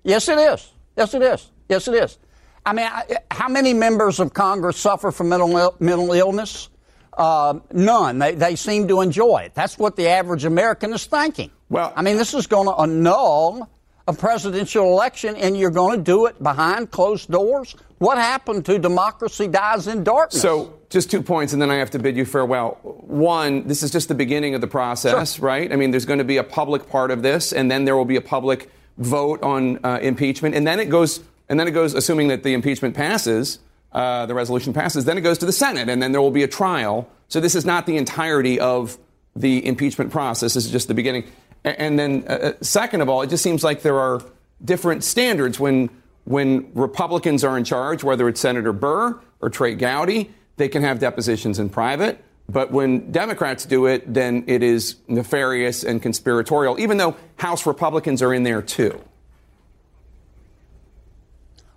Yes, 0.02 0.28
it 0.28 0.38
is. 0.38 0.70
Yes, 0.96 1.14
it 1.14 1.22
is. 1.22 1.50
Yes, 1.68 1.88
it 1.88 1.94
is. 1.94 2.18
I 2.66 2.72
mean, 2.74 2.86
I, 2.86 3.04
how 3.30 3.48
many 3.48 3.72
members 3.72 4.20
of 4.20 4.34
Congress 4.34 4.76
suffer 4.76 5.10
from 5.10 5.28
mental 5.30 5.56
il- 5.56 5.74
mental 5.80 6.12
illness? 6.12 6.68
Uh, 7.16 7.54
none. 7.72 8.18
They, 8.18 8.34
they 8.34 8.56
seem 8.56 8.88
to 8.88 9.00
enjoy 9.00 9.38
it. 9.46 9.54
That's 9.54 9.78
what 9.78 9.96
the 9.96 10.08
average 10.08 10.44
American 10.44 10.92
is 10.92 11.04
thinking. 11.06 11.50
Well, 11.68 11.92
I 11.96 12.02
mean, 12.02 12.16
this 12.16 12.34
is 12.34 12.46
going 12.46 12.66
to 12.66 12.72
annul 12.74 13.68
a 14.10 14.12
presidential 14.12 14.86
election 14.86 15.36
and 15.36 15.56
you're 15.56 15.70
going 15.70 15.98
to 15.98 16.04
do 16.04 16.26
it 16.26 16.42
behind 16.42 16.90
closed 16.90 17.30
doors? 17.30 17.76
What 17.98 18.18
happened 18.18 18.66
to 18.66 18.78
democracy 18.78 19.46
dies 19.46 19.86
in 19.86 20.02
darkness? 20.02 20.42
So, 20.42 20.74
just 20.88 21.10
two 21.10 21.22
points, 21.22 21.52
and 21.52 21.62
then 21.62 21.70
I 21.70 21.76
have 21.76 21.90
to 21.90 22.00
bid 22.00 22.16
you 22.16 22.24
farewell. 22.24 22.78
One, 22.82 23.68
this 23.68 23.84
is 23.84 23.92
just 23.92 24.08
the 24.08 24.14
beginning 24.14 24.56
of 24.56 24.60
the 24.60 24.66
process, 24.66 25.34
sure. 25.34 25.46
right? 25.46 25.72
I 25.72 25.76
mean, 25.76 25.92
there's 25.92 26.06
going 26.06 26.18
to 26.18 26.24
be 26.24 26.38
a 26.38 26.42
public 26.42 26.88
part 26.88 27.12
of 27.12 27.22
this, 27.22 27.52
and 27.52 27.70
then 27.70 27.84
there 27.84 27.96
will 27.96 28.04
be 28.04 28.16
a 28.16 28.20
public 28.20 28.68
vote 28.98 29.40
on 29.42 29.78
uh, 29.84 30.00
impeachment, 30.02 30.56
and 30.56 30.66
then 30.66 30.80
it 30.80 30.90
goes, 30.90 31.20
and 31.48 31.60
then 31.60 31.68
it 31.68 31.72
goes, 31.72 31.94
assuming 31.94 32.28
that 32.28 32.42
the 32.42 32.54
impeachment 32.54 32.96
passes, 32.96 33.60
uh, 33.92 34.26
the 34.26 34.34
resolution 34.34 34.72
passes, 34.72 35.04
then 35.04 35.16
it 35.16 35.20
goes 35.20 35.38
to 35.38 35.46
the 35.46 35.52
Senate, 35.52 35.88
and 35.88 36.02
then 36.02 36.10
there 36.10 36.20
will 36.20 36.32
be 36.32 36.42
a 36.42 36.48
trial. 36.48 37.08
So 37.28 37.38
this 37.38 37.54
is 37.54 37.64
not 37.64 37.86
the 37.86 37.96
entirety 37.96 38.58
of 38.58 38.98
the 39.36 39.64
impeachment 39.64 40.10
process. 40.10 40.54
This 40.54 40.64
is 40.64 40.72
just 40.72 40.88
the 40.88 40.94
beginning. 40.94 41.30
And 41.64 41.98
then, 41.98 42.24
uh, 42.26 42.32
uh, 42.32 42.52
second 42.62 43.02
of 43.02 43.08
all, 43.08 43.22
it 43.22 43.28
just 43.30 43.42
seems 43.42 43.62
like 43.62 43.82
there 43.82 43.98
are 43.98 44.20
different 44.64 45.04
standards 45.04 45.60
when 45.60 45.90
when 46.24 46.70
Republicans 46.74 47.42
are 47.44 47.56
in 47.56 47.64
charge, 47.64 48.04
whether 48.04 48.28
it's 48.28 48.40
Senator 48.40 48.72
Burr 48.72 49.18
or 49.40 49.50
Trey 49.50 49.74
Gowdy, 49.74 50.30
they 50.56 50.68
can 50.68 50.82
have 50.82 50.98
depositions 51.00 51.58
in 51.58 51.70
private. 51.70 52.22
But 52.48 52.70
when 52.70 53.10
Democrats 53.10 53.64
do 53.64 53.86
it, 53.86 54.12
then 54.12 54.44
it 54.46 54.62
is 54.62 54.96
nefarious 55.08 55.82
and 55.82 56.02
conspiratorial, 56.02 56.78
even 56.80 56.98
though 56.98 57.16
House 57.36 57.66
Republicans 57.66 58.22
are 58.22 58.34
in 58.34 58.42
there 58.42 58.60
too. 58.60 59.00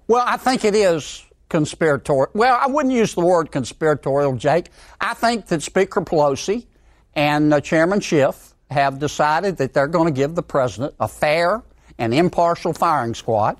Well, 0.08 0.24
I 0.28 0.38
think 0.38 0.66
it 0.66 0.76
is 0.76 1.26
conspiratorial. 1.50 2.32
Well, 2.34 2.58
I 2.60 2.68
wouldn't 2.68 2.94
use 2.94 3.14
the 3.14 3.22
word 3.22 3.52
conspiratorial, 3.52 4.36
Jake. 4.36 4.70
I 5.00 5.14
think 5.14 5.48
that 5.48 5.62
Speaker 5.62 6.02
Pelosi 6.02 6.66
and 7.16 7.54
uh, 7.54 7.62
Chairman 7.62 8.00
Schiff 8.00 8.53
have 8.72 9.00
decided 9.00 9.58
that 9.58 9.74
they're 9.74 9.88
going 9.88 10.08
to 10.08 10.18
give 10.18 10.36
the 10.36 10.44
president 10.44 10.94
a 11.00 11.08
fair 11.08 11.62
and 11.98 12.14
impartial 12.14 12.74
firing 12.74 13.14
squad 13.14 13.58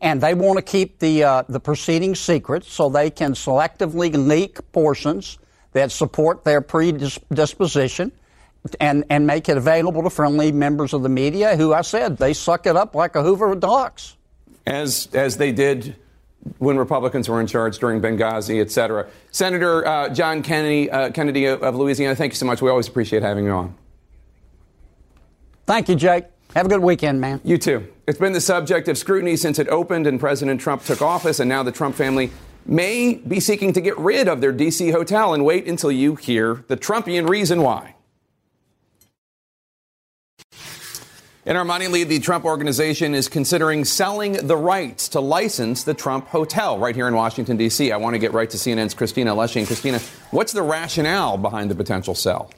and 0.00 0.20
they 0.20 0.34
want 0.34 0.56
to 0.56 0.62
keep 0.62 0.98
the 0.98 1.24
uh, 1.24 1.42
the 1.48 1.60
proceedings 1.60 2.18
secret 2.18 2.64
so 2.64 2.88
they 2.88 3.10
can 3.10 3.32
selectively 3.32 4.12
leak 4.14 4.58
portions 4.72 5.38
that 5.72 5.92
support 5.92 6.44
their 6.44 6.60
predisposition 6.60 8.12
and 8.80 9.04
and 9.10 9.26
make 9.26 9.48
it 9.48 9.56
available 9.56 10.02
to 10.02 10.10
friendly 10.10 10.52
members 10.52 10.92
of 10.92 11.02
the 11.02 11.08
media 11.08 11.56
who 11.56 11.72
I 11.72 11.82
said 11.82 12.16
they 12.16 12.32
suck 12.32 12.66
it 12.66 12.76
up 12.76 12.94
like 12.94 13.14
a 13.16 13.22
Hoover 13.22 13.54
ducks. 13.54 14.16
As 14.66 15.08
as 15.12 15.36
they 15.36 15.52
did 15.52 15.96
when 16.58 16.78
Republicans 16.78 17.28
were 17.28 17.40
in 17.40 17.46
charge 17.46 17.78
during 17.78 18.00
Benghazi, 18.00 18.62
et 18.62 18.70
cetera. 18.70 19.06
Senator 19.30 19.86
uh, 19.86 20.08
John 20.08 20.42
Kennedy, 20.42 20.90
uh, 20.90 21.10
Kennedy 21.10 21.46
of 21.46 21.74
Louisiana, 21.74 22.16
thank 22.16 22.32
you 22.32 22.36
so 22.36 22.46
much. 22.46 22.62
We 22.62 22.70
always 22.70 22.88
appreciate 22.88 23.22
having 23.22 23.44
you 23.44 23.50
on. 23.50 23.74
Thank 25.70 25.88
you, 25.88 25.94
Jake. 25.94 26.24
Have 26.56 26.66
a 26.66 26.68
good 26.68 26.82
weekend, 26.82 27.20
man. 27.20 27.40
You 27.44 27.56
too. 27.56 27.86
It's 28.08 28.18
been 28.18 28.32
the 28.32 28.40
subject 28.40 28.88
of 28.88 28.98
scrutiny 28.98 29.36
since 29.36 29.60
it 29.60 29.68
opened 29.68 30.08
and 30.08 30.18
President 30.18 30.60
Trump 30.60 30.82
took 30.82 31.00
office, 31.00 31.38
and 31.38 31.48
now 31.48 31.62
the 31.62 31.70
Trump 31.70 31.94
family 31.94 32.32
may 32.66 33.14
be 33.14 33.38
seeking 33.38 33.72
to 33.74 33.80
get 33.80 33.96
rid 33.96 34.26
of 34.26 34.40
their 34.40 34.50
D.C. 34.50 34.90
hotel. 34.90 35.32
And 35.32 35.44
wait 35.44 35.68
until 35.68 35.92
you 35.92 36.16
hear 36.16 36.64
the 36.66 36.76
Trumpian 36.76 37.28
reason 37.28 37.62
why. 37.62 37.94
In 41.46 41.54
our 41.54 41.64
money 41.64 41.86
lead, 41.86 42.08
the 42.08 42.18
Trump 42.18 42.44
organization 42.44 43.14
is 43.14 43.28
considering 43.28 43.84
selling 43.84 44.44
the 44.44 44.56
rights 44.56 45.10
to 45.10 45.20
license 45.20 45.84
the 45.84 45.94
Trump 45.94 46.26
Hotel 46.26 46.80
right 46.80 46.96
here 46.96 47.06
in 47.06 47.14
Washington, 47.14 47.56
D.C. 47.56 47.92
I 47.92 47.96
want 47.96 48.14
to 48.14 48.18
get 48.18 48.32
right 48.32 48.50
to 48.50 48.56
CNN's 48.56 48.94
Cristina 48.94 49.36
Alesci. 49.36 49.64
Christina, 49.64 50.00
what's 50.32 50.52
the 50.52 50.62
rationale 50.62 51.38
behind 51.38 51.70
the 51.70 51.76
potential 51.76 52.16
sell? 52.16 52.50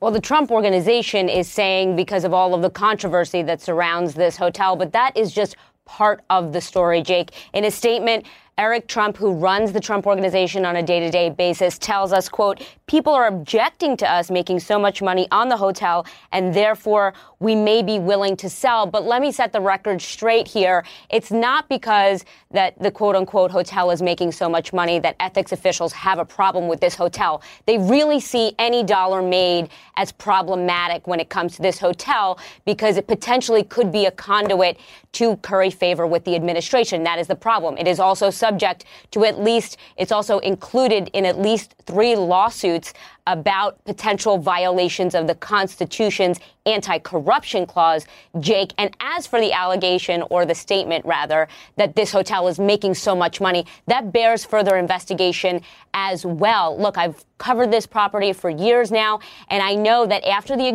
Well, 0.00 0.10
the 0.10 0.20
Trump 0.20 0.50
organization 0.50 1.28
is 1.28 1.48
saying 1.48 1.96
because 1.96 2.24
of 2.24 2.34
all 2.34 2.52
of 2.54 2.62
the 2.62 2.70
controversy 2.70 3.42
that 3.42 3.60
surrounds 3.60 4.14
this 4.14 4.36
hotel, 4.36 4.76
but 4.76 4.92
that 4.92 5.16
is 5.16 5.32
just 5.32 5.56
part 5.84 6.22
of 6.30 6.52
the 6.52 6.60
story, 6.60 7.00
Jake. 7.02 7.30
In 7.52 7.64
a 7.64 7.70
statement, 7.70 8.26
Eric 8.56 8.86
Trump, 8.86 9.16
who 9.16 9.32
runs 9.32 9.72
the 9.72 9.80
Trump 9.80 10.06
organization 10.06 10.64
on 10.64 10.76
a 10.76 10.82
day-to-day 10.82 11.30
basis, 11.30 11.78
tells 11.78 12.12
us, 12.12 12.28
quote, 12.28 12.62
people 12.86 13.14
are 13.14 13.26
objecting 13.26 13.96
to 13.96 14.10
us 14.10 14.30
making 14.30 14.60
so 14.60 14.78
much 14.78 15.00
money 15.00 15.26
on 15.30 15.48
the 15.48 15.56
hotel 15.56 16.04
and 16.32 16.52
therefore 16.54 17.14
we 17.40 17.54
may 17.54 17.82
be 17.82 17.98
willing 17.98 18.36
to 18.36 18.48
sell. 18.48 18.86
But 18.86 19.04
let 19.04 19.22
me 19.22 19.32
set 19.32 19.52
the 19.52 19.60
record 19.60 20.02
straight 20.02 20.46
here. 20.46 20.84
It's 21.08 21.30
not 21.30 21.68
because 21.68 22.24
that 22.50 22.78
the 22.78 22.90
quote 22.90 23.16
unquote 23.16 23.50
hotel 23.50 23.90
is 23.90 24.02
making 24.02 24.32
so 24.32 24.48
much 24.48 24.72
money 24.72 24.98
that 24.98 25.16
ethics 25.18 25.52
officials 25.52 25.92
have 25.94 26.18
a 26.18 26.24
problem 26.24 26.68
with 26.68 26.80
this 26.80 26.94
hotel. 26.94 27.42
They 27.66 27.78
really 27.78 28.20
see 28.20 28.54
any 28.58 28.82
dollar 28.82 29.22
made 29.22 29.70
as 29.96 30.12
problematic 30.12 31.06
when 31.06 31.20
it 31.20 31.30
comes 31.30 31.56
to 31.56 31.62
this 31.62 31.78
hotel 31.78 32.38
because 32.66 32.96
it 32.96 33.06
potentially 33.06 33.64
could 33.64 33.92
be 33.92 34.06
a 34.06 34.10
conduit 34.10 34.78
to 35.12 35.36
curry 35.38 35.70
favor 35.70 36.06
with 36.06 36.24
the 36.24 36.34
administration. 36.34 37.04
That 37.04 37.18
is 37.18 37.28
the 37.28 37.36
problem. 37.36 37.78
It 37.78 37.86
is 37.86 38.00
also 38.00 38.30
subject 38.30 38.84
to 39.12 39.24
at 39.24 39.40
least, 39.40 39.78
it's 39.96 40.12
also 40.12 40.38
included 40.40 41.08
in 41.12 41.24
at 41.24 41.38
least 41.38 41.74
three 41.86 42.16
lawsuits 42.16 42.73
Institute. 42.74 42.98
About 43.26 43.82
potential 43.84 44.38
violations 44.38 45.14
of 45.14 45.26
the 45.26 45.34
Constitution's 45.34 46.40
anti 46.66 46.98
corruption 46.98 47.66
clause, 47.66 48.06
Jake. 48.40 48.72
And 48.78 48.94
as 49.00 49.26
for 49.26 49.40
the 49.40 49.52
allegation, 49.52 50.22
or 50.30 50.46
the 50.46 50.54
statement 50.54 51.04
rather, 51.04 51.48
that 51.76 51.94
this 51.96 52.12
hotel 52.12 52.48
is 52.48 52.58
making 52.58 52.94
so 52.94 53.14
much 53.14 53.40
money, 53.40 53.66
that 53.86 54.12
bears 54.12 54.44
further 54.44 54.76
investigation 54.76 55.60
as 55.92 56.26
well. 56.26 56.78
Look, 56.78 56.98
I've 56.98 57.24
covered 57.38 57.70
this 57.70 57.86
property 57.86 58.32
for 58.32 58.48
years 58.48 58.90
now, 58.90 59.20
and 59.48 59.62
I 59.62 59.74
know 59.74 60.06
that 60.06 60.24
after 60.24 60.56
the 60.56 60.66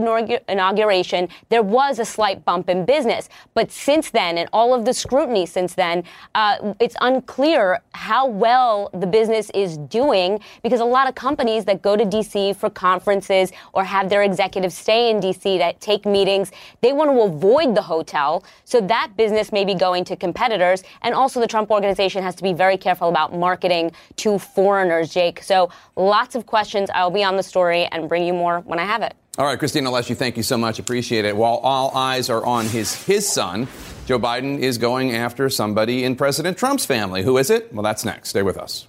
inauguration, 0.48 1.28
there 1.50 1.64
was 1.64 2.00
a 2.00 2.06
slight 2.06 2.46
bump 2.46 2.70
in 2.70 2.86
business. 2.86 3.30
But 3.54 3.72
since 3.72 4.12
then, 4.12 4.38
and 4.38 4.50
all 4.54 4.74
of 4.74 4.86
the 4.86 4.94
scrutiny 4.94 5.46
since 5.46 5.74
then, 5.74 6.04
uh, 6.36 6.74
it's 6.80 6.96
unclear 7.02 7.82
how 7.94 8.28
well 8.28 8.90
the 8.94 9.08
business 9.08 9.50
is 9.52 9.78
doing 9.78 10.40
because 10.64 10.80
a 10.80 10.86
lot 10.86 11.08
of 11.08 11.16
companies 11.16 11.66
that 11.66 11.82
go 11.82 11.96
to 11.96 12.06
DC 12.06 12.39
for 12.58 12.70
conferences 12.70 13.52
or 13.74 13.84
have 13.84 14.10
their 14.10 14.24
executives 14.24 14.76
stay 14.76 15.10
in 15.10 15.20
DC 15.20 15.44
to 15.44 15.74
take 15.80 16.06
meetings, 16.06 16.52
they 16.82 16.94
want 16.94 17.10
to 17.10 17.22
avoid 17.22 17.76
the 17.76 17.82
hotel. 17.82 18.44
So 18.66 18.82
that 18.82 19.12
business 19.18 19.52
may 19.52 19.66
be 19.66 19.76
going 19.76 20.04
to 20.06 20.16
competitors. 20.16 20.84
And 21.02 21.14
also, 21.14 21.40
the 21.40 21.48
Trump 21.48 21.70
organization 21.72 22.24
has 22.24 22.36
to 22.36 22.44
be 22.44 22.54
very 22.54 22.78
careful 22.78 23.10
about 23.10 23.34
marketing 23.34 23.92
to 24.18 24.40
foreigners, 24.40 25.14
Jake. 25.14 25.44
So 25.44 25.70
lots 25.96 26.36
of 26.36 26.46
questions. 26.46 26.90
I'll 26.94 27.12
be 27.12 27.24
on 27.24 27.38
the 27.38 27.44
story 27.44 27.86
and 27.86 28.10
bring 28.10 28.24
you 28.24 28.34
more 28.34 28.62
when 28.62 28.80
I 28.80 28.86
have 28.86 29.02
it. 29.02 29.14
All 29.38 29.46
right, 29.46 29.58
Cristina 29.58 29.90
Alesci, 29.90 30.18
thank 30.18 30.36
you 30.36 30.44
so 30.44 30.58
much. 30.58 30.80
Appreciate 30.80 31.24
it. 31.24 31.36
While 31.36 31.58
all 31.64 31.96
eyes 31.96 32.30
are 32.30 32.46
on 32.46 32.66
his 32.66 32.94
his 33.06 33.26
son, 33.26 33.70
Joe 34.06 34.20
Biden 34.20 34.60
is 34.60 34.78
going 34.78 35.16
after 35.16 35.50
somebody 35.50 36.04
in 36.04 36.18
President 36.18 36.58
Trump's 36.58 36.86
family. 36.86 37.24
Who 37.24 37.38
is 37.38 37.50
it? 37.50 37.74
Well, 37.74 37.84
that's 37.84 38.04
next. 38.04 38.30
Stay 38.30 38.44
with 38.44 38.58
us. 38.58 38.88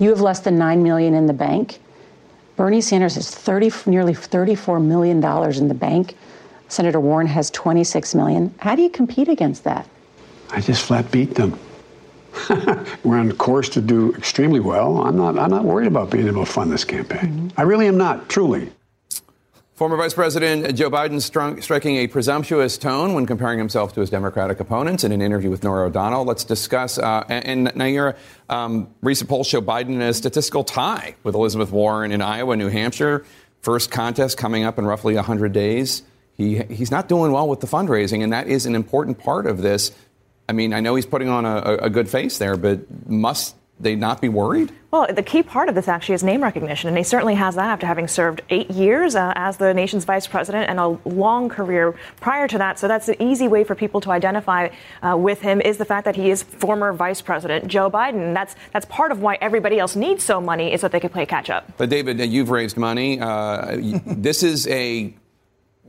You 0.00 0.08
have 0.08 0.22
less 0.22 0.40
than 0.40 0.58
nine 0.58 0.82
million 0.82 1.14
in 1.14 1.26
the 1.26 1.34
bank. 1.34 1.78
Bernie 2.56 2.80
Sanders 2.80 3.14
has 3.14 3.30
30, 3.30 3.70
nearly 3.86 4.14
34 4.14 4.80
million 4.80 5.20
dollars 5.20 5.58
in 5.58 5.68
the 5.68 5.74
bank. 5.74 6.16
Senator 6.68 6.98
Warren 7.00 7.26
has 7.26 7.50
26 7.50 8.14
million. 8.14 8.54
How 8.58 8.74
do 8.74 8.82
you 8.82 8.90
compete 8.90 9.28
against 9.28 9.64
that? 9.64 9.86
I 10.50 10.60
just 10.60 10.84
flat 10.84 11.10
beat 11.10 11.34
them. 11.34 11.58
We're 13.04 13.18
on 13.18 13.30
course 13.32 13.68
to 13.70 13.80
do 13.80 14.14
extremely 14.14 14.60
well. 14.60 14.98
I'm 14.98 15.16
not. 15.16 15.38
I'm 15.38 15.50
not 15.50 15.64
worried 15.64 15.88
about 15.88 16.10
being 16.10 16.28
able 16.28 16.44
to 16.46 16.50
fund 16.50 16.72
this 16.72 16.84
campaign. 16.84 17.20
Mm-hmm. 17.20 17.60
I 17.60 17.62
really 17.62 17.86
am 17.86 17.98
not. 17.98 18.28
Truly. 18.28 18.72
Former 19.80 19.96
Vice 19.96 20.12
President 20.12 20.76
Joe 20.76 20.90
Biden 20.90 21.22
striking 21.62 21.96
a 21.96 22.06
presumptuous 22.06 22.76
tone 22.76 23.14
when 23.14 23.24
comparing 23.24 23.56
himself 23.56 23.94
to 23.94 24.02
his 24.02 24.10
Democratic 24.10 24.60
opponents 24.60 25.04
in 25.04 25.10
an 25.10 25.22
interview 25.22 25.48
with 25.48 25.64
Norah 25.64 25.86
O'Donnell. 25.86 26.26
Let's 26.26 26.44
discuss. 26.44 26.98
Uh, 26.98 27.24
and 27.30 27.68
Nayyera, 27.68 28.14
um, 28.50 28.94
recent 29.00 29.30
polls 29.30 29.46
show 29.46 29.62
Biden 29.62 29.94
in 29.94 30.02
a 30.02 30.12
statistical 30.12 30.64
tie 30.64 31.14
with 31.22 31.34
Elizabeth 31.34 31.72
Warren 31.72 32.12
in 32.12 32.20
Iowa, 32.20 32.56
New 32.56 32.68
Hampshire. 32.68 33.24
First 33.62 33.90
contest 33.90 34.36
coming 34.36 34.64
up 34.64 34.78
in 34.78 34.84
roughly 34.84 35.14
100 35.14 35.50
days. 35.54 36.02
He, 36.34 36.58
he's 36.64 36.90
not 36.90 37.08
doing 37.08 37.32
well 37.32 37.48
with 37.48 37.60
the 37.60 37.66
fundraising, 37.66 38.22
and 38.22 38.34
that 38.34 38.48
is 38.48 38.66
an 38.66 38.74
important 38.74 39.18
part 39.18 39.46
of 39.46 39.62
this. 39.62 39.92
I 40.46 40.52
mean, 40.52 40.74
I 40.74 40.80
know 40.80 40.94
he's 40.94 41.06
putting 41.06 41.30
on 41.30 41.46
a, 41.46 41.78
a 41.84 41.88
good 41.88 42.10
face 42.10 42.36
there, 42.36 42.58
but 42.58 43.08
must 43.08 43.56
they 43.80 43.96
not 43.96 44.20
be 44.20 44.28
worried? 44.28 44.72
Well, 44.90 45.06
the 45.12 45.22
key 45.22 45.44
part 45.44 45.68
of 45.68 45.76
this 45.76 45.86
actually 45.86 46.16
is 46.16 46.24
name 46.24 46.42
recognition, 46.42 46.88
and 46.88 46.98
he 46.98 47.04
certainly 47.04 47.36
has 47.36 47.54
that 47.54 47.68
after 47.68 47.86
having 47.86 48.08
served 48.08 48.42
eight 48.50 48.70
years 48.72 49.14
uh, 49.14 49.32
as 49.36 49.56
the 49.56 49.72
nation's 49.72 50.04
vice 50.04 50.26
president 50.26 50.68
and 50.68 50.80
a 50.80 50.98
long 51.08 51.48
career 51.48 51.94
prior 52.20 52.48
to 52.48 52.58
that. 52.58 52.76
So 52.76 52.88
that's 52.88 53.08
an 53.08 53.22
easy 53.22 53.46
way 53.46 53.62
for 53.62 53.76
people 53.76 54.00
to 54.00 54.10
identify 54.10 54.70
uh, 55.02 55.16
with 55.16 55.42
him 55.42 55.60
is 55.60 55.76
the 55.76 55.84
fact 55.84 56.06
that 56.06 56.16
he 56.16 56.30
is 56.30 56.42
former 56.42 56.92
vice 56.92 57.20
president 57.20 57.68
Joe 57.68 57.88
Biden. 57.88 58.34
That's 58.34 58.56
that's 58.72 58.86
part 58.86 59.12
of 59.12 59.20
why 59.22 59.38
everybody 59.40 59.78
else 59.78 59.94
needs 59.94 60.24
so 60.24 60.40
money 60.40 60.72
is 60.72 60.80
that 60.80 60.90
they 60.90 61.00
can 61.00 61.10
play 61.10 61.24
catch 61.24 61.50
up. 61.50 61.70
But 61.76 61.88
David, 61.88 62.18
you've 62.18 62.50
raised 62.50 62.76
money. 62.76 63.20
Uh, 63.20 63.76
this 64.06 64.42
is 64.42 64.66
a 64.66 65.14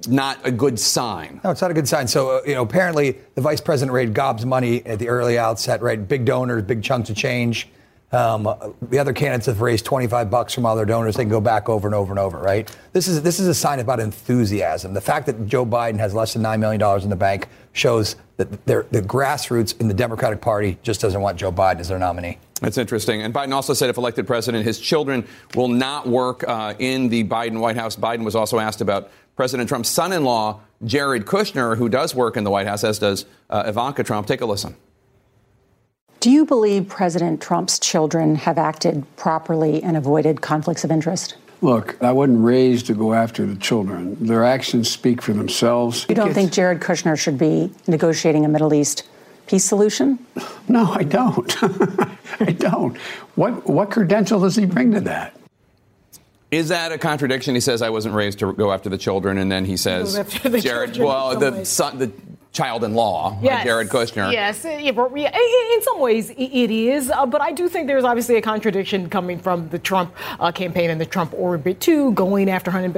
not 0.07 0.37
a 0.43 0.51
good 0.51 0.79
sign. 0.79 1.41
No, 1.43 1.49
it's 1.49 1.61
not 1.61 1.71
a 1.71 1.75
good 1.75 1.87
sign. 1.87 2.07
So, 2.07 2.37
uh, 2.37 2.41
you 2.45 2.53
know, 2.53 2.61
apparently 2.61 3.17
the 3.33 3.41
vice 3.41 3.61
president 3.61 3.93
raised 3.93 4.13
gobs 4.13 4.45
money 4.45 4.85
at 4.85 4.99
the 4.99 5.09
early 5.09 5.39
outset, 5.39 5.81
right? 5.81 6.07
Big 6.07 6.25
donors, 6.25 6.63
big 6.63 6.83
chunks 6.83 7.09
of 7.09 7.15
change. 7.15 7.67
Um, 8.11 8.43
the 8.81 8.99
other 8.99 9.13
candidates 9.13 9.45
have 9.45 9.61
raised 9.61 9.85
25 9.85 10.29
bucks 10.29 10.53
from 10.53 10.65
other 10.65 10.85
donors. 10.85 11.15
They 11.15 11.23
can 11.23 11.29
go 11.29 11.39
back 11.39 11.69
over 11.69 11.87
and 11.87 11.95
over 11.95 12.11
and 12.11 12.19
over, 12.19 12.37
right? 12.37 12.69
This 12.91 13.07
is 13.07 13.21
this 13.21 13.39
is 13.39 13.47
a 13.47 13.53
sign 13.53 13.79
about 13.79 13.99
enthusiasm. 14.01 14.93
The 14.93 15.01
fact 15.01 15.27
that 15.27 15.47
Joe 15.47 15.65
Biden 15.65 15.97
has 15.99 16.13
less 16.13 16.33
than 16.33 16.41
nine 16.41 16.59
million 16.59 16.79
dollars 16.79 17.05
in 17.05 17.09
the 17.09 17.15
bank 17.15 17.47
shows 17.71 18.17
that 18.35 18.65
the 18.65 19.01
grassroots 19.01 19.79
in 19.79 19.87
the 19.87 19.93
Democratic 19.93 20.41
Party 20.41 20.77
just 20.83 20.99
doesn't 20.99 21.21
want 21.21 21.37
Joe 21.37 21.51
Biden 21.51 21.79
as 21.79 21.87
their 21.87 21.99
nominee. 21.99 22.37
That's 22.59 22.77
interesting. 22.77 23.21
And 23.21 23.33
Biden 23.33 23.53
also 23.53 23.73
said 23.73 23.89
if 23.89 23.97
elected 23.97 24.27
president, 24.27 24.65
his 24.65 24.79
children 24.79 25.25
will 25.55 25.67
not 25.67 26.07
work 26.07 26.47
uh, 26.47 26.75
in 26.79 27.09
the 27.09 27.23
Biden 27.23 27.59
White 27.59 27.75
House. 27.75 27.95
Biden 27.95 28.23
was 28.23 28.35
also 28.35 28.59
asked 28.59 28.81
about 28.81 29.09
President 29.35 29.69
Trump's 29.69 29.89
son 29.89 30.11
in 30.13 30.23
law, 30.23 30.59
Jared 30.83 31.25
Kushner, 31.25 31.77
who 31.77 31.89
does 31.89 32.13
work 32.13 32.37
in 32.37 32.43
the 32.43 32.51
White 32.51 32.67
House, 32.67 32.83
as 32.83 32.99
does 32.99 33.25
uh, 33.49 33.63
Ivanka 33.65 34.03
Trump. 34.03 34.27
Take 34.27 34.41
a 34.41 34.45
listen. 34.45 34.75
Do 36.21 36.29
you 36.29 36.45
believe 36.45 36.87
President 36.87 37.41
Trump's 37.41 37.79
children 37.79 38.35
have 38.35 38.59
acted 38.59 39.03
properly 39.15 39.81
and 39.81 39.97
avoided 39.97 40.41
conflicts 40.41 40.83
of 40.83 40.91
interest? 40.91 41.35
Look, 41.61 41.97
I 41.99 42.11
wasn't 42.11 42.43
raised 42.43 42.85
to 42.87 42.93
go 42.93 43.15
after 43.15 43.43
the 43.43 43.55
children. 43.55 44.23
Their 44.23 44.43
actions 44.43 44.87
speak 44.87 45.19
for 45.19 45.33
themselves. 45.33 46.05
You 46.07 46.13
don't 46.13 46.35
think 46.35 46.51
Jared 46.51 46.79
Kushner 46.79 47.17
should 47.17 47.39
be 47.39 47.71
negotiating 47.87 48.45
a 48.45 48.49
Middle 48.49 48.71
East 48.71 49.03
peace 49.47 49.65
solution? 49.65 50.19
No, 50.67 50.89
I 50.93 51.03
don't. 51.03 51.53
I 52.39 52.51
don't. 52.57 52.95
What 53.35 53.67
what 53.67 53.91
credential 53.91 54.39
does 54.39 54.55
he 54.55 54.65
bring 54.65 54.93
to 54.93 55.01
that? 55.01 55.35
Is 56.49 56.69
that 56.69 56.93
a 56.93 56.97
contradiction? 56.97 57.55
He 57.55 57.61
says 57.61 57.81
I 57.81 57.89
wasn't 57.89 58.15
raised 58.15 58.39
to 58.39 58.53
go 58.53 58.71
after 58.71 58.87
the 58.87 58.97
children, 58.97 59.37
and 59.37 59.51
then 59.51 59.65
he 59.65 59.75
says 59.75 60.13
Jared. 60.61 60.95
Well, 60.95 61.37
the 61.37 61.65
son, 61.65 61.97
the 61.97 62.11
child-in-law, 62.53 63.39
yes. 63.41 63.63
Jared 63.63 63.87
Kushner. 63.87 64.31
Yes, 64.31 64.65
in 64.65 65.81
some 65.81 65.99
ways 65.99 66.29
it 66.31 66.69
is, 66.69 67.09
uh, 67.09 67.25
but 67.25 67.41
I 67.41 67.53
do 67.53 67.69
think 67.69 67.87
there's 67.87 68.03
obviously 68.03 68.35
a 68.35 68.41
contradiction 68.41 69.09
coming 69.09 69.39
from 69.39 69.69
the 69.69 69.79
Trump 69.79 70.13
uh, 70.39 70.51
campaign 70.51 70.89
and 70.89 70.99
the 70.99 71.05
Trump 71.05 71.33
orbit 71.33 71.79
too, 71.79 72.11
going 72.11 72.49
after 72.49 72.69
Hunter, 72.69 72.89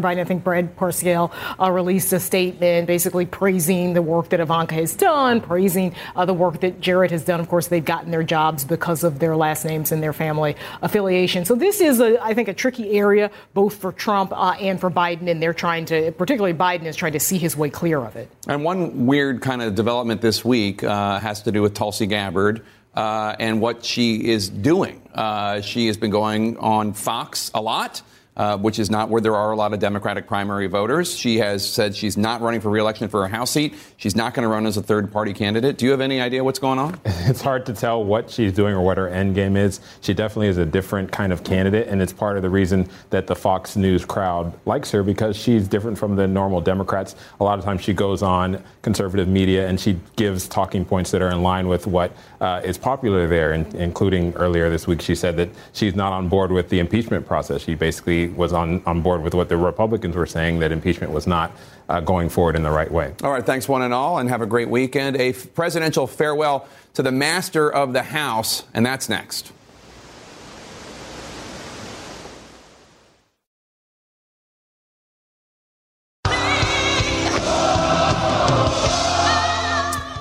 Biden. 0.00 0.20
I 0.20 0.24
think 0.24 0.42
Brad 0.42 0.74
Parscale 0.76 1.30
uh, 1.60 1.70
released 1.70 2.12
a 2.14 2.20
statement 2.20 2.86
basically 2.86 3.26
praising 3.26 3.92
the 3.92 4.00
work 4.00 4.30
that 4.30 4.40
Ivanka 4.40 4.74
has 4.74 4.94
done, 4.94 5.40
praising 5.42 5.94
uh, 6.16 6.24
the 6.24 6.34
work 6.34 6.60
that 6.60 6.80
Jared 6.80 7.10
has 7.10 7.24
done. 7.24 7.40
Of 7.40 7.48
course, 7.48 7.66
they've 7.66 7.84
gotten 7.84 8.10
their 8.10 8.22
jobs 8.22 8.64
because 8.64 9.04
of 9.04 9.18
their 9.18 9.36
last 9.36 9.66
names 9.66 9.92
and 9.92 10.02
their 10.02 10.14
family 10.14 10.56
affiliation. 10.80 11.44
So 11.44 11.54
this 11.54 11.82
is, 11.82 12.00
a, 12.00 12.22
I 12.24 12.32
think, 12.32 12.48
a 12.48 12.54
tricky 12.54 12.92
area 12.92 13.30
both 13.52 13.76
for 13.76 13.92
Trump 13.92 14.32
uh, 14.32 14.56
and 14.58 14.80
for 14.80 14.90
Biden, 14.90 15.28
and 15.28 15.42
they're 15.42 15.52
trying 15.52 15.84
to, 15.86 16.10
particularly 16.12 16.54
Biden 16.54 16.84
is 16.84 16.96
trying 16.96 17.12
to 17.12 17.20
see 17.20 17.36
his 17.36 17.54
way 17.54 17.68
clear 17.68 17.98
of 17.98 18.16
it. 18.16 18.30
And 18.48 18.64
one 18.64 18.93
weird 18.94 19.42
kind 19.42 19.62
of 19.62 19.74
development 19.74 20.20
this 20.20 20.44
week 20.44 20.82
uh, 20.82 21.18
has 21.20 21.42
to 21.42 21.52
do 21.52 21.62
with 21.62 21.74
Tulsi 21.74 22.06
Gabbard 22.06 22.64
uh, 22.94 23.34
and 23.38 23.60
what 23.60 23.84
she 23.84 24.24
is 24.28 24.48
doing. 24.48 25.02
Uh, 25.14 25.60
she 25.60 25.86
has 25.88 25.96
been 25.96 26.10
going 26.10 26.56
on 26.58 26.92
Fox 26.92 27.50
a 27.54 27.60
lot 27.60 28.02
uh, 28.36 28.56
which 28.58 28.78
is 28.78 28.90
not 28.90 29.08
where 29.08 29.20
there 29.20 29.36
are 29.36 29.52
a 29.52 29.56
lot 29.56 29.72
of 29.72 29.78
Democratic 29.78 30.26
primary 30.26 30.66
voters. 30.66 31.16
She 31.16 31.38
has 31.38 31.68
said 31.68 31.94
she's 31.94 32.16
not 32.16 32.40
running 32.40 32.60
for 32.60 32.70
reelection 32.70 33.08
for 33.08 33.24
a 33.24 33.28
House 33.28 33.50
seat. 33.50 33.74
She's 33.96 34.16
not 34.16 34.34
going 34.34 34.42
to 34.42 34.48
run 34.48 34.66
as 34.66 34.76
a 34.76 34.82
third 34.82 35.12
party 35.12 35.32
candidate. 35.32 35.78
Do 35.78 35.84
you 35.84 35.90
have 35.92 36.00
any 36.00 36.20
idea 36.20 36.42
what's 36.42 36.58
going 36.58 36.78
on? 36.78 36.98
It's 37.26 37.40
hard 37.40 37.64
to 37.66 37.72
tell 37.72 38.04
what 38.04 38.30
she's 38.30 38.52
doing 38.52 38.74
or 38.74 38.82
what 38.82 38.98
her 38.98 39.08
end 39.08 39.34
game 39.34 39.56
is. 39.56 39.80
She 40.02 40.12
definitely 40.12 40.48
is 40.48 40.58
a 40.58 40.66
different 40.66 41.10
kind 41.10 41.32
of 41.32 41.42
candidate, 41.42 41.88
and 41.88 42.02
it's 42.02 42.12
part 42.12 42.36
of 42.36 42.42
the 42.42 42.50
reason 42.50 42.86
that 43.10 43.26
the 43.26 43.34
Fox 43.34 43.76
News 43.76 44.04
crowd 44.04 44.52
likes 44.66 44.90
her 44.90 45.02
because 45.02 45.34
she's 45.34 45.66
different 45.66 45.96
from 45.96 46.16
the 46.16 46.28
normal 46.28 46.60
Democrats. 46.60 47.16
A 47.40 47.44
lot 47.44 47.58
of 47.58 47.64
times 47.64 47.80
she 47.80 47.94
goes 47.94 48.22
on 48.22 48.62
conservative 48.82 49.26
media 49.26 49.66
and 49.66 49.80
she 49.80 49.98
gives 50.16 50.46
talking 50.46 50.84
points 50.84 51.12
that 51.12 51.22
are 51.22 51.30
in 51.30 51.42
line 51.42 51.66
with 51.66 51.86
what 51.86 52.14
uh, 52.44 52.60
is 52.62 52.76
popular 52.76 53.26
there, 53.26 53.54
in, 53.54 53.64
including 53.76 54.34
earlier 54.34 54.68
this 54.68 54.86
week 54.86 55.00
she 55.00 55.14
said 55.14 55.34
that 55.34 55.48
she's 55.72 55.94
not 55.94 56.12
on 56.12 56.28
board 56.28 56.52
with 56.52 56.68
the 56.68 56.78
impeachment 56.78 57.26
process. 57.26 57.62
She 57.62 57.74
basically 57.74 58.28
was 58.28 58.52
on, 58.52 58.82
on 58.84 59.00
board 59.00 59.22
with 59.22 59.32
what 59.32 59.48
the 59.48 59.56
Republicans 59.56 60.14
were 60.14 60.26
saying 60.26 60.58
that 60.58 60.70
impeachment 60.70 61.10
was 61.10 61.26
not 61.26 61.52
uh, 61.88 62.00
going 62.00 62.28
forward 62.28 62.54
in 62.54 62.62
the 62.62 62.70
right 62.70 62.90
way. 62.90 63.14
All 63.22 63.32
right, 63.32 63.46
thanks 63.46 63.66
one 63.66 63.80
and 63.80 63.94
all, 63.94 64.18
and 64.18 64.28
have 64.28 64.42
a 64.42 64.46
great 64.46 64.68
weekend. 64.68 65.16
A 65.16 65.30
f- 65.30 65.54
presidential 65.54 66.06
farewell 66.06 66.68
to 66.92 67.02
the 67.02 67.10
master 67.10 67.72
of 67.72 67.94
the 67.94 68.02
House, 68.02 68.64
and 68.74 68.84
that's 68.84 69.08
next. 69.08 69.50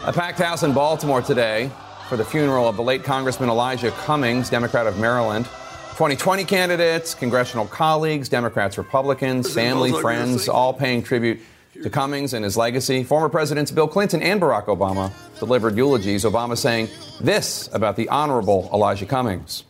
A 0.06 0.12
packed 0.12 0.40
house 0.40 0.64
in 0.64 0.74
Baltimore 0.74 1.22
today 1.22 1.72
for 2.14 2.18
the 2.18 2.24
funeral 2.24 2.68
of 2.68 2.76
the 2.76 2.84
late 2.84 3.04
Congressman 3.04 3.50
Elijah 3.50 3.90
Cummings, 3.90 4.48
Democrat 4.48 4.86
of 4.86 5.00
Maryland. 5.00 5.46
2020 5.46 6.46
candidates, 6.46 7.16
congressional 7.16 7.66
colleagues, 7.66 8.30
Democrats, 8.30 8.78
Republicans, 8.78 9.52
family, 9.52 9.92
friends, 9.92 10.48
all 10.48 10.76
paying 10.76 11.02
tribute 11.02 11.42
to 11.82 11.90
Cummings 11.90 12.36
and 12.36 12.46
his 12.46 12.56
legacy. 12.56 13.04
Former 13.04 13.30
Presidents 13.30 13.72
Bill 13.72 13.88
Clinton 13.88 14.22
and 14.22 14.40
Barack 14.40 14.66
Obama 14.66 15.12
delivered 15.40 15.76
eulogies, 15.76 16.24
Obama 16.24 16.56
saying 16.56 16.88
this 17.20 17.68
about 17.74 17.96
the 17.96 18.08
Honorable 18.10 18.70
Elijah 18.72 19.08
Cummings. 19.08 19.64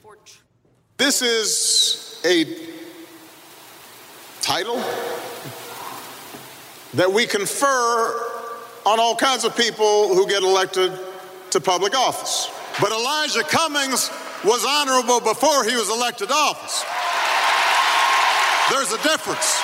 This 0.98 1.22
is 1.22 2.22
a 2.26 2.44
title 4.42 4.84
that 6.94 7.10
we 7.10 7.26
confer 7.26 8.20
on 8.86 9.00
all 9.00 9.16
kinds 9.16 9.46
of 9.46 9.56
people 9.56 10.14
who 10.14 10.28
get 10.28 10.44
elected 10.44 10.92
to 11.54 11.62
public 11.62 11.96
office. 11.96 12.50
But 12.82 12.92
Elijah 12.92 13.44
Cummings 13.44 14.10
was 14.44 14.66
honorable 14.68 15.20
before 15.20 15.64
he 15.64 15.76
was 15.76 15.90
elected 15.90 16.28
to 16.28 16.34
office. 16.34 16.84
There's 18.72 18.92
a 18.92 19.02
difference. 19.04 19.62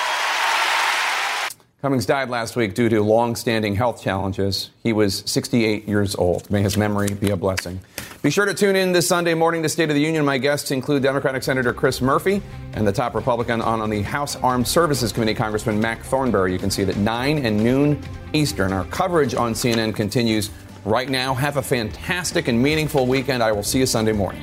Cummings 1.82 2.04
died 2.04 2.28
last 2.28 2.56
week 2.56 2.74
due 2.74 2.90
to 2.90 3.00
long-standing 3.02 3.74
health 3.74 4.02
challenges. 4.02 4.70
He 4.82 4.92
was 4.92 5.22
68 5.24 5.88
years 5.88 6.14
old. 6.14 6.50
May 6.50 6.62
his 6.62 6.76
memory 6.76 7.14
be 7.14 7.30
a 7.30 7.36
blessing. 7.36 7.80
Be 8.22 8.30
sure 8.30 8.44
to 8.44 8.52
tune 8.52 8.76
in 8.76 8.92
this 8.92 9.08
Sunday 9.08 9.32
morning 9.32 9.62
to 9.62 9.68
State 9.70 9.88
of 9.88 9.94
the 9.94 10.02
Union. 10.02 10.22
My 10.26 10.36
guests 10.36 10.70
include 10.72 11.02
Democratic 11.02 11.42
Senator 11.42 11.72
Chris 11.72 12.02
Murphy 12.02 12.42
and 12.74 12.86
the 12.86 12.92
top 12.92 13.14
Republican 13.14 13.62
on, 13.62 13.80
on 13.80 13.88
the 13.88 14.02
House 14.02 14.36
Armed 14.36 14.68
Services 14.68 15.10
Committee, 15.10 15.32
Congressman 15.32 15.80
Mac 15.80 16.02
Thornberry. 16.02 16.52
You 16.52 16.58
can 16.58 16.70
see 16.70 16.84
that 16.84 16.98
9 16.98 17.46
and 17.46 17.64
noon 17.64 17.98
Eastern. 18.34 18.74
Our 18.74 18.84
coverage 18.84 19.34
on 19.34 19.54
CNN 19.54 19.94
continues 19.94 20.50
right 20.84 21.08
now. 21.08 21.34
Have 21.34 21.56
a 21.56 21.62
fantastic 21.62 22.48
and 22.48 22.62
meaningful 22.62 23.06
weekend. 23.06 23.42
I 23.42 23.52
will 23.52 23.62
see 23.62 23.78
you 23.78 23.86
Sunday 23.86 24.12
morning. 24.12 24.42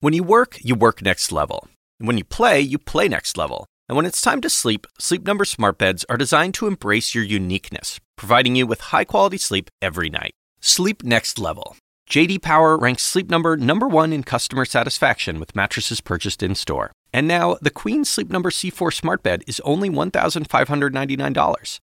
When 0.00 0.12
you 0.12 0.22
work, 0.22 0.58
you 0.62 0.74
work 0.74 1.00
next 1.00 1.32
level. 1.32 1.68
And 1.98 2.06
when 2.06 2.18
you 2.18 2.24
play, 2.24 2.60
you 2.60 2.78
play 2.78 3.08
next 3.08 3.38
level. 3.38 3.66
And 3.88 3.96
when 3.96 4.06
it's 4.06 4.20
time 4.20 4.40
to 4.42 4.50
sleep, 4.50 4.86
Sleep 4.98 5.26
Number 5.26 5.44
smart 5.44 5.78
beds 5.78 6.04
are 6.08 6.16
designed 6.16 6.54
to 6.54 6.66
embrace 6.66 7.14
your 7.14 7.24
uniqueness, 7.24 8.00
providing 8.16 8.56
you 8.56 8.66
with 8.66 8.80
high-quality 8.92 9.38
sleep 9.38 9.70
every 9.80 10.10
night. 10.10 10.32
Sleep 10.60 11.02
next 11.02 11.38
level. 11.38 11.76
JD 12.08 12.42
Power 12.42 12.76
ranks 12.76 13.02
Sleep 13.02 13.30
Number 13.30 13.56
number 13.56 13.88
1 13.88 14.12
in 14.12 14.24
customer 14.24 14.64
satisfaction 14.64 15.40
with 15.40 15.56
mattresses 15.56 16.00
purchased 16.00 16.42
in-store. 16.42 16.92
And 17.12 17.26
now, 17.26 17.56
the 17.62 17.70
Queen 17.70 18.04
Sleep 18.04 18.28
Number 18.30 18.50
C4 18.50 18.92
smart 18.92 19.22
bed 19.22 19.42
is 19.46 19.60
only 19.60 19.88
$1,599. 19.88 21.78